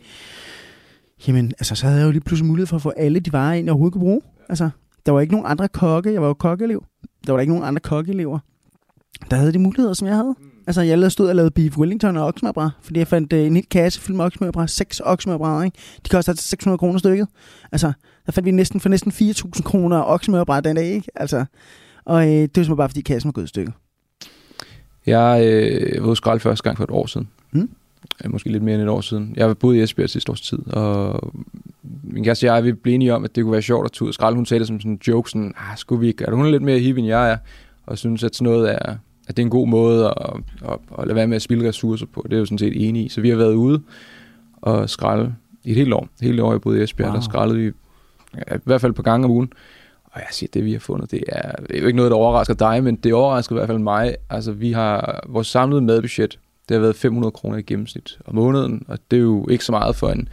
Jamen, 1.27 1.53
altså, 1.59 1.75
så 1.75 1.85
havde 1.85 1.99
jeg 1.99 2.05
jo 2.05 2.11
lige 2.11 2.21
pludselig 2.21 2.47
mulighed 2.47 2.67
for 2.67 2.75
at 2.75 2.81
få 2.81 2.89
alle 2.89 3.19
de 3.19 3.33
varer 3.33 3.53
ind, 3.53 3.65
jeg 3.65 3.71
overhovedet 3.71 3.93
kunne 3.93 4.01
bruge. 4.01 4.21
Altså, 4.49 4.69
der 5.05 5.11
var 5.11 5.19
ikke 5.21 5.33
nogen 5.33 5.47
andre 5.49 5.67
kokke. 5.67 6.13
Jeg 6.13 6.21
var 6.21 6.27
jo 6.27 6.33
kokkeelev. 6.33 6.83
Der 7.27 7.31
var 7.31 7.37
der 7.37 7.41
ikke 7.41 7.53
nogen 7.53 7.67
andre 7.67 7.79
kokkeelever. 7.79 8.39
Der 9.31 9.37
havde 9.37 9.53
de 9.53 9.59
muligheder, 9.59 9.93
som 9.93 10.07
jeg 10.07 10.15
havde. 10.15 10.35
Altså, 10.67 10.81
jeg 10.81 10.97
lavede, 10.97 11.09
stod 11.09 11.29
og 11.29 11.35
lavede 11.35 11.51
beef 11.51 11.77
wellington 11.77 12.17
og 12.17 12.27
oksemørbræd, 12.27 12.69
fordi 12.81 12.99
jeg 12.99 13.07
fandt 13.07 13.33
øh, 13.33 13.45
en 13.45 13.55
hel 13.55 13.65
kasse 13.69 14.01
fyldt 14.01 14.17
med 14.17 14.25
oksemørbræd. 14.25 14.67
Seks 14.67 14.99
oksemørbræd, 14.99 15.65
ikke? 15.65 15.77
De 16.05 16.09
koster 16.09 16.31
altså 16.31 16.47
600 16.47 16.77
kroner 16.77 16.99
stykket. 16.99 17.27
Altså, 17.71 17.93
der 18.25 18.31
fandt 18.31 18.45
vi 18.45 18.51
næsten 18.51 18.79
for 18.79 18.89
næsten 18.89 19.11
4.000 19.11 19.61
kroner 19.61 20.03
oksemørbræd 20.03 20.61
den 20.61 20.75
dag, 20.75 20.85
ikke? 20.85 21.07
Altså, 21.15 21.45
og 22.05 22.27
øh, 22.27 22.31
det 22.31 22.41
var 22.41 22.45
simpelthen 22.45 22.77
bare, 22.77 22.89
fordi 22.89 23.01
kassen 23.01 23.27
var 23.27 23.31
gået 23.31 23.45
i 23.45 23.47
stykker. 23.47 23.71
Jeg 25.05 25.45
øh, 25.45 26.01
var 26.01 26.05
ude 26.05 26.11
at 26.11 26.17
skralde 26.17 26.39
første 26.39 26.63
gang 26.63 26.77
for 26.77 26.83
et 26.83 26.91
år 26.91 27.05
siden. 27.05 27.27
Mm. 27.51 27.69
Øh, 28.25 28.31
Måske 28.31 28.49
lidt 28.51 28.63
mere 28.63 28.75
end 28.75 28.83
et 28.83 28.89
år 28.89 29.01
siden. 29.01 29.33
Jeg 29.37 29.57
boet 29.57 29.75
i 29.75 29.79
Esbjerg 29.81 30.09
sidste 30.09 30.31
års 30.31 30.41
tid, 30.41 30.67
og 30.73 31.33
min 32.03 32.23
kæreste 32.23 32.49
og 32.51 32.55
jeg, 32.55 32.63
vi 32.63 32.71
blev 32.73 32.93
enige 32.93 33.13
om, 33.13 33.23
at 33.23 33.35
det 33.35 33.43
kunne 33.43 33.51
være 33.51 33.61
sjovt 33.61 33.85
at 33.85 33.91
tage 33.91 34.03
ud 34.03 34.07
og 34.07 34.13
skralde. 34.13 34.35
Hun 34.35 34.45
sagde 34.45 34.59
det 34.59 34.67
som 34.67 34.79
sådan 34.79 34.91
en 34.91 34.99
joke, 35.07 35.29
sådan, 35.29 35.53
ah, 35.57 35.77
skulle 35.77 35.99
vi 36.01 36.07
ikke? 36.07 36.29
Og 36.29 36.35
hun 36.35 36.45
er 36.45 36.49
lidt 36.51 36.63
mere 36.63 36.79
hippie, 36.79 37.01
end 37.01 37.07
jeg 37.07 37.31
er, 37.31 37.37
og 37.85 37.97
synes, 37.97 38.23
at 38.23 38.35
sådan 38.35 38.51
noget 38.51 38.71
er, 38.71 38.95
at 39.27 39.37
det 39.37 39.39
er 39.39 39.45
en 39.45 39.49
god 39.49 39.67
måde 39.67 40.05
at, 40.05 40.13
at, 40.65 40.77
at 40.99 41.07
lade 41.07 41.15
være 41.15 41.27
med 41.27 41.35
at 41.35 41.41
spilde 41.41 41.67
ressourcer 41.67 42.05
på. 42.13 42.21
Det 42.25 42.33
er 42.33 42.35
jeg 42.37 42.39
jo 42.39 42.45
sådan 42.45 42.57
set 42.57 42.87
enig 42.87 43.05
i. 43.05 43.09
Så 43.09 43.21
vi 43.21 43.29
har 43.29 43.37
været 43.37 43.53
ude 43.53 43.81
og 44.61 44.89
skralde 44.89 45.35
i 45.63 45.69
et 45.69 45.75
helt 45.75 45.93
år. 45.93 46.07
Hele 46.21 46.43
år, 46.43 46.51
jeg 46.51 46.61
boede 46.61 46.79
i 46.79 46.83
Esbjerg, 46.83 47.07
Wow. 47.07 47.11
wow. 47.13 47.19
der 47.21 47.23
skraldede 47.29 47.59
vi 47.59 47.71
ja, 48.35 48.55
i 48.55 48.59
hvert 48.63 48.81
fald 48.81 48.89
et 48.89 48.95
par 48.95 49.03
gange 49.03 49.25
om 49.25 49.31
ugen. 49.31 49.53
Og 50.15 50.21
jeg 50.21 50.27
siger, 50.31 50.49
det 50.53 50.65
vi 50.65 50.71
har 50.71 50.79
fundet, 50.79 51.11
det 51.11 51.23
er, 51.27 51.51
det 51.51 51.75
er 51.75 51.81
jo 51.81 51.87
ikke 51.87 51.97
noget, 51.97 52.11
der 52.11 52.17
overrasker 52.17 52.53
dig, 52.53 52.83
men 52.83 52.95
det 52.95 53.13
overrasker 53.13 53.55
i 53.55 53.57
hvert 53.57 53.67
fald 53.67 53.79
mig. 53.79 54.15
Altså, 54.29 54.51
vi 54.51 54.71
har 54.71 55.23
vores 55.27 55.47
samlede 55.47 55.81
madbudget, 55.81 56.39
det 56.69 56.75
har 56.75 56.81
været 56.81 56.95
500 56.95 57.31
kroner 57.31 57.57
i 57.57 57.61
gennemsnit 57.61 58.19
om 58.25 58.35
måneden, 58.35 58.85
og 58.87 58.99
det 59.11 59.17
er 59.17 59.21
jo 59.21 59.47
ikke 59.47 59.65
så 59.65 59.71
meget 59.71 59.95
for 59.95 60.09
en 60.09 60.29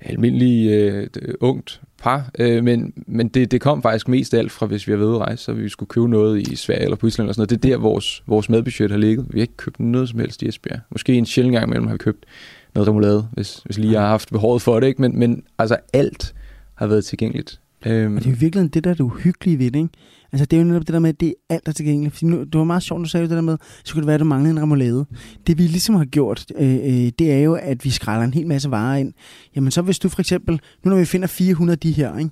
almindelig 0.00 0.70
øh, 0.70 1.08
ungt 1.40 1.80
par, 2.02 2.30
øh, 2.38 2.64
men, 2.64 2.92
men 3.06 3.28
det, 3.28 3.50
det 3.50 3.60
kom 3.60 3.82
faktisk 3.82 4.08
mest 4.08 4.34
af 4.34 4.38
alt 4.38 4.52
fra, 4.52 4.66
hvis 4.66 4.86
vi 4.86 4.92
har 4.92 4.98
været 4.98 5.18
rejse, 5.18 5.44
så 5.44 5.52
vi 5.52 5.68
skulle 5.68 5.88
købe 5.88 6.08
noget 6.08 6.48
i 6.48 6.56
Sverige 6.56 6.82
eller 6.82 6.96
på 6.96 7.06
Island 7.06 7.24
eller 7.24 7.32
sådan 7.32 7.40
noget. 7.40 7.62
Det 7.62 7.70
er 7.70 7.76
der, 7.76 7.82
vores, 7.82 8.22
vores 8.26 8.48
madbudget 8.48 8.90
har 8.90 8.98
ligget. 8.98 9.26
Vi 9.30 9.38
har 9.38 9.42
ikke 9.42 9.56
købt 9.56 9.80
noget 9.80 10.08
som 10.08 10.18
helst 10.18 10.42
i 10.42 10.48
Esbjerg. 10.48 10.80
Måske 10.90 11.14
en 11.14 11.26
sjældent 11.26 11.54
gang 11.54 11.66
imellem 11.66 11.86
har 11.86 11.94
vi 11.94 11.98
købt 11.98 12.24
noget 12.74 12.88
remoulade, 12.88 13.28
hvis, 13.32 13.60
hvis 13.64 13.78
lige 13.78 13.92
jeg 13.92 14.00
har 14.00 14.08
haft 14.08 14.30
behovet 14.32 14.62
for 14.62 14.80
det, 14.80 14.86
ikke? 14.86 15.02
Men, 15.02 15.18
men 15.18 15.42
altså 15.58 15.76
alt 15.92 16.34
har 16.74 16.86
været 16.86 17.04
tilgængeligt. 17.04 17.60
Øhm, 17.86 18.16
Og 18.16 18.22
det 18.22 18.26
er 18.26 18.30
jo 18.30 18.36
virkelig 18.40 18.74
det, 18.74 18.84
der 18.84 18.90
er 18.90 18.94
det 18.94 19.00
uhyggelige 19.00 19.58
ved 19.58 19.70
det, 19.70 19.78
ikke? 19.78 19.94
Altså, 20.32 20.46
det 20.46 20.56
er 20.56 20.60
jo 20.60 20.68
netop 20.68 20.80
det 20.80 20.92
der 20.92 20.98
med, 20.98 21.08
at 21.08 21.20
det 21.20 21.28
er 21.28 21.54
alt, 21.54 21.66
der 21.66 21.70
er 21.70 21.74
tilgængeligt. 21.74 22.14
Fordi 22.14 22.26
nu, 22.26 22.44
det 22.44 22.58
var 22.58 22.64
meget 22.64 22.82
sjovt, 22.82 23.00
du 23.00 23.08
sagde 23.08 23.28
det 23.28 23.36
der 23.36 23.40
med, 23.40 23.56
så 23.84 23.92
kunne 23.92 24.00
det 24.00 24.06
være, 24.06 24.14
at 24.14 24.20
du 24.20 24.24
manglede 24.24 24.50
en 24.50 24.62
remoulade. 24.62 25.06
Det 25.46 25.58
vi 25.58 25.62
ligesom 25.62 25.94
har 25.94 26.04
gjort, 26.04 26.46
øh, 26.58 26.74
øh, 26.74 27.12
det 27.18 27.32
er 27.32 27.38
jo, 27.38 27.54
at 27.54 27.84
vi 27.84 27.90
skræller 27.90 28.24
en 28.24 28.34
hel 28.34 28.46
masse 28.46 28.70
varer 28.70 28.96
ind. 28.96 29.12
Jamen, 29.56 29.70
så 29.70 29.82
hvis 29.82 29.98
du 29.98 30.08
for 30.08 30.20
eksempel, 30.20 30.60
nu 30.84 30.90
når 30.90 30.98
vi 30.98 31.04
finder 31.04 31.26
400 31.26 31.74
af 31.74 31.78
de 31.78 31.92
her, 31.92 32.18
ikke? 32.18 32.30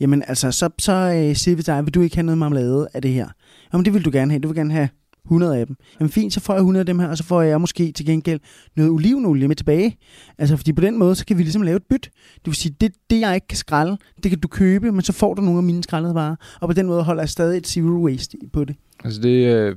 Jamen, 0.00 0.22
altså, 0.28 0.50
så, 0.50 0.70
så 0.78 0.92
øh, 0.92 1.36
siger 1.36 1.56
vi 1.56 1.62
til 1.62 1.74
dig, 1.74 1.84
vil 1.84 1.94
du 1.94 2.00
ikke 2.00 2.16
have 2.16 2.26
noget 2.26 2.38
marmelade 2.38 2.88
af 2.94 3.02
det 3.02 3.10
her? 3.10 3.28
Jamen, 3.72 3.84
det 3.84 3.94
vil 3.94 4.04
du 4.04 4.10
gerne 4.12 4.32
have. 4.32 4.40
Du 4.40 4.48
vil 4.48 4.56
gerne 4.56 4.72
have 4.72 4.88
100 5.30 5.56
af 5.58 5.66
dem. 5.66 5.76
Jamen 6.00 6.10
fint, 6.10 6.32
så 6.32 6.40
får 6.40 6.52
jeg 6.54 6.58
100 6.60 6.80
af 6.80 6.86
dem 6.86 6.98
her, 6.98 7.08
og 7.08 7.16
så 7.18 7.24
får 7.24 7.42
jeg 7.42 7.60
måske 7.60 7.92
til 7.92 8.06
gengæld 8.06 8.40
noget 8.76 8.90
olivenolie 8.92 9.48
med 9.48 9.56
tilbage. 9.56 9.96
Altså, 10.38 10.56
fordi 10.56 10.72
på 10.72 10.80
den 10.80 10.98
måde, 10.98 11.14
så 11.14 11.26
kan 11.26 11.38
vi 11.38 11.42
ligesom 11.42 11.62
lave 11.62 11.76
et 11.76 11.82
byt. 11.90 12.02
Det 12.34 12.46
vil 12.46 12.54
sige, 12.54 12.74
det, 12.80 12.92
det 13.10 13.20
jeg 13.20 13.34
ikke 13.34 13.46
kan 13.48 13.58
skralde, 13.58 13.96
det 14.22 14.30
kan 14.30 14.40
du 14.40 14.48
købe, 14.48 14.92
men 14.92 15.02
så 15.02 15.12
får 15.12 15.34
du 15.34 15.42
nogle 15.42 15.58
af 15.58 15.62
mine 15.64 15.82
skraldede 15.82 16.14
varer. 16.14 16.36
Og 16.60 16.68
på 16.68 16.72
den 16.72 16.86
måde 16.86 17.02
holder 17.02 17.22
jeg 17.22 17.28
stadig 17.28 17.56
et 17.58 17.66
zero 17.66 17.86
waste 18.04 18.36
på 18.52 18.64
det. 18.64 18.76
Altså 19.04 19.20
det, 19.20 19.54
øh, 19.54 19.76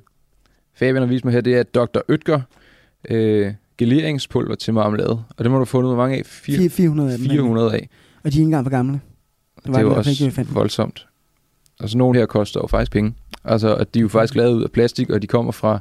Fabian 0.75 0.95
har 1.01 1.05
vist 1.05 1.25
mig 1.25 1.33
her, 1.33 1.41
det 1.41 1.55
er 1.55 1.63
Dr. 1.63 1.99
Ytger 2.09 2.41
øh, 3.09 3.53
geleringspulver 3.77 4.55
til 4.55 4.73
marmelade. 4.73 5.23
Og 5.37 5.43
det 5.43 5.51
må 5.51 5.59
du 5.59 5.65
få 5.65 5.81
noget 5.81 5.97
mange 5.97 6.17
af. 6.17 6.25
Fire- 6.25 6.69
400, 6.69 6.69
400 6.69 7.11
af 7.13 7.17
dem. 7.17 7.29
400 7.29 7.73
af. 7.73 7.89
Og 8.23 8.32
de 8.34 8.38
er 8.38 8.39
ikke 8.39 8.43
engang 8.43 8.65
for 8.65 8.69
gamle. 8.71 8.93
Det, 8.93 9.01
var 9.55 9.73
det 9.73 9.76
er 9.76 9.80
ikke, 9.80 9.89
vi 10.23 10.26
også 10.28 10.32
fandt. 10.32 10.55
voldsomt. 10.55 11.07
Og 11.80 11.89
så 11.89 11.97
nogle 11.97 12.19
her 12.19 12.26
koster 12.26 12.59
jo 12.63 12.67
faktisk 12.67 12.91
penge. 12.91 13.13
Altså, 13.45 13.75
at 13.75 13.93
de 13.93 13.99
er 13.99 14.01
jo 14.01 14.07
faktisk 14.07 14.35
lavet 14.35 14.53
ud 14.53 14.63
af 14.63 14.71
plastik, 14.71 15.09
og 15.09 15.21
de 15.21 15.27
kommer 15.27 15.51
fra 15.51 15.79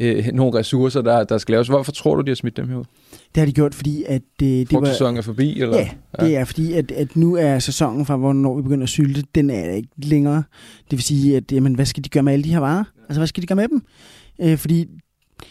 øh, 0.00 0.26
nogle 0.32 0.58
ressourcer, 0.58 1.02
der, 1.02 1.24
der 1.24 1.38
skal 1.38 1.52
laves. 1.52 1.68
Hvorfor 1.68 1.92
tror 1.92 2.14
du, 2.14 2.22
de 2.22 2.30
har 2.30 2.34
smidt 2.34 2.56
dem 2.56 2.68
her 2.68 2.76
ud? 2.76 2.84
Det 3.10 3.36
har 3.36 3.46
de 3.46 3.52
gjort, 3.52 3.74
fordi 3.74 4.04
at 4.06 4.22
øh, 4.42 4.48
det 4.48 4.72
var... 4.72 4.78
Frugtsæsonen 4.78 5.16
er 5.16 5.22
forbi, 5.22 5.60
eller? 5.60 5.78
Ja, 5.78 5.88
det 6.20 6.36
er 6.36 6.44
fordi, 6.44 6.72
at, 6.72 6.90
at 6.90 7.16
nu 7.16 7.36
er 7.36 7.58
sæsonen 7.58 8.06
fra, 8.06 8.16
hvornår 8.16 8.56
vi 8.56 8.62
begynder 8.62 8.82
at 8.82 8.88
sylte, 8.88 9.22
den 9.34 9.50
er 9.50 9.70
ikke 9.70 9.88
længere. 9.96 10.42
Det 10.90 10.92
vil 10.96 11.02
sige, 11.02 11.36
at 11.36 11.52
jamen, 11.52 11.74
hvad 11.74 11.86
skal 11.86 12.04
de 12.04 12.08
gøre 12.08 12.22
med 12.22 12.32
alle 12.32 12.44
de 12.44 12.52
her 12.52 12.60
varer? 12.60 12.84
Altså, 13.08 13.20
hvad 13.20 13.26
skal 13.26 13.42
de 13.42 13.46
gøre 13.46 13.56
med 13.56 13.68
dem? 13.68 13.82
Øh, 14.40 14.58
fordi 14.58 14.86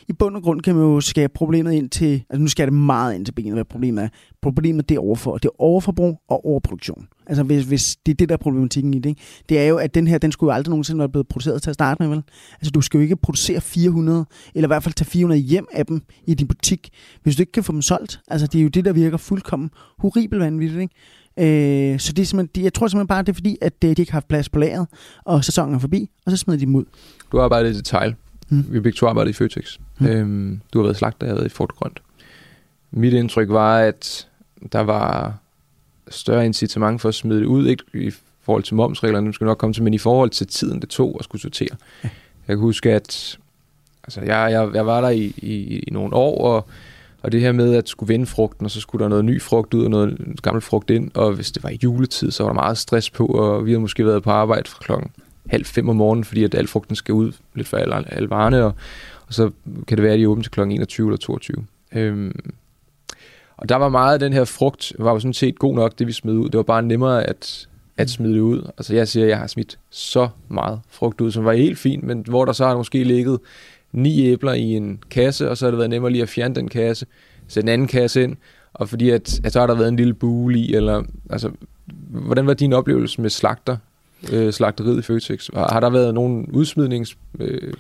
i 0.07 0.13
bund 0.13 0.35
og 0.35 0.43
grund 0.43 0.61
kan 0.61 0.75
man 0.75 0.83
jo 0.83 1.01
skære 1.01 1.29
problemet 1.29 1.73
ind 1.73 1.89
til, 1.89 2.23
altså 2.29 2.41
nu 2.41 2.47
skal 2.47 2.67
det 2.67 2.73
meget 2.73 3.15
ind 3.15 3.25
til 3.25 3.31
benet, 3.31 3.53
hvad 3.53 3.65
problemet 3.65 4.03
er. 4.03 4.07
Problemet 4.41 4.89
det 4.89 4.95
er 4.95 4.99
overfor, 4.99 5.37
det 5.37 5.45
er 5.45 5.61
overforbrug 5.61 6.21
og 6.27 6.45
overproduktion. 6.45 7.07
Altså 7.27 7.43
hvis, 7.43 7.65
hvis 7.65 7.95
det 8.05 8.11
er 8.11 8.15
det, 8.15 8.29
der 8.29 8.35
er 8.35 8.39
problematikken 8.39 8.93
i 8.93 8.99
det, 8.99 9.09
ikke? 9.09 9.21
det 9.49 9.59
er 9.59 9.63
jo, 9.63 9.77
at 9.77 9.95
den 9.95 10.07
her, 10.07 10.17
den 10.17 10.31
skulle 10.31 10.53
jo 10.53 10.55
aldrig 10.55 10.69
nogensinde 10.69 10.99
være 10.99 11.09
blevet 11.09 11.27
produceret 11.27 11.61
til 11.61 11.69
at 11.69 11.73
starte 11.73 12.03
med, 12.03 12.09
vel? 12.09 12.23
Altså 12.53 12.71
du 12.71 12.81
skal 12.81 12.97
jo 12.97 13.01
ikke 13.01 13.15
producere 13.15 13.61
400, 13.61 14.25
eller 14.55 14.67
i 14.67 14.69
hvert 14.69 14.83
fald 14.83 14.93
tage 14.93 15.09
400 15.09 15.41
hjem 15.41 15.67
af 15.73 15.85
dem 15.85 16.01
i 16.25 16.33
din 16.33 16.47
butik, 16.47 16.89
hvis 17.23 17.35
du 17.35 17.41
ikke 17.41 17.51
kan 17.51 17.63
få 17.63 17.71
dem 17.71 17.81
solgt. 17.81 18.19
Altså 18.27 18.47
det 18.47 18.59
er 18.59 18.63
jo 18.63 18.69
det, 18.69 18.85
der 18.85 18.93
virker 18.93 19.17
fuldkommen 19.17 19.69
horribelt 19.97 20.41
vanvittigt, 20.41 20.81
ikke? 20.81 20.93
Øh, 21.39 21.99
så 21.99 22.13
det 22.13 22.21
er 22.21 22.25
simpelthen, 22.25 22.63
jeg 22.63 22.73
tror 22.73 22.87
simpelthen 22.87 23.07
bare, 23.07 23.21
det 23.21 23.29
er 23.29 23.33
fordi, 23.33 23.57
at 23.61 23.73
øh, 23.85 23.97
de 23.97 24.01
ikke 24.01 24.11
har 24.11 24.15
haft 24.15 24.27
plads 24.27 24.49
på 24.49 24.59
lageret, 24.59 24.87
og 25.25 25.45
sæsonen 25.45 25.75
er 25.75 25.79
forbi, 25.79 26.09
og 26.25 26.31
så 26.31 26.37
smider 26.37 26.59
de 26.59 26.65
dem 26.65 26.75
ud. 26.75 26.85
Du 27.31 27.37
har 27.37 27.43
arbejdet 27.43 27.73
i 27.73 27.77
detail. 27.77 28.15
Mm. 28.49 28.65
Vi 28.69 28.79
begge 28.79 28.97
to 28.97 29.07
arbejdet 29.07 29.29
i 29.29 29.33
Føtex. 29.33 29.77
Mm. 29.99 30.07
Øhm, 30.07 30.61
du 30.73 30.79
har 30.79 30.83
været 30.83 30.97
slagter, 30.97 31.27
jeg 31.27 31.31
har 31.31 31.35
været 31.35 31.51
i 31.51 31.55
Fort 31.55 31.71
Grønt. 31.71 32.01
Mit 32.91 33.13
indtryk 33.13 33.49
var, 33.49 33.79
at 33.79 34.27
der 34.71 34.79
var 34.79 35.37
større 36.09 36.45
incitament 36.45 37.01
for 37.01 37.09
at 37.09 37.15
smide 37.15 37.39
det 37.39 37.45
ud, 37.45 37.67
ikke 37.67 37.83
i 37.93 38.11
forhold 38.41 38.63
til 38.63 38.75
momsreglerne, 38.75 39.25
nu 39.25 39.33
skal 39.33 39.45
nok 39.45 39.57
komme 39.57 39.73
til, 39.73 39.83
men 39.83 39.93
i 39.93 39.97
forhold 39.97 40.29
til 40.29 40.47
tiden, 40.47 40.81
det 40.81 40.89
tog 40.89 41.15
at 41.19 41.23
skulle 41.23 41.41
sortere. 41.41 41.75
Ja. 42.03 42.09
Jeg 42.47 42.55
kan 42.55 42.59
huske, 42.59 42.91
at 42.91 43.37
altså, 44.03 44.21
jeg, 44.21 44.51
jeg, 44.51 44.69
jeg 44.73 44.85
var 44.85 45.01
der 45.01 45.09
i, 45.09 45.33
i, 45.37 45.79
i 45.79 45.91
nogle 45.91 46.15
år, 46.15 46.53
og, 46.53 46.67
og 47.21 47.31
det 47.31 47.41
her 47.41 47.51
med 47.51 47.75
at 47.75 47.89
skulle 47.89 48.13
vende 48.13 48.25
frugten, 48.25 48.65
og 48.65 48.71
så 48.71 48.79
skulle 48.79 49.03
der 49.03 49.09
noget 49.09 49.25
ny 49.25 49.41
frugt 49.41 49.73
ud 49.73 49.83
og 49.83 49.89
noget 49.89 50.39
gammel 50.41 50.61
frugt 50.61 50.89
ind, 50.89 51.11
og 51.13 51.33
hvis 51.33 51.51
det 51.51 51.63
var 51.63 51.69
i 51.69 51.79
juletid, 51.83 52.31
så 52.31 52.43
var 52.43 52.49
der 52.49 52.53
meget 52.53 52.77
stress 52.77 53.09
på, 53.09 53.25
og 53.25 53.65
vi 53.65 53.71
havde 53.71 53.81
måske 53.81 54.05
været 54.05 54.23
på 54.23 54.31
arbejde 54.31 54.69
fra 54.69 54.79
klokken 54.81 55.11
halv 55.49 55.65
fem 55.65 55.89
om 55.89 55.95
morgenen, 55.95 56.23
fordi 56.23 56.43
at 56.43 56.55
al 56.55 56.67
frugten 56.67 56.95
skal 56.95 57.13
ud 57.13 57.31
lidt 57.55 57.67
for 57.67 57.77
alle, 57.77 58.13
alle 58.13 58.29
varerne, 58.29 58.63
og, 58.63 58.73
og 59.27 59.33
så 59.33 59.51
kan 59.87 59.97
det 59.97 60.03
være, 60.03 60.13
at 60.13 60.19
de 60.19 60.23
er 60.23 60.27
åbne 60.27 60.43
til 60.43 60.51
klokken 60.51 60.75
21 60.75 61.07
eller 61.07 61.17
22. 61.17 61.65
Øhm, 61.91 62.53
og 63.57 63.69
der 63.69 63.75
var 63.75 63.89
meget 63.89 64.13
af 64.13 64.19
den 64.19 64.33
her 64.33 64.45
frugt, 64.45 64.93
var 64.99 65.11
jo 65.11 65.19
sådan 65.19 65.33
set 65.33 65.59
god 65.59 65.75
nok, 65.75 65.99
det 65.99 66.07
vi 66.07 66.11
smed 66.11 66.33
ud. 66.33 66.49
Det 66.49 66.57
var 66.57 66.63
bare 66.63 66.83
nemmere 66.83 67.23
at, 67.23 67.67
at 67.97 68.09
smide 68.09 68.33
det 68.33 68.39
ud. 68.39 68.61
Altså 68.77 68.95
jeg 68.95 69.07
siger, 69.07 69.23
at 69.23 69.29
jeg 69.29 69.37
har 69.37 69.47
smidt 69.47 69.79
så 69.89 70.27
meget 70.47 70.79
frugt 70.89 71.21
ud, 71.21 71.31
som 71.31 71.45
var 71.45 71.53
helt 71.53 71.77
fint, 71.77 72.03
men 72.03 72.23
hvor 72.27 72.45
der 72.45 72.53
så 72.53 72.67
har 72.67 72.77
måske 72.77 73.03
ligget 73.03 73.39
ni 73.91 74.25
æbler 74.25 74.53
i 74.53 74.75
en 74.75 75.03
kasse, 75.09 75.49
og 75.49 75.57
så 75.57 75.65
har 75.65 75.71
det 75.71 75.77
været 75.77 75.89
nemmere 75.89 76.11
lige 76.11 76.21
at 76.21 76.29
fjerne 76.29 76.55
den 76.55 76.67
kasse, 76.67 77.05
sætte 77.47 77.65
en 77.65 77.73
anden 77.73 77.87
kasse 77.87 78.23
ind, 78.23 78.35
og 78.73 78.89
fordi 78.89 79.09
at, 79.09 79.39
at 79.43 79.53
så 79.53 79.59
har 79.59 79.67
der 79.67 79.75
været 79.75 79.87
en 79.87 79.95
lille 79.95 80.13
bule 80.13 80.59
i, 80.59 80.73
eller 80.73 81.03
altså, 81.29 81.51
hvordan 82.09 82.47
var 82.47 82.53
din 82.53 82.73
oplevelse 82.73 83.21
med 83.21 83.29
slagter, 83.29 83.77
øh, 84.31 84.53
slagteriet 84.53 84.99
i 84.99 85.01
Føtex? 85.01 85.49
Har 85.53 85.69
har 85.71 85.79
der 85.79 85.89
været 85.89 86.13
nogen 86.13 86.45
udsmidnings... 86.51 87.17
Øh, 87.39 87.73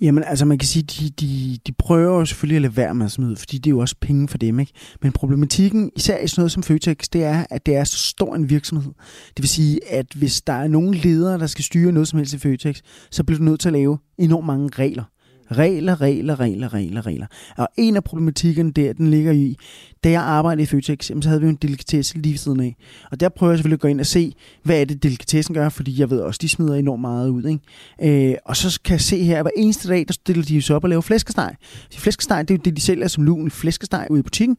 Jamen, 0.00 0.24
altså 0.24 0.44
man 0.44 0.58
kan 0.58 0.66
sige, 0.66 0.82
de, 0.82 1.10
de, 1.10 1.58
de 1.66 1.72
prøver 1.72 2.18
jo 2.18 2.24
selvfølgelig 2.24 2.56
at 2.56 2.62
lade 2.62 2.76
være 2.76 2.94
med 2.94 3.06
at 3.06 3.12
smide, 3.12 3.36
fordi 3.36 3.58
det 3.58 3.66
er 3.66 3.74
jo 3.74 3.78
også 3.78 3.94
penge 4.00 4.28
for 4.28 4.38
dem, 4.38 4.60
ikke? 4.60 4.72
Men 5.02 5.12
problematikken, 5.12 5.90
især 5.96 6.18
i 6.18 6.28
sådan 6.28 6.40
noget 6.40 6.52
som 6.52 6.62
Føtex, 6.62 6.96
det 7.12 7.24
er, 7.24 7.44
at 7.50 7.66
det 7.66 7.76
er 7.76 7.84
så 7.84 7.98
stor 7.98 8.34
en 8.34 8.50
virksomhed. 8.50 8.92
Det 9.36 9.42
vil 9.42 9.48
sige, 9.48 9.92
at 9.92 10.06
hvis 10.14 10.40
der 10.40 10.52
er 10.52 10.68
nogen 10.68 10.94
ledere, 10.94 11.38
der 11.38 11.46
skal 11.46 11.64
styre 11.64 11.92
noget 11.92 12.08
som 12.08 12.18
helst 12.18 12.34
i 12.34 12.38
Føtex, 12.38 12.80
så 13.10 13.24
bliver 13.24 13.38
du 13.38 13.44
nødt 13.44 13.60
til 13.60 13.68
at 13.68 13.72
lave 13.72 13.98
enormt 14.18 14.46
mange 14.46 14.70
regler. 14.78 15.04
Regler, 15.52 16.00
regler, 16.00 16.40
regler, 16.40 16.74
regler, 16.74 17.06
regler. 17.06 17.26
Og 17.56 17.68
en 17.76 17.96
af 17.96 18.04
problematikkerne 18.04 18.72
der, 18.72 18.92
den 18.92 19.10
ligger 19.10 19.32
i, 19.32 19.56
da 20.04 20.10
jeg 20.10 20.22
arbejdede 20.22 20.62
i 20.62 20.66
Føtex, 20.66 21.10
jamen, 21.10 21.22
så 21.22 21.28
havde 21.28 21.40
vi 21.40 21.46
jo 21.46 21.50
en 21.50 21.58
delikatesse 21.62 22.18
lige 22.18 22.32
ved 22.32 22.38
siden 22.38 22.60
af. 22.60 22.76
Og 23.10 23.20
der 23.20 23.28
prøver 23.28 23.52
jeg 23.52 23.58
selvfølgelig 23.58 23.76
at 23.76 23.80
gå 23.80 23.88
ind 23.88 24.00
og 24.00 24.06
se, 24.06 24.34
hvad 24.62 24.80
er 24.80 24.84
det, 24.84 25.02
delikatessen 25.02 25.54
gør, 25.54 25.68
fordi 25.68 26.00
jeg 26.00 26.10
ved 26.10 26.20
også, 26.20 26.38
de 26.42 26.48
smider 26.48 26.74
enormt 26.74 27.00
meget 27.00 27.28
ud. 27.28 27.44
Ikke? 27.44 28.30
Øh, 28.30 28.36
og 28.44 28.56
så 28.56 28.80
kan 28.84 28.92
jeg 28.92 29.00
se 29.00 29.22
her, 29.22 29.36
at 29.36 29.44
hver 29.44 29.50
eneste 29.56 29.88
dag, 29.88 30.04
der 30.08 30.12
stiller 30.12 30.44
de 30.44 30.62
sig 30.62 30.76
op 30.76 30.84
og 30.84 30.90
laver 30.90 31.02
flæskesteg. 31.02 31.56
Så 31.90 32.00
flæskesteg, 32.00 32.48
det 32.48 32.54
er 32.54 32.58
jo 32.58 32.62
det, 32.64 32.76
de 32.76 32.80
sælger 32.80 33.08
som 33.08 33.24
lun 33.24 33.50
flæskesteg 33.50 34.06
ude 34.10 34.20
i 34.20 34.22
butikken. 34.22 34.56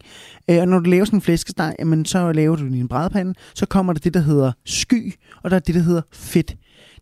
Øh, 0.50 0.60
og 0.60 0.68
når 0.68 0.80
du 0.80 0.90
laver 0.90 1.06
sådan 1.06 1.18
en 1.18 1.22
flæskesteg, 1.22 1.76
jamen, 1.80 2.06
så 2.06 2.32
laver 2.32 2.56
du 2.56 2.64
din 2.64 2.74
en 2.74 2.88
brædepande, 2.88 3.34
så 3.56 3.66
kommer 3.66 3.94
der 3.94 4.00
det, 4.00 4.14
der 4.14 4.20
hedder 4.20 4.52
sky, 4.66 5.14
og 5.44 5.50
der 5.50 5.56
er 5.56 5.60
det, 5.60 5.76
der 5.76 5.82
hedder 5.82 6.02
fedt. 6.12 6.56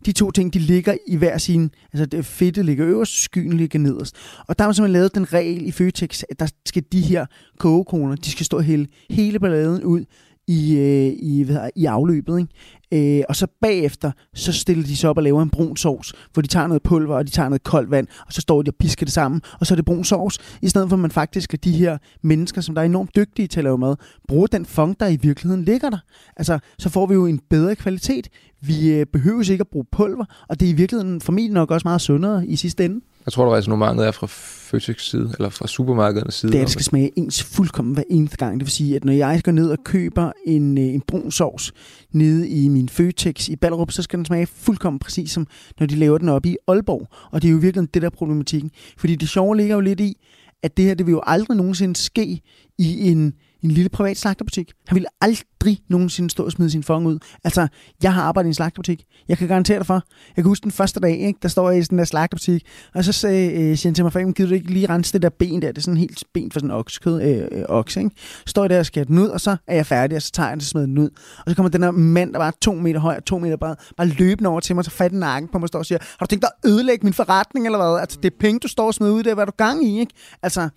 De 0.06 0.12
to 0.12 0.30
ting, 0.30 0.54
de 0.54 0.58
ligger 0.58 0.94
i 1.06 1.16
hver 1.16 1.38
sin... 1.38 1.70
Altså, 1.92 2.06
det 2.06 2.26
fedtet 2.26 2.64
ligger 2.64 2.86
øverst, 2.86 3.22
skyen 3.22 3.52
ligger 3.52 3.78
nederst. 3.78 4.16
Og 4.46 4.58
der 4.58 4.64
har 4.64 4.68
man 4.68 4.74
simpelthen 4.74 4.92
lavet 4.92 5.14
den 5.14 5.32
regel 5.32 5.66
i 5.66 5.70
Føtex, 5.70 6.22
at 6.30 6.40
der 6.40 6.46
skal 6.66 6.84
de 6.92 7.00
her 7.00 7.26
kogekoner, 7.58 8.16
de 8.16 8.30
skal 8.30 8.46
stå 8.46 8.56
og 8.56 8.62
hælde 8.62 8.86
hele 9.10 9.40
balladen 9.40 9.84
ud 9.84 10.04
i, 10.50 10.76
øh, 10.76 11.12
i, 11.22 11.42
hvad 11.42 11.54
hedder, 11.54 11.70
i 11.76 11.84
afløbet. 11.84 12.38
Ikke? 12.38 13.18
Øh, 13.18 13.24
og 13.28 13.36
så 13.36 13.46
bagefter, 13.60 14.10
så 14.34 14.52
stiller 14.52 14.84
de 14.84 14.96
sig 14.96 15.10
op 15.10 15.16
og 15.16 15.22
laver 15.22 15.42
en 15.42 15.50
brun 15.50 15.76
sovs, 15.76 16.14
hvor 16.32 16.42
de 16.42 16.48
tager 16.48 16.66
noget 16.66 16.82
pulver, 16.82 17.16
og 17.16 17.26
de 17.26 17.30
tager 17.30 17.48
noget 17.48 17.62
koldt 17.62 17.90
vand, 17.90 18.06
og 18.26 18.32
så 18.32 18.40
står 18.40 18.62
de 18.62 18.70
og 18.70 18.74
pisker 18.74 19.06
det 19.06 19.12
sammen, 19.12 19.40
og 19.60 19.66
så 19.66 19.74
er 19.74 19.76
det 19.76 19.84
brun 19.84 20.04
sovs, 20.04 20.38
i 20.62 20.68
stedet 20.68 20.88
for 20.88 20.96
at 20.96 21.00
man 21.00 21.10
faktisk 21.10 21.54
at 21.54 21.64
de 21.64 21.72
her 21.72 21.98
mennesker, 22.22 22.60
som 22.60 22.74
der 22.74 22.82
er 22.82 22.86
enormt 22.86 23.16
dygtige 23.16 23.48
til 23.48 23.60
at 23.60 23.64
lave 23.64 23.78
mad, 23.78 23.96
bruger 24.28 24.46
den 24.46 24.66
funk, 24.66 25.00
der 25.00 25.06
i 25.06 25.16
virkeligheden 25.16 25.64
ligger 25.64 25.90
der. 25.90 25.98
Altså, 26.36 26.58
så 26.78 26.88
får 26.88 27.06
vi 27.06 27.14
jo 27.14 27.26
en 27.26 27.40
bedre 27.50 27.76
kvalitet. 27.76 28.28
Vi 28.60 28.92
øh, 28.92 29.06
behøver 29.06 29.50
ikke 29.50 29.62
at 29.62 29.68
bruge 29.68 29.84
pulver, 29.92 30.24
og 30.48 30.60
det 30.60 30.66
er 30.66 30.70
i 30.70 30.76
virkeligheden 30.76 31.20
formentlig 31.20 31.54
nok 31.54 31.70
også 31.70 31.88
meget 31.88 32.00
sundere 32.00 32.46
i 32.46 32.56
sidste 32.56 32.84
ende 32.84 33.00
jeg 33.26 33.32
tror, 33.32 33.44
der 33.44 33.56
resonemanget 33.56 34.06
er 34.06 34.10
fra 34.10 34.26
Føtex 34.70 35.02
side, 35.02 35.34
eller 35.38 35.48
fra 35.48 35.66
supermarkedernes 35.66 36.34
side. 36.34 36.52
Det 36.52 36.58
er, 36.58 36.62
at 36.62 36.66
det 36.66 36.72
skal 36.72 36.84
smage 36.84 37.18
ens 37.18 37.42
fuldkommen 37.42 37.94
hver 37.94 38.02
eneste 38.10 38.36
gang. 38.36 38.60
Det 38.60 38.66
vil 38.66 38.72
sige, 38.72 38.96
at 38.96 39.04
når 39.04 39.12
jeg 39.12 39.40
går 39.44 39.52
ned 39.52 39.70
og 39.70 39.78
køber 39.84 40.32
en, 40.46 40.78
øh, 40.78 40.84
en 40.84 41.00
brun 41.00 41.32
sovs 41.32 41.72
nede 42.12 42.48
i 42.48 42.68
min 42.68 42.88
Føtex 42.88 43.48
i 43.48 43.56
Ballerup, 43.56 43.90
så 43.90 44.02
skal 44.02 44.16
den 44.16 44.26
smage 44.26 44.46
fuldkommen 44.46 44.98
præcis 44.98 45.30
som, 45.30 45.46
når 45.80 45.86
de 45.86 45.94
laver 45.94 46.18
den 46.18 46.28
op 46.28 46.46
i 46.46 46.56
Aalborg. 46.68 47.08
Og 47.32 47.42
det 47.42 47.48
er 47.48 47.52
jo 47.52 47.58
virkelig 47.58 47.94
det 47.94 48.02
der 48.02 48.08
er 48.08 48.10
problematikken. 48.10 48.70
Fordi 48.98 49.16
det 49.16 49.28
sjove 49.28 49.56
ligger 49.56 49.74
jo 49.74 49.80
lidt 49.80 50.00
i, 50.00 50.16
at 50.62 50.76
det 50.76 50.84
her, 50.84 50.94
det 50.94 51.06
vil 51.06 51.12
jo 51.12 51.20
aldrig 51.26 51.56
nogensinde 51.56 51.96
ske 51.96 52.40
i 52.78 53.10
en, 53.10 53.34
en 53.62 53.70
lille 53.70 53.88
privat 53.88 54.16
slagterbutik. 54.16 54.72
Han 54.88 54.94
ville 54.94 55.08
aldrig 55.20 55.80
nogensinde 55.88 56.30
stå 56.30 56.44
og 56.44 56.52
smide 56.52 56.70
sin 56.70 56.82
fong 56.82 57.06
ud. 57.06 57.18
Altså, 57.44 57.68
jeg 58.02 58.14
har 58.14 58.22
arbejdet 58.22 58.46
i 58.46 58.50
en 58.50 58.54
slagterbutik. 58.54 59.04
Jeg 59.28 59.38
kan 59.38 59.48
garantere 59.48 59.78
dig 59.78 59.86
for. 59.86 59.94
Jeg 60.28 60.34
kan 60.34 60.44
huske 60.44 60.64
den 60.64 60.70
første 60.70 61.00
dag, 61.00 61.18
ikke? 61.18 61.38
der 61.42 61.48
står 61.48 61.70
jeg 61.70 61.78
i 61.78 61.82
sådan 61.82 61.98
der 61.98 62.04
slagterbutik, 62.04 62.66
og 62.94 63.04
så 63.04 63.12
sagde 63.12 63.52
øh, 63.52 63.76
siger 63.76 63.90
han 63.90 63.94
til 63.94 64.04
mig, 64.04 64.12
"Fabian, 64.12 64.32
gider 64.32 64.48
du 64.48 64.54
ikke 64.54 64.70
lige 64.72 64.86
rense 64.88 65.12
det 65.12 65.22
der 65.22 65.28
ben 65.28 65.62
der? 65.62 65.68
Det 65.68 65.78
er 65.78 65.82
sådan 65.82 65.96
helt 65.96 66.24
ben 66.34 66.50
for 66.52 66.60
sådan 66.60 66.70
en 66.70 66.76
oksekød, 66.76 67.22
øh, 67.22 67.48
øh, 67.52 67.64
okse, 67.68 68.00
ikke? 68.00 68.10
Så 68.16 68.42
står 68.46 68.62
jeg 68.62 68.70
der 68.70 68.78
og 68.78 68.86
skærer 68.86 69.04
den 69.04 69.18
ud, 69.18 69.28
og 69.28 69.40
så 69.40 69.56
er 69.66 69.74
jeg 69.74 69.86
færdig, 69.86 70.16
og 70.16 70.22
så 70.22 70.32
tager 70.32 70.48
jeg 70.48 70.56
den 70.56 70.60
og 70.60 70.62
smider 70.62 70.86
den 70.86 70.98
ud. 70.98 71.10
Og 71.38 71.44
så 71.50 71.56
kommer 71.56 71.70
den 71.70 71.82
her 71.82 71.90
mand, 71.90 72.32
der 72.32 72.38
var 72.38 72.54
to 72.62 72.74
meter 72.74 73.00
høj 73.00 73.16
og 73.16 73.24
to 73.24 73.38
meter 73.38 73.56
bred, 73.56 73.74
bare 73.96 74.06
løbende 74.06 74.50
over 74.50 74.60
til 74.60 74.74
mig, 74.74 74.84
så 74.84 74.90
fat 74.90 75.12
nakken 75.12 75.48
på 75.52 75.58
mig 75.58 75.62
og 75.62 75.68
står 75.68 75.78
og 75.78 75.86
siger, 75.86 75.98
har 76.18 76.26
du 76.26 76.30
tænkt 76.30 76.42
dig 76.42 76.50
at 76.64 76.70
ødelægge 76.70 77.04
min 77.04 77.12
forretning 77.12 77.66
eller 77.66 77.78
hvad? 77.78 78.00
Altså, 78.00 78.18
det 78.22 78.32
er 78.32 78.36
penge, 78.40 78.60
du 78.60 78.68
står 78.68 78.86
og 78.86 78.94
smider 78.94 79.12
ud, 79.12 79.22
det 79.22 79.30
er, 79.30 79.34
hvad 79.34 79.46
du 79.46 79.52
gang 79.56 79.86
i, 79.88 80.00
ikke? 80.00 80.12
Altså, 80.42 80.68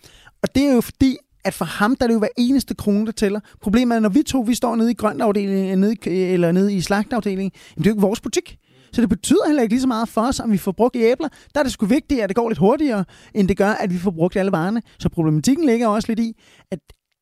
og 0.43 0.55
det 0.55 0.63
er 0.63 0.73
jo 0.73 0.81
fordi, 0.81 1.17
at 1.45 1.53
for 1.53 1.65
ham, 1.65 1.95
der 1.95 2.05
er 2.05 2.07
det 2.07 2.13
jo 2.13 2.19
hver 2.19 2.27
eneste 2.37 2.73
krone, 2.75 3.05
der 3.05 3.11
tæller. 3.11 3.39
Problemet 3.61 3.95
er, 3.95 3.99
når 3.99 4.09
vi 4.09 4.23
to, 4.23 4.39
vi 4.39 4.55
står 4.55 4.75
nede 4.75 4.91
i 4.91 4.93
grøntafdelingen, 4.93 5.71
øh, 5.71 5.75
nede 5.75 5.93
i, 5.93 5.97
øh, 6.07 6.33
eller 6.33 6.51
nede 6.51 6.73
i 6.73 6.81
slagtafdelingen, 6.81 7.51
jamen 7.75 7.83
det 7.83 7.89
er 7.89 7.91
jo 7.91 7.95
ikke 7.95 8.01
vores 8.01 8.21
butik. 8.21 8.57
Så 8.93 9.01
det 9.01 9.09
betyder 9.09 9.47
heller 9.47 9.61
ikke 9.61 9.73
lige 9.73 9.81
så 9.81 9.87
meget 9.87 10.09
for 10.09 10.21
os, 10.21 10.39
om 10.39 10.51
vi 10.51 10.57
får 10.57 10.71
brugt 10.71 10.95
æbler. 10.95 11.27
Der 11.53 11.59
er 11.59 11.63
det 11.63 11.71
sgu 11.71 11.85
vigtigt, 11.85 12.21
at 12.21 12.29
det 12.29 12.35
går 12.35 12.49
lidt 12.49 12.59
hurtigere, 12.59 13.05
end 13.33 13.47
det 13.47 13.57
gør, 13.57 13.69
at 13.69 13.93
vi 13.93 13.97
får 13.97 14.11
brugt 14.11 14.35
alle 14.35 14.51
varerne. 14.51 14.81
Så 14.99 15.09
problematikken 15.09 15.65
ligger 15.65 15.87
også 15.87 16.07
lidt 16.07 16.19
i, 16.19 16.33
at, 16.71 16.79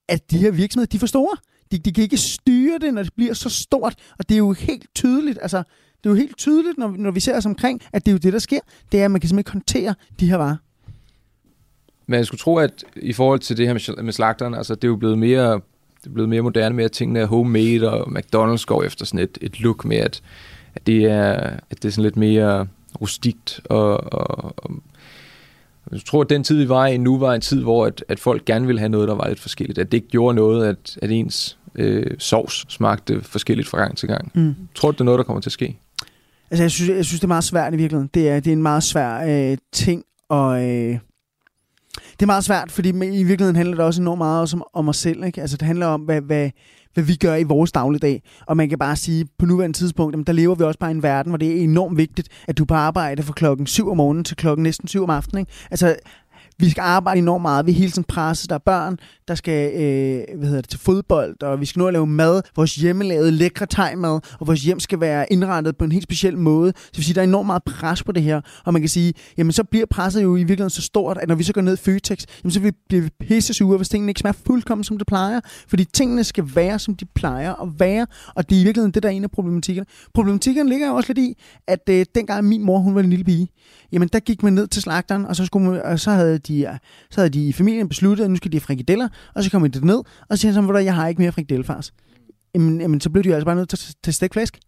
at 0.10 0.32
de 0.32 0.38
her 0.38 0.52
virksomheder, 0.52 0.88
de 0.88 0.98
er 0.98 1.00
for 1.00 1.08
store. 1.08 1.38
De, 1.72 1.78
de 1.78 1.94
kan 1.94 2.04
ikke 2.04 2.18
styre 2.18 2.80
det, 2.80 2.94
når 2.94 3.04
det 3.04 3.14
bliver 3.14 3.34
så 3.34 3.50
stort. 3.50 3.96
Og 4.20 4.30
det 4.30 4.36
er 4.36 4.40
jo 4.40 4.52
helt 4.52 4.86
tydeligt, 4.96 5.40
altså, 5.42 5.58
det 6.04 6.06
er 6.06 6.10
jo 6.10 6.16
helt 6.16 6.38
tydeligt, 6.38 6.78
når, 6.78 6.96
når 6.98 7.12
vi 7.12 7.20
ser 7.20 7.38
os 7.38 7.46
omkring, 7.46 7.82
at 7.94 8.06
det 8.06 8.12
er 8.12 8.14
jo 8.14 8.18
det, 8.18 8.34
der 8.34 8.40
sker. 8.40 8.60
Det 8.92 9.02
er, 9.02 9.06
at 9.06 9.12
man 9.12 9.22
kan 9.22 9.30
simpelthen 9.30 9.40
ikke 9.40 9.52
håndtere 9.52 9.96
de 10.20 10.30
her 10.30 10.38
varer. 10.38 10.58
Men 12.12 12.18
jeg 12.18 12.26
skulle 12.26 12.40
tro, 12.40 12.58
at 12.58 12.84
i 12.96 13.14
forhold 13.14 13.40
til 13.40 13.58
det 13.58 13.68
her 13.68 14.04
med, 14.04 14.14
slagteren, 14.14 14.54
altså 14.54 14.76
det 14.76 14.84
er 14.84 14.88
jo 14.88 14.96
blevet 14.96 15.18
mere, 15.18 15.54
det 16.02 16.08
er 16.08 16.14
blevet 16.14 16.30
mere 16.30 16.42
moderne 16.42 16.76
med, 16.76 16.86
at 16.86 16.92
tingene 16.92 17.20
er 17.20 17.26
homemade, 17.26 17.92
og 17.92 18.08
McDonald's 18.08 18.66
går 18.66 18.84
efter 18.84 19.06
sådan 19.06 19.20
et, 19.20 19.38
et 19.42 19.60
look 19.60 19.86
med, 19.86 19.98
at, 19.98 20.22
at, 20.76 20.88
det 20.88 21.06
er, 21.06 21.34
at 21.70 21.84
det 21.84 21.86
er 21.86 21.90
sådan 21.90 22.04
lidt 22.04 22.18
mere 22.18 22.68
rustikt. 23.02 23.62
Og, 23.66 24.14
og, 24.14 24.56
og 24.62 24.72
jeg 25.92 26.02
tror, 26.06 26.22
at 26.22 26.30
den 26.30 26.44
tid, 26.44 26.58
vi 26.58 26.70
var 26.70 26.86
i 26.86 26.98
nu, 26.98 27.18
var 27.18 27.34
en 27.34 27.42
tid, 27.42 27.62
hvor 27.62 27.86
at, 27.86 28.04
at 28.08 28.20
folk 28.20 28.46
gerne 28.46 28.66
ville 28.66 28.80
have 28.80 28.90
noget, 28.90 29.08
der 29.08 29.16
var 29.16 29.28
lidt 29.28 29.40
forskelligt. 29.40 29.80
At 29.80 29.92
det 29.92 29.98
ikke 29.98 30.08
gjorde 30.08 30.36
noget, 30.36 30.68
at, 30.68 30.98
at 31.02 31.12
ens 31.12 31.58
øh, 31.76 32.06
sovs 32.20 32.66
smagte 32.70 33.22
forskelligt 33.22 33.68
fra 33.68 33.78
gang 33.78 33.98
til 33.98 34.08
gang. 34.08 34.32
Mm. 34.34 34.56
Tror 34.76 34.92
du, 34.92 34.96
det 34.96 35.00
er 35.00 35.06
noget, 35.06 35.18
der 35.18 35.24
kommer 35.24 35.42
til 35.42 35.50
at 35.50 35.54
ske? 35.54 35.78
Altså, 36.52 36.64
jeg 36.64 36.72
synes, 36.72 36.90
jeg 36.90 37.06
synes 37.06 37.20
det 37.20 37.26
er 37.26 37.28
meget 37.28 37.44
svært 37.44 37.74
i 37.74 37.78
virkeligheden. 37.78 38.10
Det 38.14 38.30
er, 38.30 38.40
det 38.40 38.48
er 38.48 38.56
en 38.56 38.64
meget 38.64 38.84
svær 38.84 39.52
øh, 39.52 39.58
ting, 39.72 40.04
og 40.30 40.70
øh, 40.70 40.98
det 42.22 42.26
er 42.26 42.28
meget 42.28 42.44
svært, 42.44 42.72
fordi 42.72 42.90
i 42.90 43.24
virkeligheden 43.24 43.56
handler 43.56 43.76
det 43.76 43.86
også 43.86 44.02
enormt 44.02 44.18
meget 44.18 44.42
også 44.42 44.58
om, 44.58 44.64
om 44.74 44.90
os 44.90 44.98
selv. 44.98 45.24
Ikke? 45.24 45.42
Altså, 45.42 45.58
det 45.58 45.68
handler 45.68 45.86
om, 45.86 46.02
hvad, 46.02 46.22
hvad, 46.22 46.50
hvad 46.94 47.04
vi 47.04 47.16
gør 47.16 47.36
i 47.36 47.44
vores 47.44 47.72
dagligdag. 47.72 48.22
Og 48.48 48.58
man 48.58 48.70
kan 48.70 48.78
bare 48.78 48.96
sige, 48.96 49.28
på 49.40 49.46
nuværende 49.46 49.78
tidspunkt, 49.78 50.14
jamen, 50.14 50.24
der 50.24 50.34
lever 50.34 50.56
vi 50.56 50.64
også 50.64 50.80
bare 50.80 50.92
i 50.92 50.94
en 50.94 51.04
verden, 51.04 51.32
hvor 51.32 51.38
det 51.38 51.58
er 51.58 51.64
enormt 51.64 51.98
vigtigt, 51.98 52.30
at 52.48 52.58
du 52.58 52.64
er 52.64 52.68
på 52.68 52.74
arbejde 52.74 53.24
fra 53.24 53.34
klokken 53.34 53.68
7 53.68 53.90
om 53.90 53.98
morgenen 53.98 54.24
til 54.24 54.38
klokken 54.38 54.64
næsten 54.64 54.88
7 54.88 55.04
om 55.04 55.10
aftenen. 55.10 55.42
Ikke? 55.42 55.52
Altså, 55.72 55.96
vi 56.60 56.70
skal 56.70 56.82
arbejde 56.82 57.18
enormt 57.20 57.42
meget. 57.42 57.66
Vi 57.66 57.72
er 57.72 57.76
hele 57.76 57.92
tiden 57.92 58.04
presset. 58.04 58.50
Der 58.50 58.56
er 58.56 58.60
børn, 58.60 58.98
der 59.28 59.36
skal 59.36 59.72
øh, 59.74 60.38
hvad 60.38 60.48
hedder 60.48 60.62
det, 60.62 60.70
til 60.70 60.80
fodbold, 60.80 61.44
og 61.44 61.62
vi 61.62 61.66
skal 61.66 61.80
nu 61.80 61.88
at 61.88 61.94
lave 61.94 62.08
mad. 62.08 62.42
Vores 62.56 62.76
hjemmelavede 62.76 63.32
lækre 63.32 63.66
tegmad, 63.66 64.20
og 64.40 64.48
vores 64.48 64.64
hjem 64.64 64.80
skal 64.80 65.00
være 65.00 65.34
indrettet 65.34 65.78
på 65.78 65.86
en 65.86 65.92
helt 65.92 66.04
speciel 66.04 66.38
måde. 66.38 66.74
Så 66.76 66.90
det 66.92 66.98
vil 66.98 67.06
sige, 67.06 67.16
der 67.16 67.22
er 67.22 67.26
enormt 67.26 67.46
meget 67.46 67.64
pres 67.64 68.04
på 68.04 68.12
det 68.12 68.24
her. 68.24 68.42
Og 68.66 68.74
man 68.74 68.82
kan 68.82 68.90
sige, 68.90 69.14
jamen 69.38 69.52
så 69.52 69.64
bliver 69.64 69.86
presset 69.86 70.24
jo 70.24 70.36
i 70.36 70.40
virkeligheden 70.40 70.70
så 70.70 70.82
stort, 70.82 71.18
at 71.18 71.28
når 71.28 71.36
vi 71.36 71.44
så 71.44 71.54
går 71.54 71.62
ned 71.62 71.74
i 71.74 71.78
Føtex, 71.78 72.26
jamen 72.44 72.52
så 72.52 72.72
bliver 72.90 73.04
vi 73.04 73.10
pisse 73.20 73.54
sure, 73.54 73.78
hvis 73.78 73.90
tingene 73.90 74.10
ikke 74.10 74.20
smager 74.20 74.38
fuldkommen, 74.46 74.84
som 74.84 74.98
det 74.98 75.08
plejer. 75.08 75.40
Fordi 75.68 75.84
tingene 75.84 76.24
skal 76.24 76.44
være, 76.56 76.80
som 76.80 76.96
de 76.96 77.06
plejer 77.06 77.54
at 77.62 77.70
være. 77.80 78.08
Og 78.36 78.50
det 78.50 78.58
er 78.58 78.62
i 78.62 78.64
virkeligheden 78.64 78.94
det, 78.94 79.04
der 79.04 79.10
er 79.10 79.14
en 79.14 79.24
af 79.24 79.32
problematikkerne. 79.32 79.86
Problematikken 80.14 80.70
ligger 80.70 80.88
jo 80.88 80.96
også 80.96 81.14
lidt 81.14 81.28
i, 81.28 81.38
at 81.68 81.90
øh, 81.90 82.06
dengang 82.16 82.46
min 82.46 82.66
mor, 82.66 82.80
hun 82.80 82.96
var 82.96 83.02
en 83.02 83.10
lille 83.10 83.26
pige, 83.26 83.48
jamen 83.92 84.08
der 84.14 84.20
gik 84.20 84.44
man 84.44 84.54
ned 84.54 84.68
til 84.68 84.82
slagteren, 84.82 85.26
og 85.26 85.36
så, 85.36 85.46
skulle 85.46 85.70
man, 85.70 85.82
og 85.82 86.00
så, 86.00 86.12
havde 86.12 86.40
de, 86.48 86.80
så 87.12 87.22
havde 87.22 87.30
de 87.30 87.48
i 87.48 87.52
familien 87.52 87.90
besluttet, 87.90 88.24
at 88.24 88.30
nu 88.30 88.36
skal 88.36 88.52
de 88.52 88.58
have 88.58 88.62
frikadeller, 88.62 89.08
og 89.36 89.44
så 89.44 89.52
kom 89.52 89.72
de 89.72 89.86
ned, 89.86 89.98
og 90.30 90.38
så 90.38 90.38
siger 90.38 90.62
han, 90.62 90.86
jeg 90.86 90.96
har 90.96 91.08
ikke 91.08 91.22
mere 91.22 91.32
frikadellefars. 91.32 91.94
Jamen, 92.56 92.82
jamen, 92.82 93.02
så 93.02 93.10
blev 93.10 93.24
de 93.24 93.30
jo 93.30 93.36
altså 93.36 93.46
bare 93.46 93.56
nødt 93.56 93.70
til 93.70 93.78
at 93.78 93.96
tage 94.04 94.14
stikflæsk. 94.14 94.60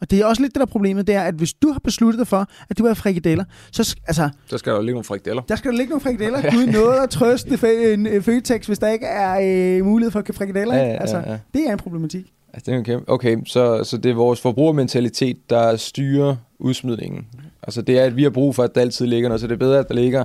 Og 0.00 0.10
det 0.10 0.20
er 0.20 0.24
også 0.26 0.42
lidt 0.42 0.54
det 0.54 0.60
der 0.60 0.66
problemet, 0.66 1.06
det 1.06 1.14
er, 1.14 1.22
at 1.22 1.34
hvis 1.34 1.54
du 1.54 1.72
har 1.72 1.80
besluttet 1.84 2.18
dig 2.18 2.26
for, 2.26 2.46
at 2.70 2.78
du 2.78 2.82
vil 2.82 2.88
have 2.88 2.96
frikadeller, 2.96 3.44
så, 3.72 3.96
altså, 4.06 4.28
Så 4.46 4.58
skal 4.58 4.70
der 4.72 4.76
jo 4.78 4.82
ligge 4.82 4.94
nogle 4.94 5.04
frikadeller. 5.04 5.42
der 5.42 5.56
skal 5.56 5.70
der 5.70 5.76
ligge 5.76 5.90
nogle 5.90 6.00
frikadeller. 6.00 6.40
Ja. 6.44 6.54
Gud 6.54 6.66
noget 6.66 6.98
at 7.02 7.10
trøste 7.10 7.58
øh, 7.66 8.22
Føtex, 8.22 8.66
hvis 8.66 8.78
der 8.78 8.88
ikke 8.88 9.06
er 9.06 9.40
øh, 9.78 9.84
mulighed 9.84 10.10
for 10.10 10.18
at 10.18 10.24
købe 10.24 10.36
frikadeller. 10.36 10.76
Ja, 10.76 10.84
ja, 10.84 10.96
altså, 11.00 11.16
ja. 11.16 11.38
Det 11.54 11.68
er 11.68 11.72
en 11.72 11.78
problematik. 11.78 12.32
Altså, 12.52 12.70
det 12.70 12.78
er 12.78 12.82
kæmpe. 12.82 13.08
Okay, 13.10 13.36
så, 13.46 13.84
så 13.84 13.96
det 13.96 14.10
er 14.10 14.14
vores 14.14 14.40
forbrugermentalitet, 14.40 15.50
der 15.50 15.76
styrer 15.76 16.36
udsmidningen. 16.58 17.26
Altså 17.62 17.82
det 17.82 17.98
er, 17.98 18.04
at 18.04 18.16
vi 18.16 18.22
har 18.22 18.30
brug 18.30 18.54
for, 18.54 18.62
at 18.62 18.74
der 18.74 18.80
altid 18.80 19.06
ligger 19.06 19.28
noget, 19.28 19.40
så 19.40 19.46
det 19.46 19.52
er 19.52 19.58
bedre, 19.58 19.78
at 19.78 19.88
der 19.88 19.94
ligger 19.94 20.24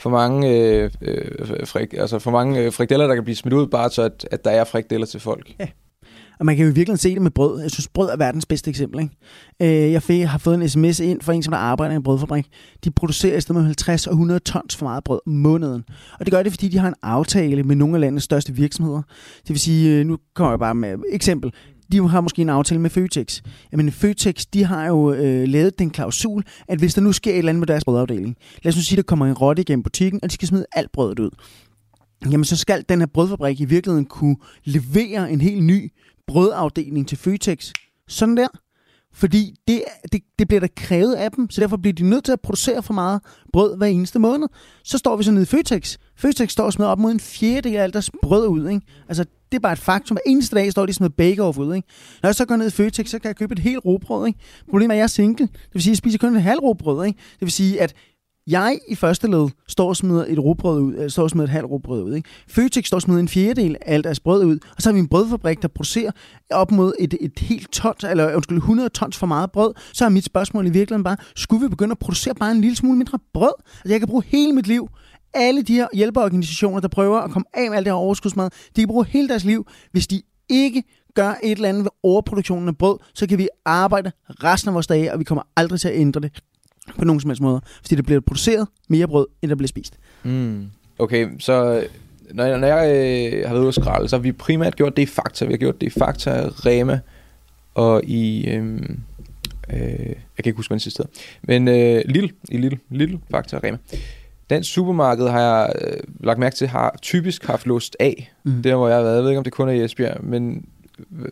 for 0.00 0.10
mange, 0.10 0.50
øh, 0.50 0.90
øh, 1.02 1.66
frik, 1.66 1.94
altså 1.98 2.18
for 2.18 2.30
mange 2.30 2.60
øh, 2.60 2.72
der 2.88 3.14
kan 3.14 3.24
blive 3.24 3.36
smidt 3.36 3.54
ud, 3.54 3.66
bare 3.66 3.90
så 3.90 4.02
at, 4.02 4.28
at 4.30 4.44
der 4.44 4.50
er 4.50 4.64
frikdeller 4.64 5.06
til 5.06 5.20
folk. 5.20 5.52
Og 6.40 6.46
man 6.46 6.56
kan 6.56 6.66
jo 6.66 6.72
virkelig 6.74 6.98
se 6.98 7.14
det 7.14 7.22
med 7.22 7.30
brød. 7.30 7.60
Jeg 7.62 7.70
synes, 7.70 7.88
brød 7.88 8.10
er 8.10 8.16
verdens 8.16 8.46
bedste 8.46 8.70
eksempel. 8.70 9.00
Ikke? 9.00 9.84
Øh, 9.86 9.92
jeg 9.92 10.02
fik, 10.02 10.24
har 10.24 10.38
fået 10.38 10.54
en 10.54 10.68
sms 10.68 11.00
ind 11.00 11.20
fra 11.20 11.32
en, 11.32 11.42
som 11.42 11.50
der 11.50 11.58
arbejder 11.58 11.92
i 11.92 11.96
en 11.96 12.02
brødfabrik. 12.02 12.46
De 12.84 12.90
producerer 12.90 13.36
i 13.36 13.40
stedet 13.40 13.56
med 13.56 13.64
50 13.64 14.06
og 14.06 14.12
100 14.12 14.40
tons 14.40 14.76
for 14.76 14.86
meget 14.86 15.04
brød 15.04 15.20
om 15.26 15.32
måneden. 15.32 15.84
Og 16.18 16.26
det 16.26 16.32
gør 16.32 16.42
det, 16.42 16.52
fordi 16.52 16.68
de 16.68 16.78
har 16.78 16.88
en 16.88 16.94
aftale 17.02 17.62
med 17.62 17.76
nogle 17.76 17.94
af 17.94 18.00
landets 18.00 18.24
største 18.24 18.52
virksomheder. 18.52 19.02
Det 19.42 19.48
vil 19.48 19.60
sige, 19.60 19.98
øh, 19.98 20.06
nu 20.06 20.18
kommer 20.34 20.52
jeg 20.52 20.58
bare 20.58 20.74
med 20.74 20.92
et 20.92 21.00
eksempel. 21.12 21.52
De 21.92 22.08
har 22.08 22.20
måske 22.20 22.42
en 22.42 22.48
aftale 22.48 22.80
med 22.80 22.90
Føtex. 22.90 23.42
Jamen 23.72 23.92
Føtex, 23.92 24.46
de 24.54 24.64
har 24.64 24.86
jo 24.86 25.12
øh, 25.12 25.48
lavet 25.48 25.78
den 25.78 25.90
klausul, 25.90 26.44
at 26.68 26.78
hvis 26.78 26.94
der 26.94 27.00
nu 27.00 27.12
sker 27.12 27.32
et 27.32 27.38
eller 27.38 27.48
andet 27.48 27.60
med 27.60 27.66
deres 27.66 27.84
brødafdeling, 27.84 28.36
lad 28.62 28.72
os 28.72 28.76
nu 28.76 28.82
sige, 28.82 28.96
der 28.96 29.02
kommer 29.02 29.26
en 29.26 29.34
rotte 29.34 29.62
igennem 29.62 29.82
butikken, 29.82 30.20
og 30.22 30.30
de 30.30 30.34
skal 30.34 30.48
smide 30.48 30.66
alt 30.72 30.92
brødet 30.92 31.18
ud. 31.18 31.30
Jamen 32.30 32.44
så 32.44 32.56
skal 32.56 32.84
den 32.88 32.98
her 32.98 33.06
brødfabrik 33.06 33.60
i 33.60 33.64
virkeligheden 33.64 34.06
kunne 34.06 34.36
levere 34.64 35.32
en 35.32 35.40
helt 35.40 35.62
ny 35.62 35.92
brødafdeling 36.26 37.08
til 37.08 37.18
Føtex. 37.18 37.72
Sådan 38.08 38.36
der. 38.36 38.48
Fordi 39.12 39.54
det, 39.68 39.82
det, 40.12 40.20
det 40.38 40.48
bliver 40.48 40.60
der 40.60 40.68
krævet 40.76 41.14
af 41.14 41.30
dem, 41.32 41.50
så 41.50 41.60
derfor 41.60 41.76
bliver 41.76 41.92
de 41.92 42.10
nødt 42.10 42.24
til 42.24 42.32
at 42.32 42.40
producere 42.40 42.82
for 42.82 42.94
meget 42.94 43.20
brød 43.52 43.76
hver 43.76 43.86
eneste 43.86 44.18
måned. 44.18 44.48
Så 44.84 44.98
står 44.98 45.16
vi 45.16 45.22
så 45.22 45.30
nede 45.30 45.42
i 45.42 45.46
Føtex. 45.46 45.96
Føtex 46.16 46.50
står 46.50 46.64
og 46.64 46.72
smider 46.72 46.90
op 46.90 46.98
mod 46.98 47.10
en 47.10 47.20
fjerdedel 47.20 47.76
af 47.76 47.82
alt 47.82 47.94
deres 47.94 48.10
brød 48.22 48.48
ud. 48.48 48.68
Ikke? 48.68 48.86
Altså, 49.08 49.24
det 49.52 49.56
er 49.56 49.60
bare 49.60 49.72
et 49.72 49.78
faktum. 49.78 50.14
Hver 50.14 50.32
eneste 50.32 50.56
dag 50.56 50.72
står 50.72 50.86
de 50.86 50.92
sådan 50.92 51.10
noget 51.18 51.38
bake-off 51.38 51.58
ud. 51.58 51.74
Ikke? 51.74 51.88
Når 52.22 52.28
jeg 52.28 52.34
så 52.34 52.44
går 52.44 52.56
ned 52.56 52.66
i 52.66 52.70
Føtex, 52.70 53.10
så 53.10 53.18
kan 53.18 53.28
jeg 53.28 53.36
købe 53.36 53.52
et 53.52 53.58
helt 53.58 53.84
råbrød. 53.84 54.26
Ikke? 54.26 54.38
Problemet 54.70 54.94
er, 54.94 54.94
at 54.94 54.98
jeg 54.98 55.02
er 55.02 55.06
single. 55.06 55.46
Det 55.46 55.74
vil 55.74 55.82
sige, 55.82 55.90
at 55.90 55.92
jeg 55.92 55.98
spiser 55.98 56.18
kun 56.18 56.36
et 56.36 56.42
halvt 56.42 56.62
råbrød. 56.62 57.06
Ikke? 57.06 57.18
Det 57.18 57.40
vil 57.40 57.52
sige, 57.52 57.80
at 57.80 57.94
jeg 58.46 58.78
i 58.88 58.94
første 58.94 59.30
led 59.30 59.48
står 59.68 59.88
og 59.88 59.96
smider 59.96 60.24
et 60.28 60.38
råbrød 60.38 60.80
ud, 60.80 60.94
eller 60.94 61.08
står 61.08 61.22
og 61.22 61.30
smider 61.30 61.46
et 61.46 61.50
halvt 61.50 61.70
råbrød 61.70 62.02
ud. 62.02 62.14
Ikke? 62.14 62.28
Føtex 62.48 62.86
står 62.86 62.96
og 62.96 63.02
smider 63.02 63.20
en 63.20 63.28
fjerdedel 63.28 63.76
af 63.80 63.94
alt 63.94 64.04
deres 64.04 64.20
brød 64.20 64.44
ud, 64.44 64.58
og 64.76 64.82
så 64.82 64.88
har 64.88 64.94
vi 64.94 64.98
en 64.98 65.08
brødfabrik, 65.08 65.62
der 65.62 65.68
producerer 65.68 66.10
op 66.50 66.70
mod 66.70 66.92
et, 66.98 67.14
et 67.20 67.38
helt 67.38 67.72
tons, 67.72 68.04
eller 68.04 68.34
undskyld, 68.34 68.56
100 68.56 68.88
tons 68.88 69.16
for 69.16 69.26
meget 69.26 69.52
brød. 69.52 69.74
Så 69.92 70.04
er 70.04 70.08
mit 70.08 70.24
spørgsmål 70.24 70.66
i 70.66 70.70
virkeligheden 70.70 71.04
bare, 71.04 71.16
skulle 71.36 71.62
vi 71.62 71.68
begynde 71.68 71.92
at 71.92 71.98
producere 71.98 72.34
bare 72.34 72.50
en 72.50 72.60
lille 72.60 72.76
smule 72.76 72.98
mindre 72.98 73.18
brød? 73.34 73.52
Altså 73.66 73.92
jeg 73.92 74.00
kan 74.00 74.08
bruge 74.08 74.22
hele 74.26 74.52
mit 74.52 74.66
liv 74.66 74.88
alle 75.34 75.62
de 75.62 75.74
her 75.74 75.86
hjælpeorganisationer, 75.94 76.80
der 76.80 76.88
prøver 76.88 77.18
at 77.18 77.30
komme 77.30 77.46
af 77.54 77.68
med 77.68 77.76
alt 77.76 77.84
det 77.84 77.92
her 77.92 77.98
overskudsmad, 77.98 78.50
de 78.76 78.80
kan 78.80 78.88
bruge 78.88 79.06
hele 79.06 79.28
deres 79.28 79.44
liv, 79.44 79.66
hvis 79.92 80.06
de 80.06 80.22
ikke 80.48 80.82
gør 81.14 81.34
et 81.42 81.50
eller 81.50 81.68
andet 81.68 81.84
ved 81.84 81.90
overproduktionen 82.02 82.68
af 82.68 82.78
brød, 82.78 82.98
så 83.14 83.26
kan 83.26 83.38
vi 83.38 83.48
arbejde 83.64 84.12
resten 84.28 84.68
af 84.68 84.74
vores 84.74 84.86
dage, 84.86 85.12
og 85.12 85.18
vi 85.18 85.24
kommer 85.24 85.42
aldrig 85.56 85.80
til 85.80 85.88
at 85.88 85.94
ændre 85.96 86.20
det 86.20 86.42
på 86.98 87.04
nogen 87.04 87.20
som 87.20 87.30
helst 87.30 87.42
måde. 87.42 87.60
Fordi 87.82 87.94
der 87.94 88.02
bliver 88.02 88.20
produceret 88.20 88.68
mere 88.88 89.06
brød, 89.06 89.26
end 89.42 89.48
der 89.48 89.54
bliver 89.54 89.68
spist. 89.68 89.98
Mm. 90.22 90.70
Okay, 90.98 91.28
så 91.38 91.52
øh, 91.52 91.82
når 92.34 92.44
jeg, 92.44 92.58
når 92.58 92.66
jeg 92.66 92.96
øh, 93.32 93.46
har 93.46 93.54
været 93.54 93.60
ude 93.60 93.68
at 93.68 93.74
skralde, 93.74 94.08
så 94.08 94.16
har 94.16 94.22
vi 94.22 94.32
primært 94.32 94.76
gjort 94.76 94.96
det 94.96 95.02
i 95.02 95.06
Fakta. 95.06 95.44
Vi 95.44 95.52
har 95.52 95.58
gjort 95.58 95.80
det 95.80 95.86
i 95.86 95.90
Fakta, 95.90 96.48
Rema 96.48 97.00
og 97.74 98.04
i... 98.04 98.46
Øh, 98.48 98.80
øh, 99.72 100.08
jeg 100.08 100.44
kan 100.44 100.50
ikke 100.50 100.56
huske, 100.56 100.70
hvad 100.70 100.74
den 100.74 100.80
sidste 100.80 101.02
hedder. 101.02 101.20
Men 101.42 101.68
øh, 101.68 102.02
Lille, 102.06 102.30
i 102.48 102.56
Lille, 102.56 102.78
Lille, 102.90 103.20
Fakta 103.30 103.56
og 103.56 103.64
Rema. 103.64 103.78
Den 104.50 104.64
supermarked 104.64 105.28
har 105.28 105.40
jeg 105.40 105.72
øh, 105.80 106.00
lagt 106.20 106.38
mærke 106.38 106.56
til, 106.56 106.68
har 106.68 106.98
typisk 107.02 107.46
haft 107.46 107.66
låst 107.66 107.96
af. 108.00 108.32
Mm. 108.44 108.62
Der 108.62 108.76
hvor 108.76 108.88
jeg 108.88 108.96
har 108.96 109.02
været. 109.02 109.14
Jeg 109.14 109.22
ved 109.22 109.30
ikke, 109.30 109.38
om 109.38 109.44
det 109.44 109.52
kun 109.52 109.68
er 109.68 109.72
i 109.72 109.84
Esbjerg, 109.84 110.24
men 110.24 110.64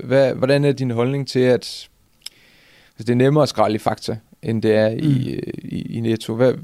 hvad, 0.05 0.35
hvordan 0.35 0.65
er 0.65 0.73
din 0.73 0.91
holdning 0.91 1.29
til, 1.29 1.41
at 1.41 1.55
altså, 1.55 1.89
det 2.99 3.11
er 3.11 3.15
nemmere 3.15 3.43
at 3.43 3.49
skralde 3.49 3.75
i 3.75 3.79
Fakta, 3.79 4.17
end 4.43 4.63
det 4.63 4.75
er 4.75 4.89
i, 4.89 5.31
øh, 5.31 5.53
i, 5.59 5.97
i 5.97 6.01
Netto? 6.01 6.35
Hvad, 6.35 6.55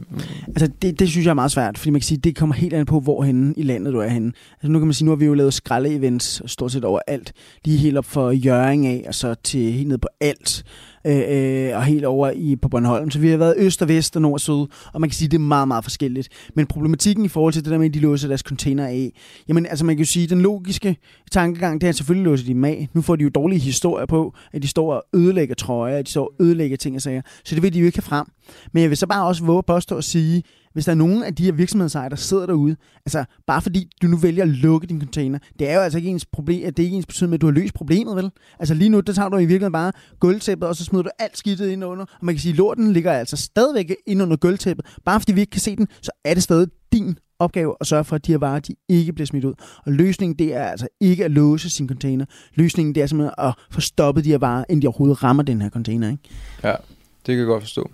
Altså, 0.46 0.68
det, 0.82 0.98
det 1.00 1.08
synes 1.08 1.24
jeg 1.24 1.30
er 1.30 1.34
meget 1.34 1.52
svært, 1.52 1.78
fordi 1.78 1.90
man 1.90 2.00
kan 2.00 2.06
sige, 2.06 2.18
det 2.18 2.36
kommer 2.36 2.54
helt 2.54 2.74
an 2.74 2.86
på, 2.86 3.00
hvorhenne 3.00 3.54
i 3.56 3.62
landet 3.62 3.92
du 3.92 3.98
er 3.98 4.08
henne. 4.08 4.32
Altså, 4.52 4.68
nu 4.68 4.78
kan 4.78 4.86
man 4.86 4.94
sige, 4.94 5.06
nu 5.06 5.10
har 5.10 5.16
vi 5.16 5.24
jo 5.24 5.34
lavet 5.34 5.54
skralde-events 5.54 6.42
stort 6.46 6.72
set 6.72 6.84
overalt. 6.84 7.32
Lige 7.64 7.78
helt 7.78 7.98
op 7.98 8.04
for 8.04 8.30
Jøring 8.30 8.86
af, 8.86 9.04
og 9.08 9.14
så 9.14 9.34
til 9.34 9.72
helt 9.72 9.88
ned 9.88 9.98
på 9.98 10.08
alt, 10.20 10.64
Øh, 11.06 11.22
øh, 11.28 11.76
og 11.76 11.84
helt 11.84 12.04
over 12.04 12.30
i, 12.30 12.56
på 12.56 12.68
Bornholm. 12.68 13.10
Så 13.10 13.18
vi 13.18 13.28
har 13.28 13.36
været 13.36 13.54
øst 13.56 13.82
og 13.82 13.88
vest 13.88 14.16
og 14.16 14.22
nord 14.22 14.32
og 14.32 14.40
syd, 14.40 14.66
og 14.92 15.00
man 15.00 15.10
kan 15.10 15.14
sige, 15.14 15.28
det 15.28 15.34
er 15.34 15.40
meget, 15.40 15.68
meget 15.68 15.84
forskelligt. 15.84 16.28
Men 16.54 16.66
problematikken 16.66 17.24
i 17.24 17.28
forhold 17.28 17.52
til 17.52 17.64
det 17.64 17.70
der 17.70 17.78
med, 17.78 17.86
at 17.86 17.94
de 17.94 18.00
låser 18.00 18.28
deres 18.28 18.40
container 18.40 18.86
af, 18.86 19.12
jamen 19.48 19.66
altså 19.66 19.84
man 19.84 19.96
kan 19.96 20.04
jo 20.04 20.10
sige, 20.10 20.26
den 20.26 20.40
logiske 20.40 20.96
tankegang, 21.30 21.80
det 21.80 21.88
er 21.88 21.92
selvfølgelig 21.92 22.24
låser 22.24 22.46
de 22.46 22.54
dem 22.54 22.64
af. 22.64 22.88
Nu 22.94 23.02
får 23.02 23.16
de 23.16 23.22
jo 23.22 23.28
dårlige 23.28 23.60
historier 23.60 24.06
på, 24.06 24.34
at 24.52 24.62
de 24.62 24.68
står 24.68 24.94
og 24.94 25.04
ødelægger 25.14 25.54
trøjer, 25.54 25.98
at 25.98 26.06
de 26.06 26.10
står 26.10 26.24
og 26.24 26.32
ødelægger 26.40 26.76
ting 26.76 26.96
og 26.96 27.02
sager. 27.02 27.22
Så 27.44 27.54
det 27.54 27.62
vil 27.62 27.74
de 27.74 27.78
jo 27.78 27.86
ikke 27.86 27.98
have 27.98 28.02
frem. 28.02 28.26
Men 28.72 28.82
jeg 28.82 28.90
vil 28.90 28.96
så 28.96 29.06
bare 29.06 29.26
også 29.26 29.44
våge 29.44 29.58
at 29.58 29.66
påstå 29.66 29.96
at 29.96 30.04
sige, 30.04 30.42
hvis 30.74 30.84
der 30.84 30.92
er 30.92 30.96
nogen 30.96 31.22
af 31.22 31.34
de 31.34 31.44
her 31.44 31.52
virksomhedsejere, 31.52 32.08
der 32.08 32.16
sidder 32.16 32.46
derude, 32.46 32.76
altså 33.06 33.24
bare 33.46 33.62
fordi 33.62 33.90
du 34.02 34.06
nu 34.06 34.16
vælger 34.16 34.42
at 34.42 34.48
lukke 34.48 34.86
din 34.86 35.00
container, 35.00 35.38
det 35.58 35.70
er 35.70 35.74
jo 35.74 35.80
altså 35.80 35.98
ikke 35.98 36.10
ens 36.10 36.26
problem, 36.26 36.66
at 36.66 36.76
det 36.76 36.82
er 36.82 36.84
ikke 36.84 36.96
ens 36.96 37.06
betydning 37.06 37.30
med, 37.30 37.38
at 37.38 37.40
du 37.40 37.46
har 37.46 37.52
løst 37.52 37.74
problemet, 37.74 38.16
vel? 38.16 38.30
Altså 38.58 38.74
lige 38.74 38.88
nu, 38.88 39.00
der 39.00 39.12
tager 39.12 39.28
du 39.28 39.36
i 39.36 39.40
virkeligheden 39.40 39.72
bare 39.72 39.92
gulvtæppet, 40.20 40.68
og 40.68 40.76
så 40.76 40.84
smider 40.84 41.02
du 41.02 41.10
alt 41.18 41.38
skidtet 41.38 41.68
ind 41.68 41.84
under, 41.84 42.04
og 42.04 42.26
man 42.26 42.34
kan 42.34 42.40
sige, 42.40 42.52
at 42.52 42.58
lorten 42.58 42.92
ligger 42.92 43.12
altså 43.12 43.36
stadigvæk 43.36 43.94
ind 44.06 44.22
under 44.22 44.36
gulvtæppet. 44.36 44.86
Bare 45.04 45.20
fordi 45.20 45.32
vi 45.32 45.40
ikke 45.40 45.50
kan 45.50 45.60
se 45.60 45.76
den, 45.76 45.88
så 46.02 46.10
er 46.24 46.34
det 46.34 46.42
stadig 46.42 46.68
din 46.92 47.18
opgave 47.38 47.76
at 47.80 47.86
sørge 47.86 48.04
for, 48.04 48.16
at 48.16 48.26
de 48.26 48.32
her 48.32 48.38
varer 48.38 48.60
de 48.60 48.74
ikke 48.88 49.12
bliver 49.12 49.26
smidt 49.26 49.44
ud. 49.44 49.54
Og 49.86 49.92
løsningen, 49.92 50.38
det 50.38 50.54
er 50.54 50.64
altså 50.64 50.88
ikke 51.00 51.24
at 51.24 51.30
låse 51.30 51.70
sin 51.70 51.88
container. 51.88 52.24
Løsningen, 52.54 52.94
det 52.94 53.02
er 53.02 53.06
simpelthen 53.06 53.34
at 53.38 53.54
få 53.70 53.80
stoppet 53.80 54.24
de 54.24 54.30
her 54.30 54.38
varer, 54.38 54.64
inden 54.68 54.82
de 54.82 54.86
overhovedet 54.86 55.22
rammer 55.22 55.42
den 55.42 55.62
her 55.62 55.70
container, 55.70 56.10
ikke? 56.10 56.22
Ja, 56.62 56.70
det 56.70 57.32
kan 57.32 57.38
jeg 57.38 57.46
godt 57.46 57.62
forstå. 57.62 57.90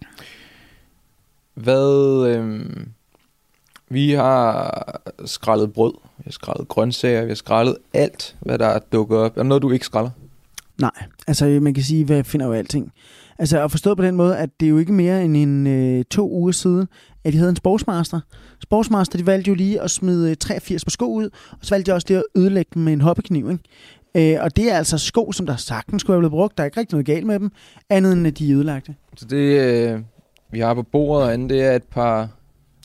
Hvad... 1.63 2.27
Øhm, 2.29 2.89
vi 3.93 4.11
har 4.11 5.01
skrællet 5.25 5.73
brød, 5.73 5.93
vi 6.19 6.23
har 6.25 6.33
skrællet 6.33 6.69
grøntsager, 6.69 7.23
vi 7.23 7.31
har 7.31 7.35
skrællet 7.35 7.77
alt, 7.95 8.37
hvad 8.41 8.59
der 8.59 8.67
er 8.67 8.79
dukket 8.93 9.19
op. 9.19 9.31
Er 9.31 9.35
der 9.35 9.43
noget, 9.43 9.63
du 9.63 9.71
ikke 9.71 9.87
skralder? 9.87 10.11
Nej, 10.81 10.91
altså 11.27 11.59
man 11.63 11.75
kan 11.75 11.83
sige, 11.83 12.05
hvad 12.05 12.17
jeg 12.17 12.27
finder 12.27 12.47
jo 12.47 12.53
alting. 12.53 12.93
Altså 13.39 13.65
at 13.65 13.71
forstå 13.71 13.95
på 13.95 14.03
den 14.03 14.17
måde, 14.17 14.37
at 14.37 14.51
det 14.61 14.67
er 14.67 14.71
jo 14.71 14.79
ikke 14.79 14.93
mere 14.93 15.25
end 15.25 15.37
en 15.37 15.67
øh, 15.67 16.05
to 16.05 16.31
uger 16.31 16.53
siden, 16.53 16.89
at 17.25 17.33
de 17.33 17.39
havde 17.39 17.51
en 17.51 17.57
sportsmaster. 17.57 18.21
Sportsmaster, 18.63 19.19
de 19.19 19.27
valgte 19.27 19.49
jo 19.49 19.55
lige 19.55 19.81
at 19.81 19.91
smide 19.91 20.31
øh, 20.31 20.37
83 20.37 20.85
på 20.85 20.91
sko 20.91 21.15
ud, 21.15 21.31
og 21.51 21.59
så 21.63 21.75
valgte 21.75 21.91
de 21.91 21.95
også 21.95 22.07
det 22.09 22.17
at 22.17 22.23
ødelægge 22.37 22.71
dem 22.75 22.83
med 22.83 22.93
en 22.93 23.01
hoppekniv, 23.01 23.51
ikke? 23.51 24.35
Øh, 24.35 24.43
og 24.43 24.57
det 24.57 24.73
er 24.73 24.77
altså 24.77 24.99
sko, 24.99 25.33
som 25.33 25.47
der 25.47 25.57
sagtens 25.57 26.01
skulle 26.01 26.15
have 26.15 26.21
blevet 26.21 26.33
brugt. 26.33 26.59
Der 26.59 26.63
er 26.63 26.67
ikke 26.67 26.81
rigtig 26.81 26.95
noget 26.95 27.07
galt 27.07 27.27
med 27.27 27.39
dem, 27.39 27.51
andet 27.91 28.13
end 28.13 28.27
at 28.27 28.39
de 28.39 28.51
er 28.51 28.57
ødelagte. 28.57 28.95
Så 29.17 29.25
det, 29.25 29.37
øh, 29.37 30.01
vi 30.53 30.59
har 30.61 30.75
på 30.75 30.83
bordet 30.83 31.25
og 31.27 31.33
andet, 31.33 31.51
det 31.51 31.63
er 31.63 31.73
et 31.77 31.83
par 31.83 32.29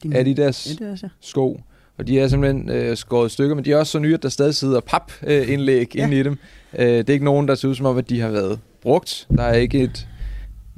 Din- 0.03 0.13
Adidas 0.15 0.77
Ja, 0.81 0.85
er 0.85 0.89
altså. 0.89 1.09
sko. 1.21 1.61
Og 1.97 2.07
de 2.07 2.19
er 2.19 2.27
simpelthen 2.27 2.69
øh, 2.69 2.97
skåret 2.97 3.31
stykker, 3.31 3.55
men 3.55 3.65
de 3.65 3.71
er 3.71 3.77
også 3.77 3.91
så 3.91 3.99
nye, 3.99 4.13
at 4.13 4.23
der 4.23 4.29
stadig 4.29 4.55
sidder 4.55 4.79
papindlæg 4.79 5.41
øh, 5.47 5.53
indlæg 5.53 5.95
Ja. 5.95 6.05
inde 6.05 6.19
i 6.19 6.23
dem. 6.23 6.37
Øh, 6.79 6.87
det 6.87 7.09
er 7.09 7.13
ikke 7.13 7.25
nogen, 7.25 7.47
der 7.47 7.55
ser 7.55 7.67
ud 7.67 7.75
som 7.75 7.85
om, 7.85 7.97
at 7.97 8.09
de 8.09 8.21
har 8.21 8.29
været 8.29 8.59
brugt. 8.81 9.27
Der 9.37 9.43
er 9.43 9.53
ikke 9.53 9.79
et 9.79 10.07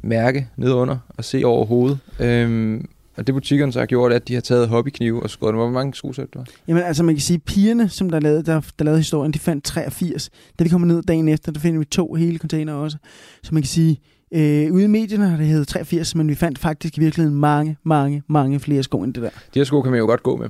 mærke 0.03 0.47
nedunder 0.57 0.97
at 1.17 1.25
se 1.25 1.41
overhovedet. 1.45 1.99
Øhm, 2.19 2.89
og 3.17 3.27
det 3.27 3.35
butikkerne 3.35 3.71
så 3.71 3.79
har 3.79 3.85
gjort, 3.85 4.13
at 4.13 4.27
de 4.27 4.33
har 4.33 4.41
taget 4.41 4.67
hobbyknive 4.67 5.23
og 5.23 5.29
skåret 5.29 5.51
dem. 5.53 5.57
Hvor 5.59 5.69
mange 5.69 5.93
sko 5.93 6.13
sagde 6.13 6.29
du? 6.33 6.43
Jamen 6.67 6.83
altså 6.83 7.03
man 7.03 7.15
kan 7.15 7.21
sige, 7.21 7.39
pigerne, 7.39 7.89
som 7.89 8.09
der 8.09 8.19
lavede, 8.19 8.43
der, 8.43 8.61
der 8.79 8.85
lavede 8.85 8.99
historien, 8.99 9.31
de 9.33 9.39
fandt 9.39 9.63
83. 9.65 10.29
Da 10.59 10.63
de 10.63 10.69
kommer 10.69 10.87
ned 10.87 11.03
dagen 11.03 11.27
efter, 11.27 11.51
der 11.51 11.59
finder 11.59 11.79
vi 11.79 11.85
to 11.85 12.13
hele 12.13 12.37
container 12.37 12.73
også. 12.73 12.97
Så 13.43 13.53
man 13.53 13.63
kan 13.63 13.67
sige, 13.67 13.99
øh, 14.31 14.73
ude 14.73 14.83
i 14.83 14.87
medierne 14.87 15.29
har 15.29 15.37
det 15.37 15.45
heddet 15.45 15.67
83, 15.67 16.15
men 16.15 16.27
vi 16.29 16.35
fandt 16.35 16.59
faktisk 16.59 16.97
i 16.97 16.99
virkeligheden 16.99 17.39
mange, 17.39 17.77
mange, 17.83 18.23
mange 18.27 18.59
flere 18.59 18.83
sko 18.83 19.01
end 19.03 19.13
det 19.13 19.23
der. 19.23 19.29
De 19.29 19.59
her 19.59 19.63
sko 19.63 19.81
kan 19.81 19.91
man 19.91 19.99
jo 19.99 20.05
godt 20.05 20.23
gå 20.23 20.35
med. 20.35 20.49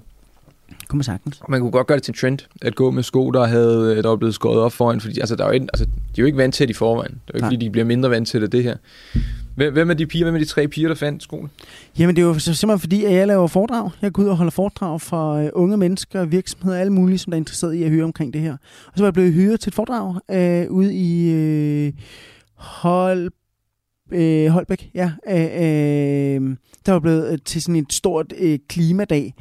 Kunne 0.88 0.98
man 0.98 1.04
sagtens. 1.04 1.42
Man 1.50 1.60
kunne 1.62 1.72
godt 1.72 1.88
gøre 1.88 1.96
det 1.98 2.04
til 2.04 2.12
en 2.12 2.16
trend, 2.18 2.40
at 2.62 2.76
gå 2.76 2.92
med 2.92 3.04
sko, 3.04 3.32
der, 3.32 3.46
havde, 3.46 3.96
øh, 3.98 4.04
der 4.04 4.10
var 4.10 4.16
blevet 4.16 4.36
skåret 4.36 4.60
op 4.60 4.72
foran, 4.74 5.02
fordi 5.02 5.20
altså, 5.20 5.36
der 5.36 5.44
er 5.44 5.48
jo 5.48 5.54
ikke, 5.54 5.68
altså, 5.74 5.86
de 5.86 5.92
er 6.18 6.22
jo 6.22 6.26
ikke 6.26 6.38
vant 6.38 6.56
til 6.56 6.68
det 6.68 6.74
i 6.74 6.78
forvejen. 6.78 7.12
Det 7.12 7.18
er 7.20 7.22
jo 7.34 7.38
ikke, 7.38 7.42
Nej. 7.44 7.50
fordi 7.50 7.66
de 7.66 7.70
bliver 7.72 7.86
mindre 7.86 8.10
vant 8.10 8.28
til 8.28 8.42
det, 8.42 8.52
det 8.52 8.64
her. 8.64 8.76
Hvem, 9.56 9.90
er 9.90 9.94
de 9.94 10.06
piger, 10.06 10.26
hvem 10.26 10.36
er 10.36 10.40
de 10.40 10.46
tre 10.46 10.68
piger, 10.68 10.88
der 10.88 10.96
fandt 10.96 11.24
skoene? 11.24 11.50
Jamen 12.00 12.16
det 12.16 12.22
er 12.22 12.26
jo 12.26 12.34
sim- 12.34 12.40
simpelthen 12.54 12.80
fordi, 12.80 13.06
at 13.06 13.14
jeg 13.14 13.28
laver 13.28 13.48
foredrag. 13.48 13.90
Jeg 14.02 14.12
går 14.14 14.24
ud 14.24 14.28
og 14.28 14.38
holder 14.38 14.52
foredrag 14.52 15.02
for 15.02 15.34
øh, 15.34 15.50
unge 15.54 15.78
mennesker, 15.78 16.26
virksomheder, 16.26 16.78
alle 16.80 16.94
mulige, 16.94 17.18
som 17.18 17.32
der 17.32 17.36
er 17.36 17.40
interesseret 17.40 17.74
i 17.74 17.84
at 17.84 17.90
høre 17.92 18.04
omkring 18.04 18.34
det 18.34 18.42
her. 18.42 18.52
Og 18.88 18.92
så 18.96 19.04
var 19.04 19.06
jeg 19.08 19.14
blevet 19.14 19.34
hyret 19.34 19.60
til 19.60 19.70
et 19.70 19.74
foredrag 19.76 20.16
øh, 20.32 20.72
ude 20.72 20.94
i 20.96 21.32
øh, 21.32 21.94
Hol, 22.56 23.30
øh, 24.12 24.48
Holbæk. 24.48 24.90
Ja, 24.94 25.12
øh, 25.28 25.36
øh, 25.36 26.58
der 26.86 26.92
var 26.92 27.00
blevet 27.00 27.32
øh, 27.32 27.38
til 27.46 27.62
sådan 27.62 27.76
et 27.76 27.94
stort 27.94 28.34
øh, 28.38 28.60
klimadag. 28.70 29.34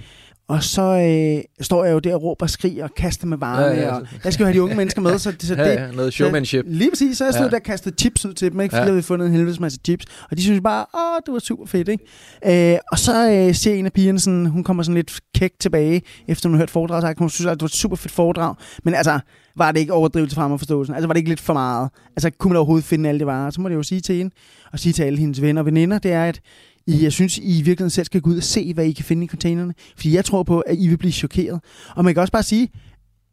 Og 0.49 0.62
så 0.62 0.82
øh, 0.82 1.44
står 1.64 1.84
jeg 1.84 1.92
jo 1.92 1.99
der 1.99 2.14
og 2.14 2.22
råber 2.22 2.42
og 2.47 2.51
skriger 2.51 2.84
og 2.84 2.94
kaster 2.94 3.26
med 3.26 3.38
varme. 3.38 3.62
Ja, 3.66 3.72
Ja, 3.72 3.80
ja, 3.80 3.94
og 3.94 4.07
så- 4.11 4.16
jeg 4.24 4.32
skal 4.32 4.42
jo 4.44 4.47
have 4.47 4.55
de 4.57 4.62
unge 4.62 4.74
mennesker 4.76 5.01
med, 5.03 5.18
så, 5.18 5.30
det, 5.30 5.42
så 5.42 5.55
det, 5.55 5.61
Ja, 5.66 5.84
ja, 5.86 5.90
noget 5.92 6.12
showmanship. 6.12 6.64
Lige 6.68 6.90
præcis, 6.90 7.18
så 7.18 7.24
jeg 7.24 7.34
stod 7.34 7.44
Ja. 7.44 7.51
der 7.51 7.57
og 7.57 7.62
kastede 7.62 7.94
chips 8.01 8.26
ud 8.26 8.34
til 8.34 8.53
dem, 8.53 8.61
ikke? 8.61 8.72
fordi 8.72 8.80
Ja. 8.80 8.84
jeg 8.84 8.92
havde 8.92 9.03
fundet 9.03 9.26
en 9.26 9.32
helvedes 9.32 9.61
masse 9.61 9.78
chips. 9.84 10.05
Og 10.30 10.36
de 10.36 10.42
synes 10.42 10.61
bare, 10.61 10.86
åh, 10.94 11.20
det 11.26 11.32
var 11.32 11.38
super 11.38 11.66
fedt, 11.66 11.88
ikke? 11.88 12.72
Øh, 12.74 12.78
og 12.92 12.99
så 12.99 13.30
øh, 13.30 13.55
ser 13.55 13.74
en 13.74 13.86
af 13.86 13.92
pigerne, 13.92 14.18
sådan, 14.20 14.47
hun 14.47 14.64
kommer 14.64 14.82
sådan 14.82 14.94
lidt 14.94 15.20
kæk 15.34 15.53
tilbage, 15.61 16.03
efter 16.28 16.49
hun 16.49 16.55
har 16.55 16.59
hørt 16.62 16.70
foredrag, 16.70 17.03
så 17.03 17.14
hun 17.18 17.30
synes, 17.30 17.47
at 17.47 17.55
det 17.55 17.62
var 17.62 17.66
et 17.68 17.72
super 17.72 17.97
fedt 17.97 18.12
foredrag. 18.14 18.55
Men 18.84 18.94
altså, 18.94 19.18
var 19.57 19.72
det 19.72 19.80
ikke 19.80 19.92
overdrivelse 19.92 20.34
frem 20.36 20.53
og 20.53 20.61
forståelsen? 20.61 20.94
Altså, 20.94 21.07
var 21.07 21.12
det 21.14 21.18
ikke 21.18 21.30
lidt 21.30 21.40
for 21.40 21.53
meget? 21.53 21.90
Altså, 22.16 22.30
kunne 22.38 22.49
man 22.49 22.57
overhovedet 22.57 22.84
finde 22.84 23.09
alle 23.09 23.18
de 23.18 23.26
varer? 23.26 23.51
Så 23.51 23.61
må 23.61 23.68
det 23.68 23.74
jo 23.74 23.82
sige 23.82 24.01
til 24.01 24.14
hende, 24.14 24.34
og 24.72 24.78
sige 24.78 24.92
til 24.92 25.03
alle 25.03 25.18
hendes 25.18 25.42
venner 25.42 25.62
og 25.62 25.66
veninder, 25.66 25.99
det 25.99 26.12
er, 26.12 26.24
at 26.24 26.40
i, 26.87 27.03
jeg 27.03 27.12
synes, 27.12 27.39
I 27.39 27.59
i 27.59 27.62
virkeligheden 27.62 27.91
selv 27.91 28.05
skal 28.05 28.20
gå 28.20 28.30
ud 28.30 28.37
og 28.37 28.43
se, 28.43 28.74
hvad 28.74 28.84
I 28.84 28.93
kan 28.93 29.05
finde 29.05 29.24
i 29.24 29.28
containerne. 29.28 29.74
Fordi 29.97 30.14
jeg 30.14 30.24
tror 30.24 30.43
på, 30.43 30.61
at 30.61 30.76
I 30.78 30.89
vil 30.89 30.97
blive 30.99 31.12
chokeret. 31.12 31.61
Og 31.97 32.05
man 32.05 32.14
kan 32.14 32.20
også 32.20 32.32
bare 32.32 32.43
sige, 32.43 32.68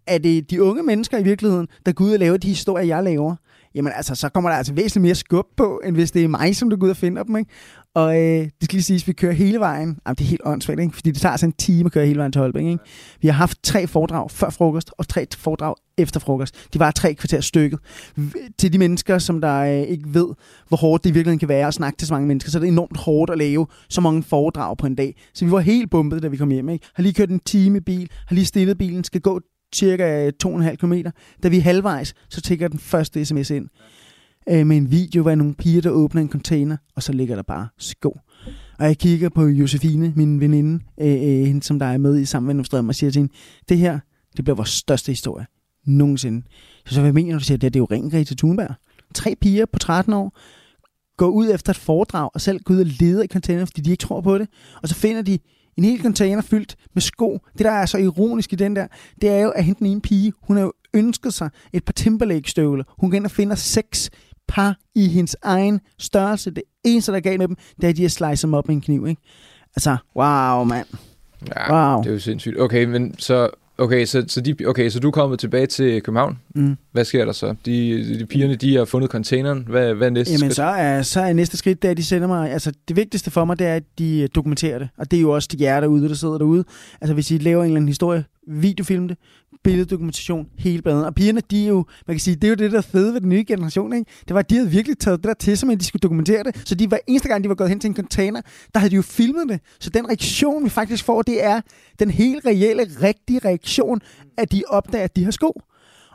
at 0.07 0.23
det 0.23 0.37
er 0.37 0.41
de 0.41 0.63
unge 0.63 0.83
mennesker 0.83 1.17
i 1.17 1.23
virkeligheden, 1.23 1.67
der 1.85 1.91
går 1.91 2.05
ud 2.05 2.13
og 2.13 2.19
laver 2.19 2.37
de 2.37 2.47
historier, 2.47 2.85
jeg 2.85 3.03
laver, 3.03 3.35
jamen 3.75 3.91
altså, 3.95 4.15
så 4.15 4.29
kommer 4.29 4.49
der 4.49 4.57
altså 4.57 4.73
væsentligt 4.73 5.01
mere 5.01 5.15
skub 5.15 5.45
på, 5.57 5.81
end 5.85 5.95
hvis 5.95 6.11
det 6.11 6.23
er 6.23 6.27
mig, 6.27 6.55
som 6.55 6.69
der 6.69 6.77
går 6.77 6.85
ud 6.85 6.91
og 6.91 6.97
finder 6.97 7.23
dem, 7.23 7.37
ikke? 7.37 7.51
Og 7.95 8.21
øh, 8.21 8.39
det 8.43 8.53
skal 8.63 8.75
lige 8.75 8.83
siges, 8.83 9.03
at 9.03 9.07
vi 9.07 9.13
kører 9.13 9.33
hele 9.33 9.59
vejen. 9.59 9.97
Jamen, 10.05 10.15
det 10.15 10.23
er 10.23 10.29
helt 10.29 10.41
åndssvagt, 10.45 10.79
ikke? 10.79 10.95
Fordi 10.95 11.11
det 11.11 11.21
tager 11.21 11.31
altså 11.31 11.45
en 11.45 11.51
time 11.51 11.85
at 11.85 11.91
køre 11.91 12.05
hele 12.05 12.17
vejen 12.17 12.31
til 12.31 12.41
Holbæk, 12.41 12.65
ikke? 12.65 12.83
Vi 13.21 13.27
har 13.27 13.33
haft 13.33 13.63
tre 13.63 13.87
foredrag 13.87 14.31
før 14.31 14.49
frokost, 14.49 14.91
og 14.97 15.07
tre 15.07 15.27
foredrag 15.37 15.75
efter 15.97 16.19
frokost. 16.19 16.67
De 16.73 16.79
var 16.79 16.91
tre 16.91 17.13
kvarter 17.13 17.41
stykket. 17.41 17.79
Til 18.59 18.73
de 18.73 18.77
mennesker, 18.77 19.17
som 19.17 19.41
der 19.41 19.59
øh, 19.59 19.81
ikke 19.81 20.13
ved, 20.13 20.27
hvor 20.67 20.77
hårdt 20.77 21.03
det 21.03 21.09
i 21.09 21.13
virkeligheden 21.13 21.39
kan 21.39 21.49
være 21.49 21.67
at 21.67 21.73
snakke 21.73 21.97
til 21.97 22.07
så 22.07 22.13
mange 22.13 22.27
mennesker, 22.27 22.51
så 22.51 22.57
er 22.57 22.59
det 22.59 22.67
enormt 22.67 22.97
hårdt 22.97 23.31
at 23.31 23.37
lave 23.37 23.67
så 23.89 24.01
mange 24.01 24.23
foredrag 24.23 24.77
på 24.77 24.87
en 24.87 24.95
dag. 24.95 25.21
Så 25.33 25.45
vi 25.45 25.51
var 25.51 25.59
helt 25.59 25.91
bumpet, 25.91 26.23
da 26.23 26.27
vi 26.27 26.37
kom 26.37 26.49
hjem, 26.49 26.69
ikke? 26.69 26.85
Har 26.93 27.03
lige 27.03 27.13
kørt 27.13 27.29
en 27.29 27.39
time 27.39 27.77
i 27.77 27.81
bil, 27.81 28.09
har 28.27 28.35
lige 28.35 28.45
stillet 28.45 28.77
bilen, 28.77 29.03
skal 29.03 29.21
gå 29.21 29.39
cirka 29.73 30.31
2,5 30.45 30.75
km. 30.75 30.93
Da 31.43 31.47
vi 31.47 31.57
er 31.57 31.61
halvvejs, 31.61 32.13
så 32.29 32.41
tigger 32.41 32.67
den 32.67 32.79
første 32.79 33.25
sms 33.25 33.49
ind 33.49 33.67
øh, 34.49 34.67
med 34.67 34.77
en 34.77 34.91
video, 34.91 35.21
hvor 35.21 35.35
nogle 35.35 35.53
piger, 35.53 35.81
der 35.81 35.89
åbner 35.89 36.21
en 36.21 36.29
container, 36.29 36.77
og 36.95 37.03
så 37.03 37.11
ligger 37.13 37.35
der 37.35 37.43
bare 37.43 37.67
sko. 37.77 38.19
Og 38.79 38.85
jeg 38.85 38.97
kigger 38.97 39.29
på 39.29 39.47
Josefine, 39.47 40.13
min 40.15 40.39
veninde, 40.39 40.83
øh, 41.01 41.07
øh, 41.11 41.45
hende, 41.45 41.63
som 41.63 41.79
der 41.79 41.85
er 41.85 41.97
med 41.97 42.19
i 42.19 42.25
Samvendomstrøm, 42.25 42.89
og 42.89 42.95
siger 42.95 43.11
til 43.11 43.19
hende, 43.19 43.33
det 43.69 43.77
her, 43.77 43.99
det 44.37 44.45
bliver 44.45 44.55
vores 44.55 44.69
største 44.69 45.11
historie 45.11 45.45
nogensinde. 45.85 46.41
Så, 46.85 46.93
så 46.93 47.01
hvad 47.01 47.11
mener 47.13 47.31
du, 47.33 47.39
du 47.39 47.43
siger, 47.43 47.57
det, 47.57 47.67
er- 47.67 47.69
det 47.71 47.79
er 47.79 47.81
jo 47.81 47.87
ren 47.91 48.09
Greta 48.09 48.35
Thunberg. 48.35 48.75
Tre 49.15 49.35
piger 49.41 49.65
på 49.65 49.79
13 49.79 50.13
år, 50.13 50.37
går 51.17 51.27
ud 51.29 51.49
efter 51.53 51.69
et 51.69 51.77
foredrag, 51.77 52.29
og 52.33 52.41
selv 52.41 52.59
går 52.63 52.73
ud 52.73 52.79
og 52.79 52.85
leder 52.99 53.23
i 53.23 53.27
container, 53.27 53.65
fordi 53.65 53.81
de 53.81 53.91
ikke 53.91 54.01
tror 54.01 54.21
på 54.21 54.37
det. 54.37 54.47
Og 54.81 54.89
så 54.89 54.95
finder 54.95 55.21
de 55.21 55.39
en 55.77 55.83
hel 55.83 56.01
container 56.01 56.41
fyldt 56.41 56.75
med 56.93 57.01
sko. 57.01 57.39
Det, 57.57 57.65
der 57.65 57.71
er 57.71 57.85
så 57.85 57.97
ironisk 57.97 58.53
i 58.53 58.55
den 58.55 58.75
der, 58.75 58.87
det 59.21 59.29
er 59.29 59.39
jo, 59.39 59.49
at 59.49 59.63
hende 59.63 59.79
den 59.79 59.87
ene 59.87 60.01
pige, 60.01 60.33
hun 60.43 60.57
har 60.57 60.63
jo 60.63 60.73
ønsket 60.93 61.33
sig 61.33 61.49
et 61.73 61.83
par 61.85 61.93
Timberlake-støvler. 61.93 62.83
Hun 62.99 63.09
går 63.11 63.15
ind 63.15 63.25
og 63.25 63.31
finder 63.31 63.55
seks 63.55 64.09
par 64.47 64.77
i 64.95 65.07
hendes 65.07 65.35
egen 65.43 65.79
størrelse. 65.99 66.51
Det 66.51 66.63
eneste, 66.83 67.11
der 67.11 67.17
er 67.17 67.21
galt 67.21 67.39
med 67.39 67.47
dem, 67.47 67.55
det 67.75 67.83
er, 67.83 67.89
at 67.89 67.97
de 67.97 68.01
har 68.01 68.09
slicet 68.09 68.41
dem 68.47 68.53
op 68.53 68.67
med 68.67 68.75
en 68.75 68.81
kniv. 68.81 69.07
Ikke? 69.07 69.21
Altså, 69.75 69.97
wow, 70.15 70.63
mand. 70.63 70.87
Ja, 71.55 71.93
Wow. 71.93 72.03
det 72.03 72.09
er 72.09 72.13
jo 72.13 72.19
sindssygt. 72.19 72.59
Okay, 72.59 72.85
men 72.85 73.15
så, 73.19 73.49
okay, 73.77 74.05
så, 74.05 74.23
så, 74.27 74.41
de, 74.41 74.55
okay, 74.65 74.89
så 74.89 74.99
du 74.99 75.07
er 75.07 75.11
kommet 75.11 75.39
tilbage 75.39 75.65
til 75.65 76.01
København. 76.01 76.39
Mm. 76.55 76.75
Hvad 76.91 77.05
sker 77.05 77.25
der 77.25 77.31
så? 77.31 77.55
De, 77.65 78.19
de 78.19 78.25
pigerne, 78.25 78.55
de 78.55 78.75
har 78.75 78.85
fundet 78.85 79.11
containeren. 79.11 79.65
Hvad, 79.69 79.93
hvad 79.93 80.07
er 80.07 80.11
næste 80.11 80.31
Jamen, 80.31 80.39
skridt? 80.39 80.55
så 80.55 80.63
er, 80.63 81.01
så 81.01 81.21
er 81.21 81.33
næste 81.33 81.57
skridt, 81.57 81.85
at 81.85 81.97
de 81.97 82.03
sender 82.03 82.27
mig... 82.27 82.51
Altså, 82.51 82.71
det 82.87 82.95
vigtigste 82.95 83.31
for 83.31 83.45
mig, 83.45 83.59
det 83.59 83.67
er, 83.67 83.75
at 83.75 83.83
de 83.99 84.19
øh, 84.19 84.29
dokumenterer 84.35 84.79
det. 84.79 84.89
Og 84.97 85.11
det 85.11 85.17
er 85.17 85.21
jo 85.21 85.31
også 85.31 85.49
de 85.51 85.63
jer 85.63 85.79
derude, 85.79 86.09
der 86.09 86.15
sidder 86.15 86.37
derude. 86.37 86.63
Altså, 87.01 87.13
hvis 87.13 87.31
I 87.31 87.37
laver 87.37 87.61
en 87.63 87.65
eller 87.65 87.77
anden 87.77 87.87
historie, 87.89 88.25
videofilme 88.47 89.07
det, 89.07 89.17
billeddokumentation, 89.63 90.47
hele 90.57 90.81
bladet. 90.81 91.05
Og 91.05 91.15
pigerne, 91.15 91.41
de 91.51 91.63
er 91.63 91.67
jo... 91.67 91.85
Man 92.07 92.15
kan 92.15 92.19
sige, 92.19 92.35
det 92.35 92.43
er 92.43 92.49
jo 92.49 92.55
det, 92.55 92.71
der 92.71 92.81
fede 92.81 93.13
ved 93.13 93.21
den 93.21 93.29
nye 93.29 93.43
generation, 93.47 93.93
ikke? 93.93 94.11
Det 94.27 94.33
var, 94.33 94.39
at 94.39 94.49
de 94.49 94.55
havde 94.55 94.69
virkelig 94.69 94.97
taget 94.97 95.17
det 95.17 95.27
der 95.27 95.33
til 95.33 95.57
sig, 95.57 95.67
men 95.67 95.77
de 95.79 95.85
skulle 95.85 95.99
dokumentere 95.99 96.43
det. 96.43 96.61
Så 96.65 96.75
de 96.75 96.87
hver 96.87 96.97
eneste 97.07 97.29
gang, 97.29 97.43
de 97.43 97.49
var 97.49 97.55
gået 97.55 97.69
hen 97.69 97.79
til 97.79 97.87
en 97.87 97.95
container, 97.95 98.41
der 98.73 98.79
havde 98.79 98.91
de 98.91 98.95
jo 98.95 99.01
filmet 99.01 99.49
det. 99.49 99.59
Så 99.79 99.89
den 99.89 100.07
reaktion, 100.07 100.63
vi 100.63 100.69
faktisk 100.69 101.05
får, 101.05 101.21
det 101.21 101.43
er 101.43 101.61
den 101.99 102.11
helt 102.11 102.45
reelle, 102.45 102.83
rigtige 103.01 103.39
reaktion, 103.45 104.01
at 104.37 104.51
de 104.51 104.63
opdager, 104.67 105.03
at 105.03 105.15
de 105.15 105.23
har 105.23 105.31
sko. 105.31 105.61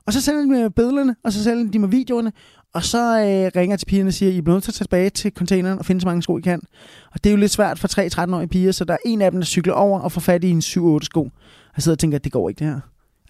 Og 0.06 0.12
så 0.12 0.20
sender 0.20 0.40
de 0.40 0.48
med 0.48 0.70
billederne, 0.70 1.16
og 1.24 1.32
så 1.32 1.44
sender 1.44 1.70
de 1.70 1.78
med 1.78 1.88
videoerne, 1.88 2.32
og 2.74 2.84
så 2.84 2.98
øh, 2.98 3.60
ringer 3.60 3.76
til 3.76 3.86
pigerne 3.86 4.08
og 4.08 4.14
siger, 4.14 4.32
I 4.32 4.38
er 4.38 4.42
nødt 4.42 4.64
til 4.64 4.70
at 4.70 4.74
tage 4.74 4.84
tilbage 4.84 5.10
til 5.10 5.32
containeren 5.32 5.78
og 5.78 5.84
finde 5.84 6.00
så 6.00 6.06
mange 6.06 6.22
sko, 6.22 6.38
I 6.38 6.40
kan. 6.40 6.60
Og 7.12 7.24
det 7.24 7.30
er 7.30 7.32
jo 7.32 7.36
lidt 7.36 7.52
svært 7.52 7.78
for 7.78 7.88
3-13-årige 7.88 8.48
piger, 8.48 8.72
så 8.72 8.84
der 8.84 8.94
er 8.94 8.98
en 9.04 9.22
af 9.22 9.30
dem, 9.30 9.40
der 9.40 9.46
cykler 9.46 9.72
over 9.72 10.00
og 10.00 10.12
får 10.12 10.20
fat 10.20 10.44
i 10.44 10.50
en 10.50 10.58
7-8 10.58 10.98
sko. 11.02 11.30
Jeg 11.78 11.82
sidder 11.82 11.94
og 11.94 11.98
tænker, 11.98 12.18
at 12.18 12.24
det 12.24 12.32
går 12.32 12.48
ikke 12.48 12.58
det 12.58 12.66
her. 12.66 12.80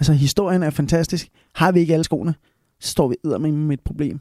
Altså, 0.00 0.12
historien 0.12 0.62
er 0.62 0.70
fantastisk. 0.70 1.28
Har 1.54 1.72
vi 1.72 1.80
ikke 1.80 1.92
alle 1.92 2.04
skoene, 2.04 2.34
så 2.80 2.90
står 2.90 3.08
vi 3.08 3.16
med 3.24 3.52
med 3.52 3.78
et 3.78 3.84
problem. 3.84 4.20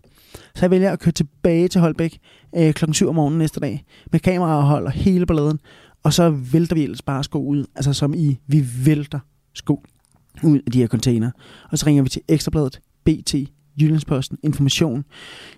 Så 0.55 0.61
jeg 0.61 0.71
vælger 0.71 0.91
at 0.91 0.99
køre 0.99 1.11
tilbage 1.11 1.67
til 1.67 1.81
Holbæk 1.81 2.19
øh, 2.57 2.73
klokken 2.73 2.93
7 2.93 3.09
om 3.09 3.15
morgenen 3.15 3.39
næste 3.39 3.59
dag, 3.59 3.85
med 4.11 4.19
kamera 4.19 4.57
og 4.57 4.63
holder 4.63 4.89
hele 4.89 5.25
balladen, 5.25 5.59
og 6.03 6.13
så 6.13 6.29
vælter 6.29 6.75
vi 6.75 6.83
ellers 6.83 7.01
bare 7.01 7.23
sko 7.23 7.45
ud. 7.45 7.65
Altså 7.75 7.93
som 7.93 8.13
i, 8.13 8.39
vi 8.47 8.65
vælter 8.85 9.19
sko 9.53 9.83
ud 10.43 10.59
af 10.65 10.71
de 10.71 10.79
her 10.79 10.87
container. 10.87 11.31
Og 11.71 11.77
så 11.77 11.85
ringer 11.85 12.03
vi 12.03 12.09
til 12.09 12.21
Ekstrabladet, 12.27 12.81
BT, 13.03 13.35
Jyllandsposten, 13.81 14.37
Information, 14.43 15.05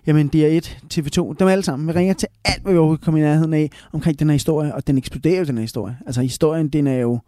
jamen 0.06 0.30
DR1, 0.36 0.66
TV2, 0.94 1.34
dem 1.38 1.48
alle 1.48 1.64
sammen. 1.64 1.88
Vi 1.88 1.92
ringer 1.92 2.14
til 2.14 2.28
alt, 2.44 2.62
hvad 2.62 2.72
vi 2.72 2.78
overhovedet 2.78 3.04
kommer 3.04 3.18
i 3.18 3.22
nærheden 3.24 3.54
af 3.54 3.70
omkring 3.92 4.18
den 4.18 4.28
her 4.28 4.32
historie, 4.32 4.74
og 4.74 4.86
den 4.86 4.98
eksploderer 4.98 5.38
jo, 5.38 5.44
den 5.44 5.56
her 5.56 5.62
historie. 5.62 5.98
Altså 6.06 6.22
historien, 6.22 6.68
den 6.68 6.86
er 6.86 6.98
jo, 6.98 7.20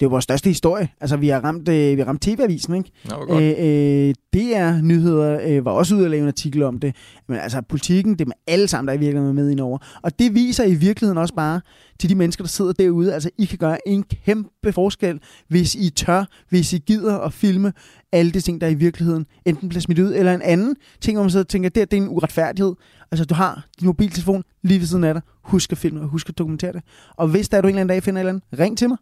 det 0.00 0.06
er 0.06 0.08
jo 0.08 0.10
vores 0.10 0.24
største 0.24 0.50
historie. 0.50 0.88
Altså 1.00 1.16
vi 1.16 1.28
har 1.28 1.40
ramt, 1.40 1.68
øh, 1.68 1.96
vi 1.96 2.00
har 2.00 2.08
ramt 2.08 2.22
TV-avisen, 2.22 2.74
ikke? 2.74 2.90
Godt. 3.08 3.42
Øh, 3.42 4.08
øh, 4.08 4.14
DR 4.34 4.82
Nyheder 4.82 5.40
øh, 5.46 5.64
var 5.64 5.70
også 5.70 5.94
ude 5.94 6.04
at 6.04 6.10
lave 6.10 6.22
en 6.22 6.28
artikel 6.28 6.62
om 6.62 6.78
det. 6.78 6.96
Men 7.28 7.38
altså 7.38 7.62
politikken, 7.68 8.12
det 8.12 8.20
er 8.20 8.26
med 8.26 8.36
alle 8.46 8.68
sammen, 8.68 8.88
der 8.88 8.94
er 8.94 8.96
i 8.96 9.00
virkeligheden 9.00 9.36
med 9.36 9.50
ind 9.50 9.60
over. 9.60 9.78
Og 10.02 10.18
det 10.18 10.34
viser 10.34 10.64
i 10.64 10.74
virkeligheden 10.74 11.18
også 11.18 11.34
bare 11.34 11.60
til 12.00 12.10
de 12.10 12.14
mennesker, 12.14 12.44
der 12.44 12.48
sidder 12.48 12.72
derude. 12.72 13.14
Altså 13.14 13.30
I 13.38 13.44
kan 13.44 13.58
gøre 13.58 13.88
en 13.88 14.02
kæmpe 14.02 14.72
forskel, 14.72 15.20
hvis 15.48 15.74
I 15.74 15.90
tør, 15.90 16.24
hvis 16.48 16.72
I 16.72 16.78
gider 16.78 17.18
at 17.18 17.32
filme 17.32 17.72
alle 18.12 18.32
de 18.32 18.40
ting, 18.40 18.60
der 18.60 18.66
i 18.66 18.74
virkeligheden 18.74 19.26
enten 19.44 19.68
bliver 19.68 19.80
smidt 19.80 19.98
ud, 19.98 20.14
eller 20.14 20.34
en 20.34 20.42
anden 20.42 20.76
ting, 21.00 21.16
hvor 21.16 21.22
man 21.22 21.30
sidder 21.30 21.44
og 21.44 21.48
tænker, 21.48 21.68
det, 21.68 21.90
det 21.90 21.98
er 21.98 22.02
en 22.02 22.08
uretfærdighed. 22.08 22.74
Altså 23.10 23.24
du 23.24 23.34
har 23.34 23.66
din 23.80 23.86
mobiltelefon 23.86 24.42
lige 24.62 24.80
ved 24.80 24.86
siden 24.86 25.04
af 25.04 25.14
dig. 25.14 25.22
Husk 25.42 25.72
at 25.72 25.78
filme 25.78 26.00
og 26.00 26.08
husk 26.08 26.28
at 26.28 26.38
dokumentere 26.38 26.72
det. 26.72 26.82
Og 27.16 27.28
hvis 27.28 27.48
der 27.48 27.56
er 27.56 27.60
du 27.60 27.68
en 27.68 27.70
eller 27.70 27.80
anden 27.80 27.94
dag 27.94 28.02
finder 28.02 28.20
et 28.20 28.22
eller 28.22 28.32
andet, 28.32 28.60
ring 28.60 28.78
til 28.78 28.88
mig. 28.88 28.98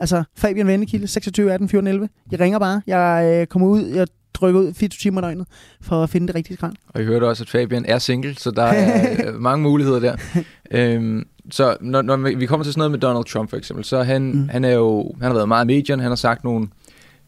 Altså, 0.00 0.22
Fabian 0.36 0.66
Vendekilde, 0.66 1.06
26 1.06 1.52
18 1.52 1.68
14 1.68 1.86
11. 1.86 2.08
Jeg 2.30 2.40
ringer 2.40 2.58
bare. 2.58 2.82
Jeg 2.86 3.38
øh, 3.40 3.46
kommer 3.46 3.68
ud. 3.68 3.84
Jeg 3.84 4.06
trykker 4.34 4.60
ud 4.60 4.74
24 4.74 5.10
timer 5.10 5.20
døgnet 5.20 5.46
for 5.80 6.02
at 6.02 6.10
finde 6.10 6.26
det 6.26 6.34
rigtige 6.34 6.56
skrald. 6.56 6.74
Og 6.88 7.02
I 7.02 7.04
hørte 7.04 7.24
også, 7.24 7.44
at 7.44 7.50
Fabian 7.50 7.84
er 7.84 7.98
single, 7.98 8.34
så 8.34 8.50
der 8.50 8.62
er 8.62 9.16
øh, 9.28 9.40
mange 9.40 9.62
muligheder 9.62 10.00
der. 10.00 10.16
Øhm, 10.70 11.26
så 11.50 11.76
når, 11.80 12.02
når 12.02 12.16
vi 12.16 12.46
kommer 12.46 12.64
til 12.64 12.72
sådan 12.72 12.80
noget 12.80 12.90
med 12.90 12.98
Donald 12.98 13.24
Trump 13.24 13.50
for 13.50 13.56
eksempel, 13.56 13.84
så 13.84 14.02
han, 14.02 14.22
mm. 14.22 14.48
han 14.48 14.64
er 14.64 14.72
jo, 14.72 15.14
han 15.20 15.26
har 15.26 15.34
været 15.34 15.48
meget 15.48 15.64
i 15.64 15.66
medierne, 15.66 16.02
han 16.02 16.10
har 16.10 16.16
sagt 16.16 16.44
nogle 16.44 16.68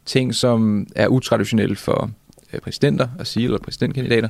ting, 0.05 0.35
som 0.35 0.87
er 0.97 1.09
utraditionelle 1.09 1.77
for 1.77 2.11
øh, 2.53 2.61
præsidenter 2.61 3.09
at 3.19 3.27
sige, 3.27 3.45
eller 3.45 3.59
præsidentkandidater. 3.59 4.29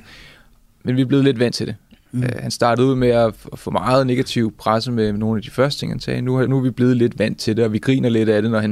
Men 0.85 0.97
vi 0.97 1.01
er 1.01 1.07
blevet 1.07 1.25
lidt 1.25 1.39
vant 1.39 1.55
til 1.55 1.67
det. 1.67 1.77
Mm. 2.13 2.23
Øh, 2.23 2.29
han 2.39 2.51
startede 2.51 2.87
ud 2.87 2.95
med 2.95 3.09
at 3.09 3.35
få 3.55 3.71
meget 3.71 4.07
negativ 4.07 4.55
presse 4.59 4.93
med 4.93 5.13
nogle 5.13 5.37
af 5.39 5.43
de 5.43 5.51
første 5.51 5.81
ting, 5.81 5.93
han 5.93 6.01
sagde. 6.01 6.23
Nu, 6.23 6.37
er- 6.37 6.47
nu 6.47 6.59
er 6.59 6.63
vi 6.63 6.71
blevet 6.71 6.97
lidt 6.97 7.19
vant 7.19 7.39
til 7.41 7.57
det, 7.57 7.65
og 7.65 7.73
vi 7.73 7.79
griner 7.79 8.09
lidt 8.09 8.29
af 8.29 8.43
det, 8.43 8.51
når 8.51 8.59
han, 8.61 8.71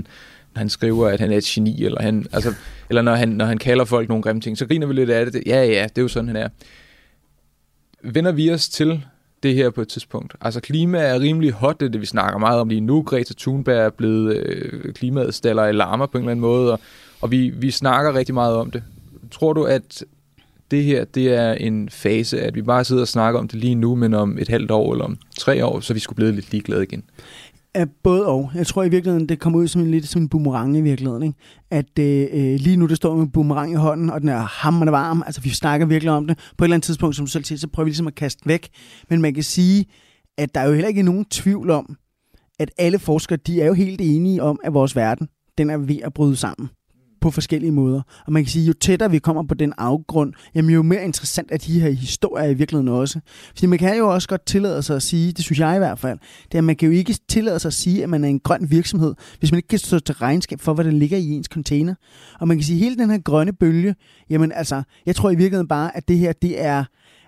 når 0.55 0.59
han 0.59 0.69
skriver, 0.69 1.09
at 1.09 1.21
han 1.21 1.33
er 1.33 1.37
et 1.37 1.45
geni, 1.45 1.85
eller, 1.85 2.03
han, 2.03 2.27
altså, 2.33 2.55
eller 2.89 3.03
når, 3.03 3.15
han, 3.15 3.29
når 3.29 3.45
han 3.45 3.59
kalder 3.59 3.85
folk 3.85 4.09
nogle 4.09 4.23
grimme 4.23 4.41
ting, 4.43 4.59
så 4.59 4.67
griner 4.67 4.87
vi 4.87 4.95
lidt 4.95 5.11
af 5.11 5.27
det. 5.33 5.43
Ja, 5.47 5.65
ja, 5.65 5.83
det 5.83 5.99
er 5.99 6.03
jo 6.03 6.09
sådan, 6.09 6.29
han 6.29 6.37
er. 6.37 6.49
Vender 8.03 8.33
vi 8.33 8.51
os 8.53 8.69
til 8.69 9.05
det 9.43 9.55
her 9.55 9.71
på 9.71 9.81
et 9.83 9.89
tidspunkt? 9.89 10.35
Altså 10.41 10.61
klima 10.61 10.99
er 10.99 11.21
rimelig 11.21 11.53
hot, 11.53 11.81
det 11.81 11.87
er 11.87 11.91
det, 11.91 12.01
vi 12.01 12.07
snakker 12.07 12.39
meget 12.39 12.61
om 12.61 12.69
lige 12.69 12.81
nu. 12.81 13.03
Greta 13.03 13.35
Thunberg 13.39 13.77
er 13.79 13.91
blevet 13.91 14.37
øh, 14.37 14.93
klimaet 14.95 15.35
staller 15.35 15.67
i 15.67 15.73
larmer 15.73 16.07
på 16.07 16.19
en 16.19 16.23
eller 16.25 16.31
anden 16.31 16.41
måde, 16.41 16.73
og, 16.73 16.81
og 17.21 17.31
vi, 17.31 17.49
vi 17.49 17.71
snakker 17.71 18.15
rigtig 18.15 18.35
meget 18.35 18.55
om 18.57 18.71
det. 18.71 18.83
Tror 19.31 19.53
du, 19.53 19.65
at 19.65 20.05
det 20.71 20.85
her 20.85 21.05
det 21.05 21.35
er 21.35 21.53
en 21.53 21.89
fase, 21.89 22.41
at 22.41 22.55
vi 22.55 22.63
bare 22.63 22.85
sidder 22.85 23.03
og 23.03 23.09
snakker 23.09 23.41
om 23.41 23.49
det 23.49 23.61
lige 23.61 23.75
nu, 23.75 23.95
men 23.95 24.15
om 24.15 24.39
et 24.39 24.49
halvt 24.49 24.71
år 24.71 24.93
eller 24.93 25.05
om 25.05 25.19
tre 25.39 25.67
år, 25.67 25.81
så 25.81 25.95
vi 25.95 26.01
skulle 26.01 26.17
blive 26.17 26.33
lidt 26.33 26.53
ligeglade 26.53 26.83
igen? 26.83 27.03
Ja, 27.75 27.85
både 28.03 28.27
og. 28.27 28.51
Jeg 28.55 28.67
tror 28.67 28.83
i 28.83 28.89
virkeligheden, 28.89 29.29
det 29.29 29.39
kommer 29.39 29.59
ud 29.59 29.69
som 29.69 29.83
en, 29.83 29.91
lidt 29.91 30.09
som 30.09 30.23
en 30.23 30.29
boomerang 30.29 30.77
i 30.77 30.81
virkeligheden. 30.81 31.23
Ikke? 31.23 31.39
At 31.71 31.99
øh, 31.99 32.27
øh 32.33 32.61
lige 32.61 32.77
nu, 32.77 32.87
det 32.87 32.97
står 32.97 33.15
med 33.15 33.23
en 33.23 33.31
boomerang 33.31 33.73
i 33.73 33.75
hånden, 33.75 34.11
og 34.11 34.21
den 34.21 34.29
er 34.29 34.39
hammerende 34.39 34.93
varm. 34.93 35.23
Altså, 35.27 35.41
vi 35.41 35.49
snakker 35.49 35.87
virkelig 35.87 36.13
om 36.13 36.27
det. 36.27 36.39
På 36.59 36.65
et 36.65 36.67
eller 36.67 36.75
andet 36.75 36.85
tidspunkt, 36.85 37.17
som 37.17 37.27
du 37.27 37.31
selv 37.31 37.45
siger, 37.45 37.59
så 37.59 37.69
prøver 37.69 37.85
vi 37.85 37.91
ligesom 37.91 38.07
at 38.07 38.15
kaste 38.15 38.41
den 38.45 38.49
væk. 38.49 38.69
Men 39.11 39.21
man 39.21 39.35
kan 39.35 39.43
sige, 39.43 39.87
at 40.39 40.55
der 40.55 40.61
er 40.61 40.67
jo 40.67 40.73
heller 40.73 40.89
ikke 40.89 41.03
nogen 41.03 41.25
tvivl 41.25 41.71
om, 41.71 41.97
at 42.59 42.71
alle 42.79 42.99
forskere, 42.99 43.39
de 43.47 43.63
er 43.63 43.67
jo 43.67 43.73
helt 43.73 44.01
enige 44.01 44.43
om, 44.43 44.61
at 44.65 44.75
vores 44.75 44.97
verden, 44.97 45.29
den 45.59 45.71
er 45.71 45.77
ved 45.77 45.99
at 46.05 46.15
bryde 46.15 46.37
sammen 46.37 46.71
på 47.21 47.31
forskellige 47.31 47.73
måder. 47.73 48.03
Og 48.27 48.33
man 48.33 48.45
kan 48.45 48.51
sige, 48.51 48.67
jo 48.67 48.73
tættere 48.73 49.11
vi 49.11 49.19
kommer 49.19 49.43
på 49.43 49.55
den 49.55 49.73
afgrund, 49.79 50.33
jamen 50.55 50.71
jo 50.71 50.83
mere 50.83 51.05
interessant 51.05 51.49
er 51.53 51.57
de 51.57 51.81
her 51.81 51.91
historier 51.91 52.47
i 52.47 52.55
virkeligheden 52.55 52.89
også. 52.89 53.21
Fordi 53.55 53.67
man 53.67 53.79
kan 53.79 53.99
jo 53.99 54.15
også 54.15 54.29
godt 54.29 54.47
tillade 54.47 54.83
sig 54.83 54.97
at 54.97 55.03
sige, 55.03 55.33
det 55.33 55.45
synes 55.45 55.59
jeg 55.59 55.75
i 55.77 55.79
hvert 55.79 55.99
fald, 55.99 56.19
det 56.45 56.55
er, 56.55 56.59
at 56.59 56.65
man 56.65 56.77
kan 56.77 56.89
jo 56.89 56.95
ikke 56.95 57.15
tillade 57.29 57.59
sig 57.59 57.69
at 57.69 57.75
sige, 57.75 58.03
at 58.03 58.09
man 58.09 58.25
er 58.25 58.29
en 58.29 58.41
grøn 58.41 58.71
virksomhed, 58.71 59.15
hvis 59.39 59.53
man 59.53 59.59
ikke 59.59 59.69
kan 59.69 59.79
stå 59.79 59.99
til 59.99 60.15
regnskab 60.15 60.61
for, 60.61 60.75
hvad 60.75 60.85
der 60.85 60.91
ligger 60.91 61.19
i 61.19 61.31
ens 61.31 61.47
container. 61.47 61.95
Og 62.41 62.49
man 62.49 62.57
kan 62.57 62.65
sige, 62.65 62.77
at 62.77 62.85
hele 62.85 62.97
den 62.97 63.11
her 63.11 63.19
grønne 63.19 63.53
bølge, 63.53 63.95
jamen 64.31 64.53
altså, 64.53 64.83
jeg 65.07 65.17
tror 65.17 65.31
i 65.31 65.35
virkeligheden 65.35 65.69
bare, 65.69 65.97
at 65.97 66.09
det 66.09 66.19
her, 66.19 66.33
det 66.33 66.63
er 66.63 66.85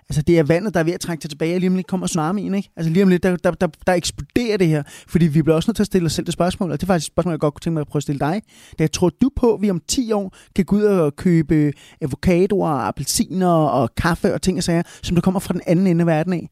Altså, 0.09 0.21
det 0.21 0.39
er 0.39 0.43
vandet, 0.43 0.73
der 0.73 0.79
er 0.79 0.83
ved 0.83 0.93
at 0.93 0.99
trække 0.99 1.21
sig 1.21 1.29
tilbage, 1.29 1.55
og 1.55 1.59
lige 1.59 1.69
om 1.69 1.75
lidt 1.75 1.87
kommer 1.87 2.07
tsunamien, 2.07 2.53
ikke? 2.53 2.69
Altså, 2.75 2.91
lige 2.91 3.03
om 3.03 3.09
lidt, 3.09 3.23
der, 3.23 3.35
der, 3.35 3.51
der, 3.51 3.67
der 3.87 3.93
eksploderer 3.93 4.57
det 4.57 4.67
her, 4.67 4.83
fordi 5.07 5.27
vi 5.27 5.41
bliver 5.41 5.55
også 5.55 5.69
nødt 5.69 5.75
til 5.75 5.83
at 5.83 5.87
stille 5.87 6.05
os 6.05 6.13
selv 6.13 6.25
det 6.25 6.33
spørgsmål, 6.33 6.71
og 6.71 6.81
det 6.81 6.83
er 6.83 6.87
faktisk 6.87 7.07
et 7.07 7.13
spørgsmål, 7.13 7.31
jeg 7.31 7.39
godt 7.39 7.53
kunne 7.53 7.61
tænke 7.61 7.73
mig 7.73 7.81
at 7.81 7.87
prøve 7.87 7.99
at 7.99 8.03
stille 8.03 8.19
dig. 8.19 8.41
Det 8.79 8.91
tror 8.91 9.09
du 9.09 9.29
på, 9.35 9.53
at 9.53 9.61
vi 9.61 9.69
om 9.69 9.81
10 9.87 10.11
år 10.11 10.35
kan 10.55 10.65
gå 10.65 10.75
ud 10.75 10.83
og 10.83 11.15
købe 11.15 11.73
avocadoer, 12.01 12.69
appelsiner 12.69 13.47
og 13.47 13.95
kaffe 13.95 14.33
og 14.33 14.41
ting 14.41 14.57
og 14.57 14.63
sager, 14.63 14.83
som 15.01 15.15
der 15.15 15.21
kommer 15.21 15.39
fra 15.39 15.53
den 15.53 15.61
anden 15.67 15.87
ende 15.87 16.01
af 16.01 16.07
verden 16.07 16.33
af? 16.33 16.49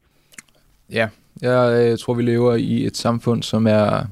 Ja, 0.89 1.08
jeg 1.41 1.91
øh, 1.91 1.97
tror, 1.97 2.14
vi 2.14 2.24
lever 2.24 2.56
i 2.56 2.86
et 2.86 2.97
samfund, 2.97 3.43
som 3.43 3.68
er... 3.68 4.08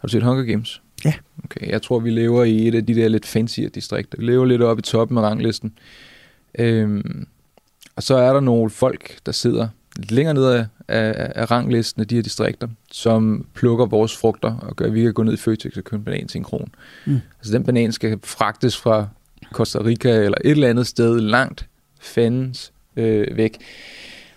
Har 0.00 0.06
du 0.06 0.08
set 0.08 0.22
Hunger 0.22 0.44
Games? 0.44 0.82
Ja. 1.04 1.12
Okay, 1.44 1.70
jeg 1.70 1.82
tror, 1.82 1.98
vi 1.98 2.10
lever 2.10 2.44
i 2.44 2.68
et 2.68 2.74
af 2.74 2.86
de 2.86 2.94
der 2.94 3.08
lidt 3.08 3.26
fancy 3.26 3.60
distrikter. 3.60 4.18
Vi 4.18 4.24
lever 4.24 4.44
lidt 4.44 4.62
oppe 4.62 4.80
i 4.80 4.82
toppen 4.82 5.18
af 5.18 5.22
ranglisten. 5.22 5.72
Øhm, 6.58 7.26
og 8.00 8.04
så 8.04 8.16
er 8.16 8.32
der 8.32 8.40
nogle 8.40 8.70
folk, 8.70 9.18
der 9.26 9.32
sidder 9.32 9.68
lidt 9.96 10.10
længere 10.12 10.34
ned 10.34 10.44
af, 10.44 10.66
af, 10.88 11.32
af 11.34 11.50
ranglisten 11.50 12.00
af 12.00 12.08
de 12.08 12.14
her 12.14 12.22
distrikter, 12.22 12.68
som 12.92 13.46
plukker 13.54 13.86
vores 13.86 14.16
frugter 14.16 14.56
og 14.56 14.76
gør, 14.76 14.84
at 14.86 14.94
vi 14.94 15.02
kan 15.02 15.12
gå 15.14 15.22
ned 15.22 15.32
i 15.32 15.36
Føtex 15.36 15.76
og 15.76 15.84
købe 15.84 15.96
en 15.96 16.04
banan 16.04 16.28
til 16.28 16.38
en 16.38 16.44
kron. 16.44 16.68
Mm. 17.06 17.20
Altså 17.38 17.52
den 17.52 17.64
banan 17.64 17.92
skal 17.92 18.18
fragtes 18.24 18.76
fra 18.76 19.08
Costa 19.52 19.78
Rica 19.78 20.08
eller 20.10 20.38
et 20.44 20.50
eller 20.50 20.68
andet 20.68 20.86
sted 20.86 21.20
langt 21.20 21.66
fandens 22.00 22.72
øh, 22.96 23.36
væk. 23.36 23.58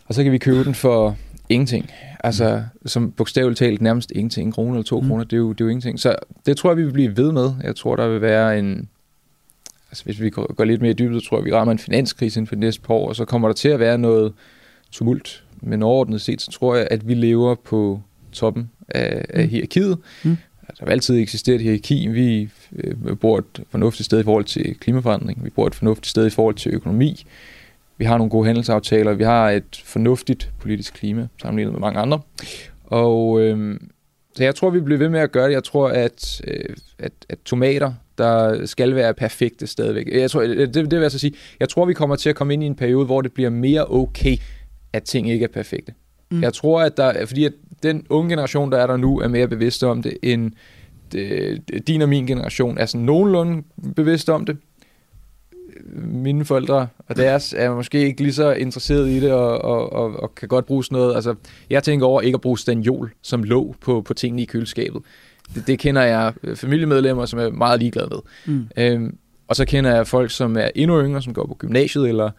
Og 0.05 0.13
så 0.13 0.23
kan 0.23 0.31
vi 0.31 0.37
købe 0.37 0.63
den 0.63 0.75
for 0.75 1.17
ingenting. 1.49 1.91
Altså, 2.23 2.63
som 2.85 3.11
bogstaveligt 3.11 3.59
talt 3.59 3.81
nærmest 3.81 4.11
ingenting. 4.15 4.47
En 4.47 4.51
krone 4.51 4.69
eller 4.71 4.83
to 4.83 5.01
Mm. 5.01 5.07
kroner, 5.07 5.23
det 5.23 5.33
er, 5.33 5.37
jo, 5.37 5.51
det 5.53 5.61
er 5.61 5.65
jo 5.65 5.69
ingenting. 5.69 5.99
Så 5.99 6.15
det 6.45 6.57
tror 6.57 6.69
jeg, 6.69 6.77
vi 6.77 6.83
vil 6.83 6.91
blive 6.91 7.17
ved 7.17 7.31
med. 7.31 7.51
Jeg 7.63 7.75
tror, 7.75 7.95
der 7.95 8.07
vil 8.07 8.21
være 8.21 8.59
en... 8.59 8.89
Altså, 9.93 10.05
hvis 10.05 10.21
vi 10.21 10.29
går 10.29 10.63
lidt 10.63 10.81
mere 10.81 10.91
i 10.91 10.93
dybet, 10.93 11.23
så 11.23 11.29
tror 11.29 11.37
jeg, 11.37 11.45
vi 11.45 11.53
rammer 11.53 11.71
en 11.71 11.79
finanskrise 11.79 12.39
inden 12.39 12.47
for 12.47 12.55
de 12.55 12.59
næste 12.59 12.81
par 12.81 12.93
år, 12.93 13.07
og 13.09 13.15
så 13.15 13.25
kommer 13.25 13.47
der 13.47 13.53
til 13.53 13.69
at 13.69 13.79
være 13.79 13.97
noget 13.97 14.33
tumult. 14.91 15.43
Men 15.61 15.83
overordnet 15.83 16.21
set, 16.21 16.41
så 16.41 16.51
tror 16.51 16.75
jeg, 16.75 16.87
at 16.91 17.07
vi 17.07 17.13
lever 17.13 17.55
på 17.55 18.01
toppen 18.31 18.69
af, 18.89 19.25
af 19.29 19.43
Mm. 19.43 19.49
hierarkiet. 19.49 19.97
Mm. 20.23 20.37
Der 20.79 20.85
har 20.85 20.91
altid 20.91 21.17
eksisteret 21.19 21.55
et 21.55 21.61
hierarki. 21.61 22.07
Vi 22.07 22.49
øh, 22.75 23.17
bor 23.17 23.37
et 23.37 23.63
fornuftigt 23.69 24.05
sted 24.05 24.19
i 24.19 24.23
forhold 24.23 24.45
til 24.45 24.75
klimaforandring. 24.79 25.43
Vi 25.43 25.49
bor 25.49 25.67
et 25.67 25.75
fornuftigt 25.75 26.07
sted 26.07 26.27
i 26.27 26.29
forhold 26.29 26.55
til 26.55 26.73
økonomi. 26.73 27.25
Vi 27.97 28.05
har 28.05 28.17
nogle 28.17 28.29
gode 28.31 28.45
handelsaftaler. 28.45 29.13
Vi 29.13 29.23
har 29.23 29.49
et 29.49 29.81
fornuftigt 29.85 30.51
politisk 30.59 30.93
klima 30.93 31.27
sammenlignet 31.41 31.73
med 31.73 31.79
mange 31.81 31.99
andre. 31.99 32.19
Og 32.83 33.41
øh, 33.41 33.79
så 34.35 34.43
jeg 34.43 34.55
tror, 34.55 34.69
vi 34.69 34.79
bliver 34.79 34.97
ved 34.97 35.09
med 35.09 35.19
at 35.19 35.31
gøre 35.31 35.47
det. 35.47 35.53
Jeg 35.53 35.63
tror, 35.63 35.89
at, 35.89 36.41
øh, 36.47 36.75
at, 36.99 37.11
at 37.29 37.37
tomater, 37.45 37.93
der 38.17 38.65
skal 38.65 38.95
være 38.95 39.13
perfekte 39.13 39.67
stadigvæk. 39.67 40.07
Jeg 40.11 40.31
tror, 40.31 40.41
det, 40.41 40.73
det 40.73 40.91
vil 40.91 41.01
jeg 41.01 41.11
så 41.11 41.19
sige. 41.19 41.33
Jeg 41.59 41.69
tror, 41.69 41.85
vi 41.85 41.93
kommer 41.93 42.15
til 42.15 42.29
at 42.29 42.35
komme 42.35 42.53
ind 42.53 42.63
i 42.63 42.65
en 42.65 42.75
periode, 42.75 43.05
hvor 43.05 43.21
det 43.21 43.31
bliver 43.33 43.49
mere 43.49 43.85
okay, 43.91 44.37
at 44.93 45.03
ting 45.03 45.31
ikke 45.31 45.43
er 45.43 45.49
perfekte. 45.53 45.93
Mm. 46.31 46.41
Jeg 46.41 46.53
tror, 46.53 46.81
at 46.81 46.97
der, 46.97 47.25
fordi 47.25 47.45
at 47.45 47.53
den 47.83 48.05
unge 48.09 48.29
generation, 48.29 48.71
der 48.71 48.77
er 48.77 48.87
der 48.87 48.97
nu, 48.97 49.19
er 49.19 49.27
mere 49.27 49.47
bevidste 49.47 49.87
om 49.87 50.01
det, 50.01 50.17
end 50.23 50.51
det, 51.11 51.87
din 51.87 52.01
og 52.01 52.09
min 52.09 52.27
generation 52.27 52.77
er 52.77 52.85
sådan 52.85 53.05
nogenlunde 53.05 53.63
bevidst 53.95 54.29
om 54.29 54.45
det. 54.45 54.57
Mine 55.95 56.45
forældre 56.45 56.87
og 57.07 57.17
deres 57.17 57.53
er 57.57 57.75
måske 57.75 57.99
ikke 57.99 58.21
lige 58.21 58.33
så 58.33 58.53
interesseret 58.53 59.09
i 59.09 59.19
det, 59.19 59.31
og, 59.31 59.61
og, 59.61 59.93
og, 59.93 60.23
og 60.23 60.35
kan 60.35 60.47
godt 60.47 60.65
bruge 60.65 60.83
sådan 60.83 60.95
noget. 60.95 61.15
Altså, 61.15 61.35
jeg 61.69 61.83
tænker 61.83 62.05
over 62.05 62.21
ikke 62.21 62.35
at 62.35 62.41
bruge 62.41 62.59
stanjol 62.59 63.13
som 63.21 63.43
låg 63.43 63.75
på, 63.81 64.01
på 64.01 64.13
tingene 64.13 64.41
i 64.41 64.45
køleskabet. 64.45 65.01
Det, 65.55 65.67
det 65.67 65.79
kender 65.79 66.01
jeg 66.01 66.33
familiemedlemmer, 66.55 67.25
som 67.25 67.39
er 67.39 67.49
meget 67.49 67.79
ligeglade 67.79 68.09
med. 68.11 68.19
Mm. 68.55 68.67
Øhm, 68.77 69.17
og 69.47 69.55
så 69.55 69.65
kender 69.65 69.95
jeg 69.95 70.07
folk, 70.07 70.31
som 70.31 70.57
er 70.57 70.69
endnu 70.75 71.01
yngre, 71.01 71.21
som 71.21 71.33
går 71.33 71.47
på 71.47 71.55
gymnasiet 71.59 72.09
eller, 72.09 72.29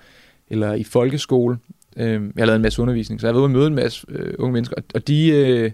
eller 0.49 0.73
i 0.73 0.85
folkeskole. 0.85 1.59
Øhm, 1.97 2.33
jeg 2.37 2.43
har 2.43 2.47
lavet 2.47 2.57
en 2.57 2.62
masse 2.62 2.83
undervisning, 2.83 3.21
så 3.21 3.27
jeg 3.27 3.35
har 3.35 3.41
været 3.41 3.49
ude 3.49 3.53
møde 3.53 3.67
en 3.67 3.75
masse 3.75 4.07
øh, 4.09 4.35
unge 4.39 4.53
mennesker, 4.53 4.77
og, 4.77 4.83
og 4.95 5.09
de, 5.09 5.29
øh, 5.29 5.71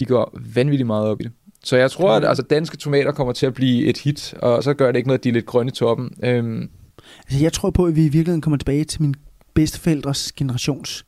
de 0.00 0.04
går 0.04 0.38
vanvittigt 0.54 0.86
meget 0.86 1.06
op 1.06 1.20
i 1.20 1.24
det. 1.24 1.32
Så 1.64 1.76
jeg 1.76 1.90
tror, 1.90 2.12
at 2.12 2.24
altså, 2.24 2.42
danske 2.42 2.76
tomater 2.76 3.12
kommer 3.12 3.32
til 3.32 3.46
at 3.46 3.54
blive 3.54 3.86
et 3.86 3.98
hit, 3.98 4.34
og 4.38 4.62
så 4.62 4.74
gør 4.74 4.86
det 4.86 4.96
ikke 4.96 5.08
noget, 5.08 5.18
at 5.18 5.24
de 5.24 5.28
er 5.28 5.32
lidt 5.32 5.46
grønne 5.46 5.68
i 5.68 5.72
toppen. 5.74 6.10
Øhm, 6.24 6.70
Altså, 7.24 7.42
jeg 7.42 7.52
tror 7.52 7.70
på, 7.70 7.86
at 7.86 7.96
vi 7.96 8.00
i 8.00 8.08
virkeligheden 8.08 8.40
kommer 8.40 8.56
tilbage 8.56 8.84
til 8.84 9.02
min 9.02 9.14
bedsteforældres 9.54 10.32
generations 10.32 11.04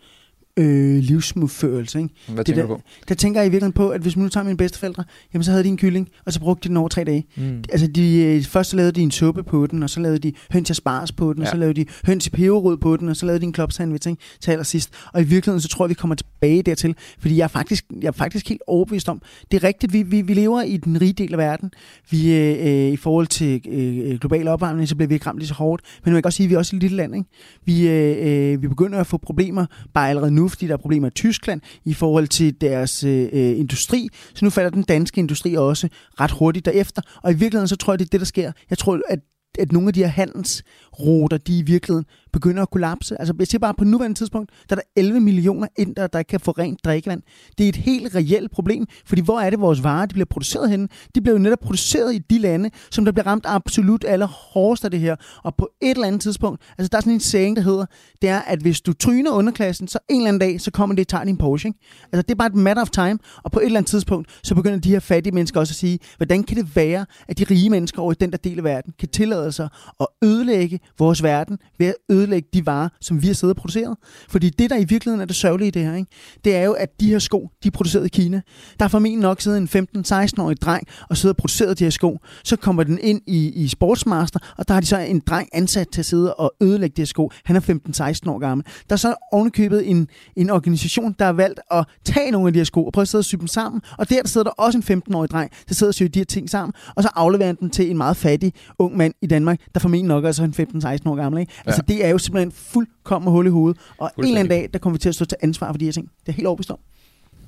øh, 0.56 0.98
livsmodførelse. 1.02 1.98
Ikke? 1.98 2.14
hvad 2.28 2.36
Det 2.36 2.46
tænker 2.46 2.62
der- 2.62 2.68
du 2.68 2.74
på? 2.76 2.82
Der 3.08 3.14
tænker 3.14 3.40
jeg 3.40 3.46
i 3.46 3.50
virkeligheden 3.50 3.72
på, 3.72 3.88
at 3.88 4.00
hvis 4.00 4.16
man 4.16 4.22
nu 4.22 4.28
tager 4.28 4.44
mine 4.44 4.56
bedsteforældre, 4.56 5.04
jamen 5.34 5.44
så 5.44 5.50
havde 5.50 5.64
de 5.64 5.68
en 5.68 5.76
kylling, 5.76 6.08
og 6.26 6.32
så 6.32 6.40
brugte 6.40 6.62
de 6.64 6.68
den 6.68 6.76
over 6.76 6.88
tre 6.88 7.04
dage. 7.04 7.26
Mm. 7.36 7.64
Altså, 7.72 7.86
de, 7.86 8.22
øh, 8.22 8.44
først 8.44 8.70
så 8.70 8.76
lavede 8.76 8.92
de 8.92 9.00
en 9.00 9.10
suppe 9.10 9.42
på 9.42 9.66
den, 9.66 9.82
og 9.82 9.90
så 9.90 10.00
lavede 10.00 10.18
de 10.18 10.32
høns 10.52 10.70
i 10.70 10.74
spars 10.74 11.12
på 11.12 11.32
den, 11.32 11.42
ja. 11.42 11.48
og 11.48 11.50
så 11.50 11.56
lavede 11.56 11.80
de 11.84 11.86
høns 12.06 12.26
i 12.26 12.30
peberrod 12.30 12.76
på 12.76 12.96
den, 12.96 13.08
og 13.08 13.16
så 13.16 13.26
lavede 13.26 13.40
de 13.40 13.46
en 13.46 13.52
klopsandwich 13.52 14.08
ikke? 14.08 14.22
til 14.40 14.50
allersidst. 14.50 14.90
Og 15.12 15.20
i 15.20 15.24
virkeligheden, 15.24 15.60
så 15.60 15.68
tror 15.68 15.84
jeg, 15.84 15.88
vi 15.88 15.94
kommer 15.94 16.14
tilbage 16.14 16.62
dertil, 16.62 16.94
fordi 17.18 17.36
jeg 17.36 17.44
er 17.44 17.48
faktisk, 17.48 17.84
jeg 18.00 18.08
er 18.08 18.12
faktisk 18.12 18.48
helt 18.48 18.62
overbevist 18.66 19.08
om, 19.08 19.22
det 19.50 19.56
er 19.64 19.64
rigtigt, 19.68 19.92
vi, 19.92 20.02
vi, 20.02 20.22
vi 20.22 20.34
lever 20.34 20.62
i 20.62 20.76
den 20.76 21.00
rige 21.00 21.12
del 21.12 21.32
af 21.32 21.38
verden. 21.38 21.70
Vi, 22.10 22.34
øh, 22.36 22.66
øh, 22.66 22.92
I 22.92 22.96
forhold 22.96 23.26
til 23.26 23.62
øh, 23.68 24.18
global 24.18 24.48
opvarmning, 24.48 24.88
så 24.88 24.96
bliver 24.96 25.08
vi 25.08 25.14
ikke 25.14 25.26
ramt 25.26 25.38
lige 25.38 25.48
så 25.48 25.54
hårdt. 25.54 25.82
Men 26.04 26.12
man 26.12 26.22
kan 26.22 26.26
også 26.26 26.36
sige, 26.36 26.44
at 26.44 26.48
vi 26.50 26.54
er 26.54 26.58
også 26.58 26.76
et 26.76 26.82
lille 26.82 26.96
land. 26.96 27.14
Ikke? 27.14 27.28
Vi, 27.64 27.88
øh, 27.88 28.52
øh, 28.52 28.62
vi 28.62 28.68
begynder 28.68 28.98
at 29.00 29.06
få 29.06 29.16
problemer, 29.16 29.66
bare 29.94 30.08
allerede 30.10 30.30
nu, 30.30 30.43
fordi 30.48 30.66
der 30.66 30.72
er 30.72 30.76
problemer 30.76 31.08
i 31.08 31.10
Tyskland, 31.10 31.60
i 31.84 31.94
forhold 31.94 32.28
til 32.28 32.60
deres 32.60 33.04
øh, 33.04 33.28
øh, 33.32 33.58
industri. 33.58 34.08
Så 34.34 34.44
nu 34.44 34.50
falder 34.50 34.70
den 34.70 34.82
danske 34.82 35.18
industri 35.18 35.54
også 35.54 35.88
ret 36.20 36.30
hurtigt 36.30 36.64
derefter. 36.64 37.02
Og 37.22 37.30
i 37.30 37.34
virkeligheden, 37.34 37.68
så 37.68 37.76
tror 37.76 37.92
jeg, 37.92 37.98
det 37.98 38.04
er 38.04 38.10
det, 38.10 38.20
der 38.20 38.26
sker. 38.26 38.52
Jeg 38.70 38.78
tror, 38.78 39.00
at 39.08 39.18
at 39.58 39.72
nogle 39.72 39.88
af 39.88 39.94
de 39.94 40.00
her 40.00 40.08
handelsruter, 40.08 41.36
de 41.36 41.58
i 41.58 41.62
virkeligheden 41.62 42.06
begynder 42.34 42.62
at 42.62 42.70
kollapse. 42.70 43.20
Altså, 43.20 43.34
jeg 43.38 43.46
siger 43.46 43.58
bare, 43.58 43.74
på 43.74 43.84
nuværende 43.84 44.18
tidspunkt, 44.18 44.50
der 44.68 44.76
er 44.76 44.80
der 44.80 45.00
11 45.02 45.20
millioner 45.20 45.66
indere, 45.76 46.08
der 46.12 46.18
ikke 46.18 46.28
kan 46.28 46.40
få 46.40 46.50
rent 46.50 46.84
drikkevand. 46.84 47.22
Det 47.58 47.64
er 47.64 47.68
et 47.68 47.76
helt 47.76 48.14
reelt 48.14 48.50
problem, 48.50 48.86
fordi 49.06 49.22
hvor 49.22 49.40
er 49.40 49.50
det, 49.50 49.60
vores 49.60 49.84
varer 49.84 50.06
de 50.06 50.12
bliver 50.12 50.26
produceret 50.26 50.70
henne? 50.70 50.88
De 51.14 51.20
bliver 51.20 51.36
jo 51.36 51.42
netop 51.42 51.58
produceret 51.58 52.14
i 52.14 52.18
de 52.18 52.38
lande, 52.38 52.70
som 52.90 53.04
der 53.04 53.12
bliver 53.12 53.26
ramt 53.26 53.44
absolut 53.48 54.04
allerhårdest 54.08 54.84
af 54.84 54.90
det 54.90 55.00
her. 55.00 55.16
Og 55.44 55.56
på 55.56 55.68
et 55.82 55.90
eller 55.90 56.06
andet 56.06 56.20
tidspunkt, 56.20 56.62
altså 56.78 56.88
der 56.92 56.96
er 56.96 57.00
sådan 57.00 57.12
en 57.12 57.20
saying, 57.20 57.56
der 57.56 57.62
hedder, 57.62 57.86
det 58.22 58.30
er, 58.30 58.40
at 58.40 58.60
hvis 58.60 58.80
du 58.80 58.92
tryner 58.92 59.30
underklassen, 59.30 59.88
så 59.88 59.98
en 60.10 60.16
eller 60.16 60.28
anden 60.28 60.40
dag, 60.40 60.60
så 60.60 60.70
kommer 60.70 60.96
det 60.96 61.02
og 61.02 61.08
tager 61.08 61.24
din 61.24 61.36
Porsche. 61.36 61.68
Ikke? 61.68 61.78
Altså, 62.12 62.22
det 62.22 62.30
er 62.30 62.34
bare 62.34 62.48
et 62.48 62.54
matter 62.54 62.82
of 62.82 62.90
time, 62.90 63.18
og 63.42 63.52
på 63.52 63.60
et 63.60 63.66
eller 63.66 63.78
andet 63.78 63.90
tidspunkt, 63.90 64.40
så 64.42 64.54
begynder 64.54 64.78
de 64.78 64.88
her 64.88 65.00
fattige 65.00 65.34
mennesker 65.34 65.60
også 65.60 65.72
at 65.72 65.76
sige, 65.76 65.98
hvordan 66.16 66.42
kan 66.42 66.56
det 66.56 66.76
være, 66.76 67.06
at 67.28 67.38
de 67.38 67.44
rige 67.44 67.70
mennesker 67.70 68.02
over 68.02 68.12
i 68.12 68.16
den 68.20 68.30
der 68.30 68.36
del 68.36 68.58
af 68.58 68.64
verden 68.64 68.94
kan 68.98 69.08
tillade 69.08 69.52
sig 69.52 69.68
at 70.00 70.06
ødelægge 70.22 70.80
vores 70.98 71.22
verden 71.22 71.58
ved 71.78 71.86
at 71.86 71.94
ødelægge 72.10 72.23
de 72.54 72.66
varer, 72.66 72.88
som 73.00 73.22
vi 73.22 73.26
har 73.26 73.34
siddet 73.34 73.56
og 73.56 73.60
produceret. 73.60 73.96
Fordi 74.28 74.50
det, 74.50 74.70
der 74.70 74.76
i 74.76 74.84
virkeligheden 74.84 75.20
er 75.20 75.24
det 75.24 75.36
sørgelige 75.36 75.68
i 75.68 75.70
det 75.70 75.82
her, 75.82 75.94
ikke? 75.94 76.10
det 76.44 76.56
er 76.56 76.62
jo, 76.62 76.72
at 76.72 77.00
de 77.00 77.08
her 77.08 77.18
sko, 77.18 77.50
de 77.62 77.68
er 77.68 77.72
produceret 77.72 78.06
i 78.06 78.08
Kina. 78.08 78.40
Der 78.78 78.84
er 78.84 78.88
formentlig 78.88 79.22
nok 79.22 79.40
siddet 79.40 79.74
en 79.74 79.88
15-16-årig 79.96 80.60
dreng 80.60 80.86
og 81.10 81.16
sidder 81.16 81.32
og 81.32 81.36
produceret 81.36 81.78
de 81.78 81.84
her 81.84 81.90
sko. 81.90 82.18
Så 82.44 82.56
kommer 82.56 82.84
den 82.84 82.98
ind 83.02 83.20
i, 83.26 83.48
i 83.48 83.68
Sportsmaster, 83.68 84.38
og 84.58 84.68
der 84.68 84.74
har 84.74 84.80
de 84.80 84.86
så 84.86 84.98
en 84.98 85.20
dreng 85.20 85.48
ansat 85.52 85.88
til 85.88 86.00
at 86.00 86.06
sidde 86.06 86.34
og 86.34 86.54
ødelægge 86.60 86.94
de 86.96 87.00
her 87.00 87.06
sko. 87.06 87.30
Han 87.44 87.56
er 87.56 87.60
15-16 87.60 88.30
år 88.30 88.38
gammel. 88.38 88.66
Der 88.88 88.92
er 88.92 88.96
så 88.96 89.14
ovenikøbet 89.32 89.90
en, 89.90 90.08
en 90.36 90.50
organisation, 90.50 91.14
der 91.18 91.24
har 91.24 91.32
valgt 91.32 91.60
at 91.70 91.86
tage 92.04 92.30
nogle 92.30 92.46
af 92.46 92.52
de 92.52 92.58
her 92.58 92.64
sko 92.64 92.86
og 92.86 92.92
prøve 92.92 93.02
at 93.02 93.08
sidde 93.08 93.20
og 93.20 93.24
sy 93.24 93.34
dem 93.34 93.46
sammen. 93.46 93.82
Og 93.98 94.10
der, 94.10 94.20
der 94.20 94.28
sidder 94.28 94.44
der 94.44 94.50
også 94.50 94.78
en 94.78 95.02
15-årig 95.08 95.30
dreng, 95.30 95.50
der 95.68 95.74
sidder 95.74 95.90
og 95.90 95.94
syr 95.94 96.08
de 96.08 96.18
her 96.18 96.24
ting 96.24 96.50
sammen, 96.50 96.72
og 96.94 97.02
så 97.02 97.08
afleverer 97.14 97.46
han 97.46 97.56
den 97.60 97.70
til 97.70 97.90
en 97.90 97.96
meget 97.96 98.16
fattig 98.16 98.52
ung 98.78 98.96
mand 98.96 99.14
i 99.22 99.26
Danmark, 99.26 99.60
der 99.74 99.80
formentlig 99.80 100.08
nok 100.08 100.24
er 100.24 100.32
så 100.32 100.44
en 100.44 100.54
15-16 100.58 101.10
år 101.10 101.16
gammel. 101.16 101.40
Ikke? 101.40 101.52
Ja. 101.56 101.70
Altså 101.70 101.82
det 101.88 102.04
er 102.04 102.08
jo 102.14 102.18
simpelthen 102.18 102.52
fuldkommen 102.52 103.32
hul 103.32 103.46
i 103.46 103.50
hovedet. 103.50 103.80
Og 103.98 104.10
en 104.18 104.24
eller 104.24 104.38
anden 104.38 104.50
dag, 104.50 104.70
der 104.72 104.78
kommer 104.78 104.94
vi 104.94 104.98
til 104.98 105.08
at 105.08 105.14
stå 105.14 105.24
til 105.24 105.38
ansvar 105.42 105.72
for 105.72 105.78
de 105.78 105.84
her 105.84 105.92
ting. 105.92 106.10
Det 106.20 106.28
er 106.28 106.32
helt 106.32 106.46
overbevist 106.46 106.70
om. 106.70 106.78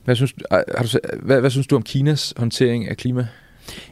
Hvad, 0.05 0.17
synes, 0.17 0.33
du- 0.33 0.45
har 0.51 0.83
du, 0.93 0.99
hvad, 1.23 1.41
hvad 1.41 1.51
synes 1.51 1.67
du 1.67 1.77
om 1.77 1.83
Kinas 1.83 2.35
håndtering 2.37 2.89
af 2.89 2.97
klima? 2.97 3.27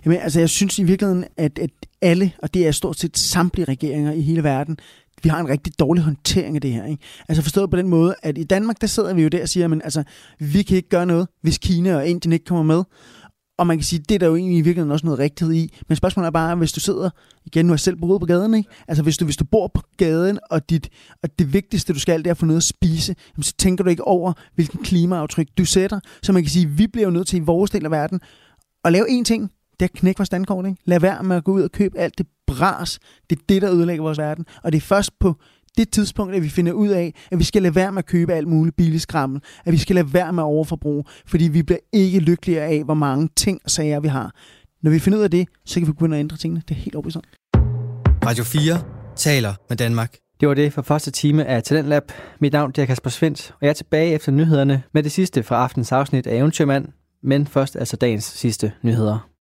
Jamen, 0.05 0.19
altså, 0.19 0.41
jeg 0.41 0.51
synes 0.51 0.79
i 0.79 0.83
virkeligheden, 0.83 1.25
at, 1.37 1.59
at 1.59 1.71
alle, 2.03 2.33
og 2.39 2.55
det 2.55 2.67
er 2.67 2.71
stort 2.71 2.99
set 2.99 3.19
samtlige 3.19 3.65
regeringer 3.65 4.13
i 4.13 4.21
hele 4.21 4.43
verden, 4.45 4.79
vi 5.23 5.29
har 5.29 5.41
en 5.41 5.49
rigtig 5.49 5.79
dårlig 5.79 6.03
håndtering 6.05 6.57
af 6.57 6.61
det 6.61 6.73
her. 6.73 6.87
Ikke? 6.87 7.03
Altså 7.29 7.43
forstået 7.43 7.71
på 7.71 7.77
den 7.77 7.89
måde, 7.89 8.15
at 8.23 8.39
i 8.39 8.45
Danmark, 8.45 8.81
der 8.81 8.87
sidder 8.87 9.15
vi 9.15 9.23
jo 9.23 9.29
der 9.29 9.43
og 9.43 9.49
siger, 9.49 9.73
at 9.73 9.81
altså, 9.85 10.03
vi 10.39 10.63
kan 10.63 10.77
ikke 10.77 10.89
gøre 10.89 11.07
noget, 11.07 11.29
hvis 11.43 11.59
Kina 11.59 11.97
og 11.97 12.07
Indien 12.07 12.33
ikke 12.33 12.45
kommer 12.45 12.65
med. 12.65 12.85
Og 13.59 13.67
man 13.67 13.77
kan 13.79 13.85
sige, 13.85 14.05
det 14.09 14.15
er 14.15 14.19
der 14.19 14.27
jo 14.27 14.37
egentlig 14.37 14.59
i 14.59 14.61
virkeligheden 14.61 14.93
også 14.93 15.07
noget 15.07 15.19
rigtighed 15.19 15.55
i. 15.55 15.75
Men 15.89 15.97
spørgsmålet 15.97 16.27
er 16.27 16.31
bare, 16.31 16.57
hvis 16.57 16.73
du 16.73 16.81
sidder, 16.81 17.11
igen, 17.45 17.67
nu 17.67 17.71
har 17.71 17.75
jeg 17.75 17.81
selv 17.81 17.97
boet 17.97 18.21
på 18.21 18.27
gaden, 18.27 18.55
ikke? 18.55 18.71
Altså 18.89 19.03
hvis 19.03 19.19
du, 19.19 19.25
hvis 19.25 19.37
du 19.37 19.45
bor 19.45 19.71
på 19.75 19.83
gaden, 19.97 20.39
og, 20.51 20.71
dit, 20.71 20.89
og 21.23 21.39
det 21.39 21.53
vigtigste, 21.53 21.93
du 21.93 21.99
skal, 21.99 22.19
det 22.19 22.27
er 22.27 22.31
at 22.31 22.37
få 22.37 22.47
noget 22.47 22.61
at 22.61 22.65
spise, 22.65 23.15
jamen, 23.37 23.43
så 23.43 23.55
tænker 23.59 23.85
du 23.85 23.91
ikke 23.91 24.07
over, 24.07 24.33
hvilken 24.55 24.83
klimaaftryk 24.83 25.49
du 25.59 25.65
sætter. 25.65 26.01
Så 26.23 26.33
man 26.33 26.43
kan 26.43 26.51
sige, 26.51 26.69
vi 26.69 26.87
bliver 26.87 27.07
jo 27.07 27.11
nødt 27.11 27.27
til 27.27 27.37
i 27.37 27.41
vores 27.41 27.71
del 27.71 27.85
af 27.85 27.91
verden 27.91 28.21
at 28.85 28.93
lave 28.93 29.21
én 29.21 29.25
ting, 29.25 29.51
det 29.73 29.83
er 29.83 29.85
at 29.85 29.93
knække 29.93 30.19
vores 30.19 30.27
standkort. 30.27 30.67
Ikke? 30.67 30.83
Lad 30.85 31.01
være 31.01 31.23
med 31.23 31.37
at 31.37 31.45
gå 31.45 31.53
ud 31.53 31.63
og 31.63 31.73
købe 31.73 31.99
alt 31.99 32.19
det 32.19 32.27
bras. 32.47 32.99
Det 33.31 33.39
er 33.39 33.43
det, 33.49 33.63
der 33.63 33.73
ødelægger 33.73 34.03
vores 34.03 34.19
verden. 34.19 34.47
Og 34.63 34.73
det 34.73 34.79
er 34.79 34.83
først 34.83 35.19
på 35.19 35.37
det 35.79 35.91
tidspunkt, 35.91 36.35
at 36.35 36.43
vi 36.43 36.49
finder 36.49 36.73
ud 36.73 36.89
af, 36.89 37.15
at 37.31 37.39
vi 37.39 37.45
skal 37.45 37.63
lade 37.63 37.75
være 37.75 37.93
med 37.93 37.99
at 37.99 38.07
købe 38.07 38.33
alt 38.33 38.49
muligt 38.49 38.77
billig 38.77 39.01
skrammel. 39.01 39.41
At 39.65 39.73
vi 39.73 39.79
skal 39.79 39.95
lade 39.95 40.15
være 40.15 40.33
med 40.33 40.43
at 40.43 40.47
overforbruge. 40.47 41.05
Fordi 41.27 41.49
vi 41.49 41.63
bliver 41.63 41.79
ikke 41.93 42.19
lykkeligere 42.19 42.65
af, 42.65 42.85
hvor 42.85 42.95
mange 42.95 43.29
ting 43.37 43.61
og 43.65 43.71
sager 43.71 44.01
vi 44.01 44.09
har. 44.09 44.33
Når 44.83 44.91
vi 44.91 44.99
finder 44.99 45.19
ud 45.19 45.25
af 45.25 45.31
det, 45.31 45.49
så 45.65 45.81
kan 45.81 45.87
vi 45.87 45.93
begynde 45.93 46.17
at 46.17 46.21
ændre 46.21 46.37
tingene. 46.37 46.63
Det 46.69 46.75
er 46.75 46.79
helt 46.79 46.95
overbevist. 46.95 47.17
Radio 48.27 48.45
4 48.45 48.83
taler 49.17 49.55
med 49.69 49.77
Danmark. 49.77 50.17
Det 50.41 50.49
var 50.49 50.55
det 50.55 50.73
for 50.73 50.83
første 50.83 51.11
time 51.11 51.45
af 51.45 51.63
Talentlab. 51.63 52.03
Mit 52.41 52.53
navn 52.53 52.73
er 52.79 52.85
Kasper 52.85 53.11
Svendt, 53.11 53.51
og 53.51 53.59
jeg 53.61 53.69
er 53.69 53.73
tilbage 53.73 54.13
efter 54.13 54.33
nyhederne 54.33 54.83
med 54.95 55.03
det 55.03 55.13
sidste 55.13 55.43
fra 55.43 55.57
aftens 55.57 55.93
afsnit 55.93 56.27
af 56.27 56.37
Eventyrmand. 56.37 56.89
Men 57.23 57.47
først 57.47 57.77
altså 57.77 57.97
dagens 57.97 58.25
sidste 58.25 58.73
nyheder. 58.83 59.29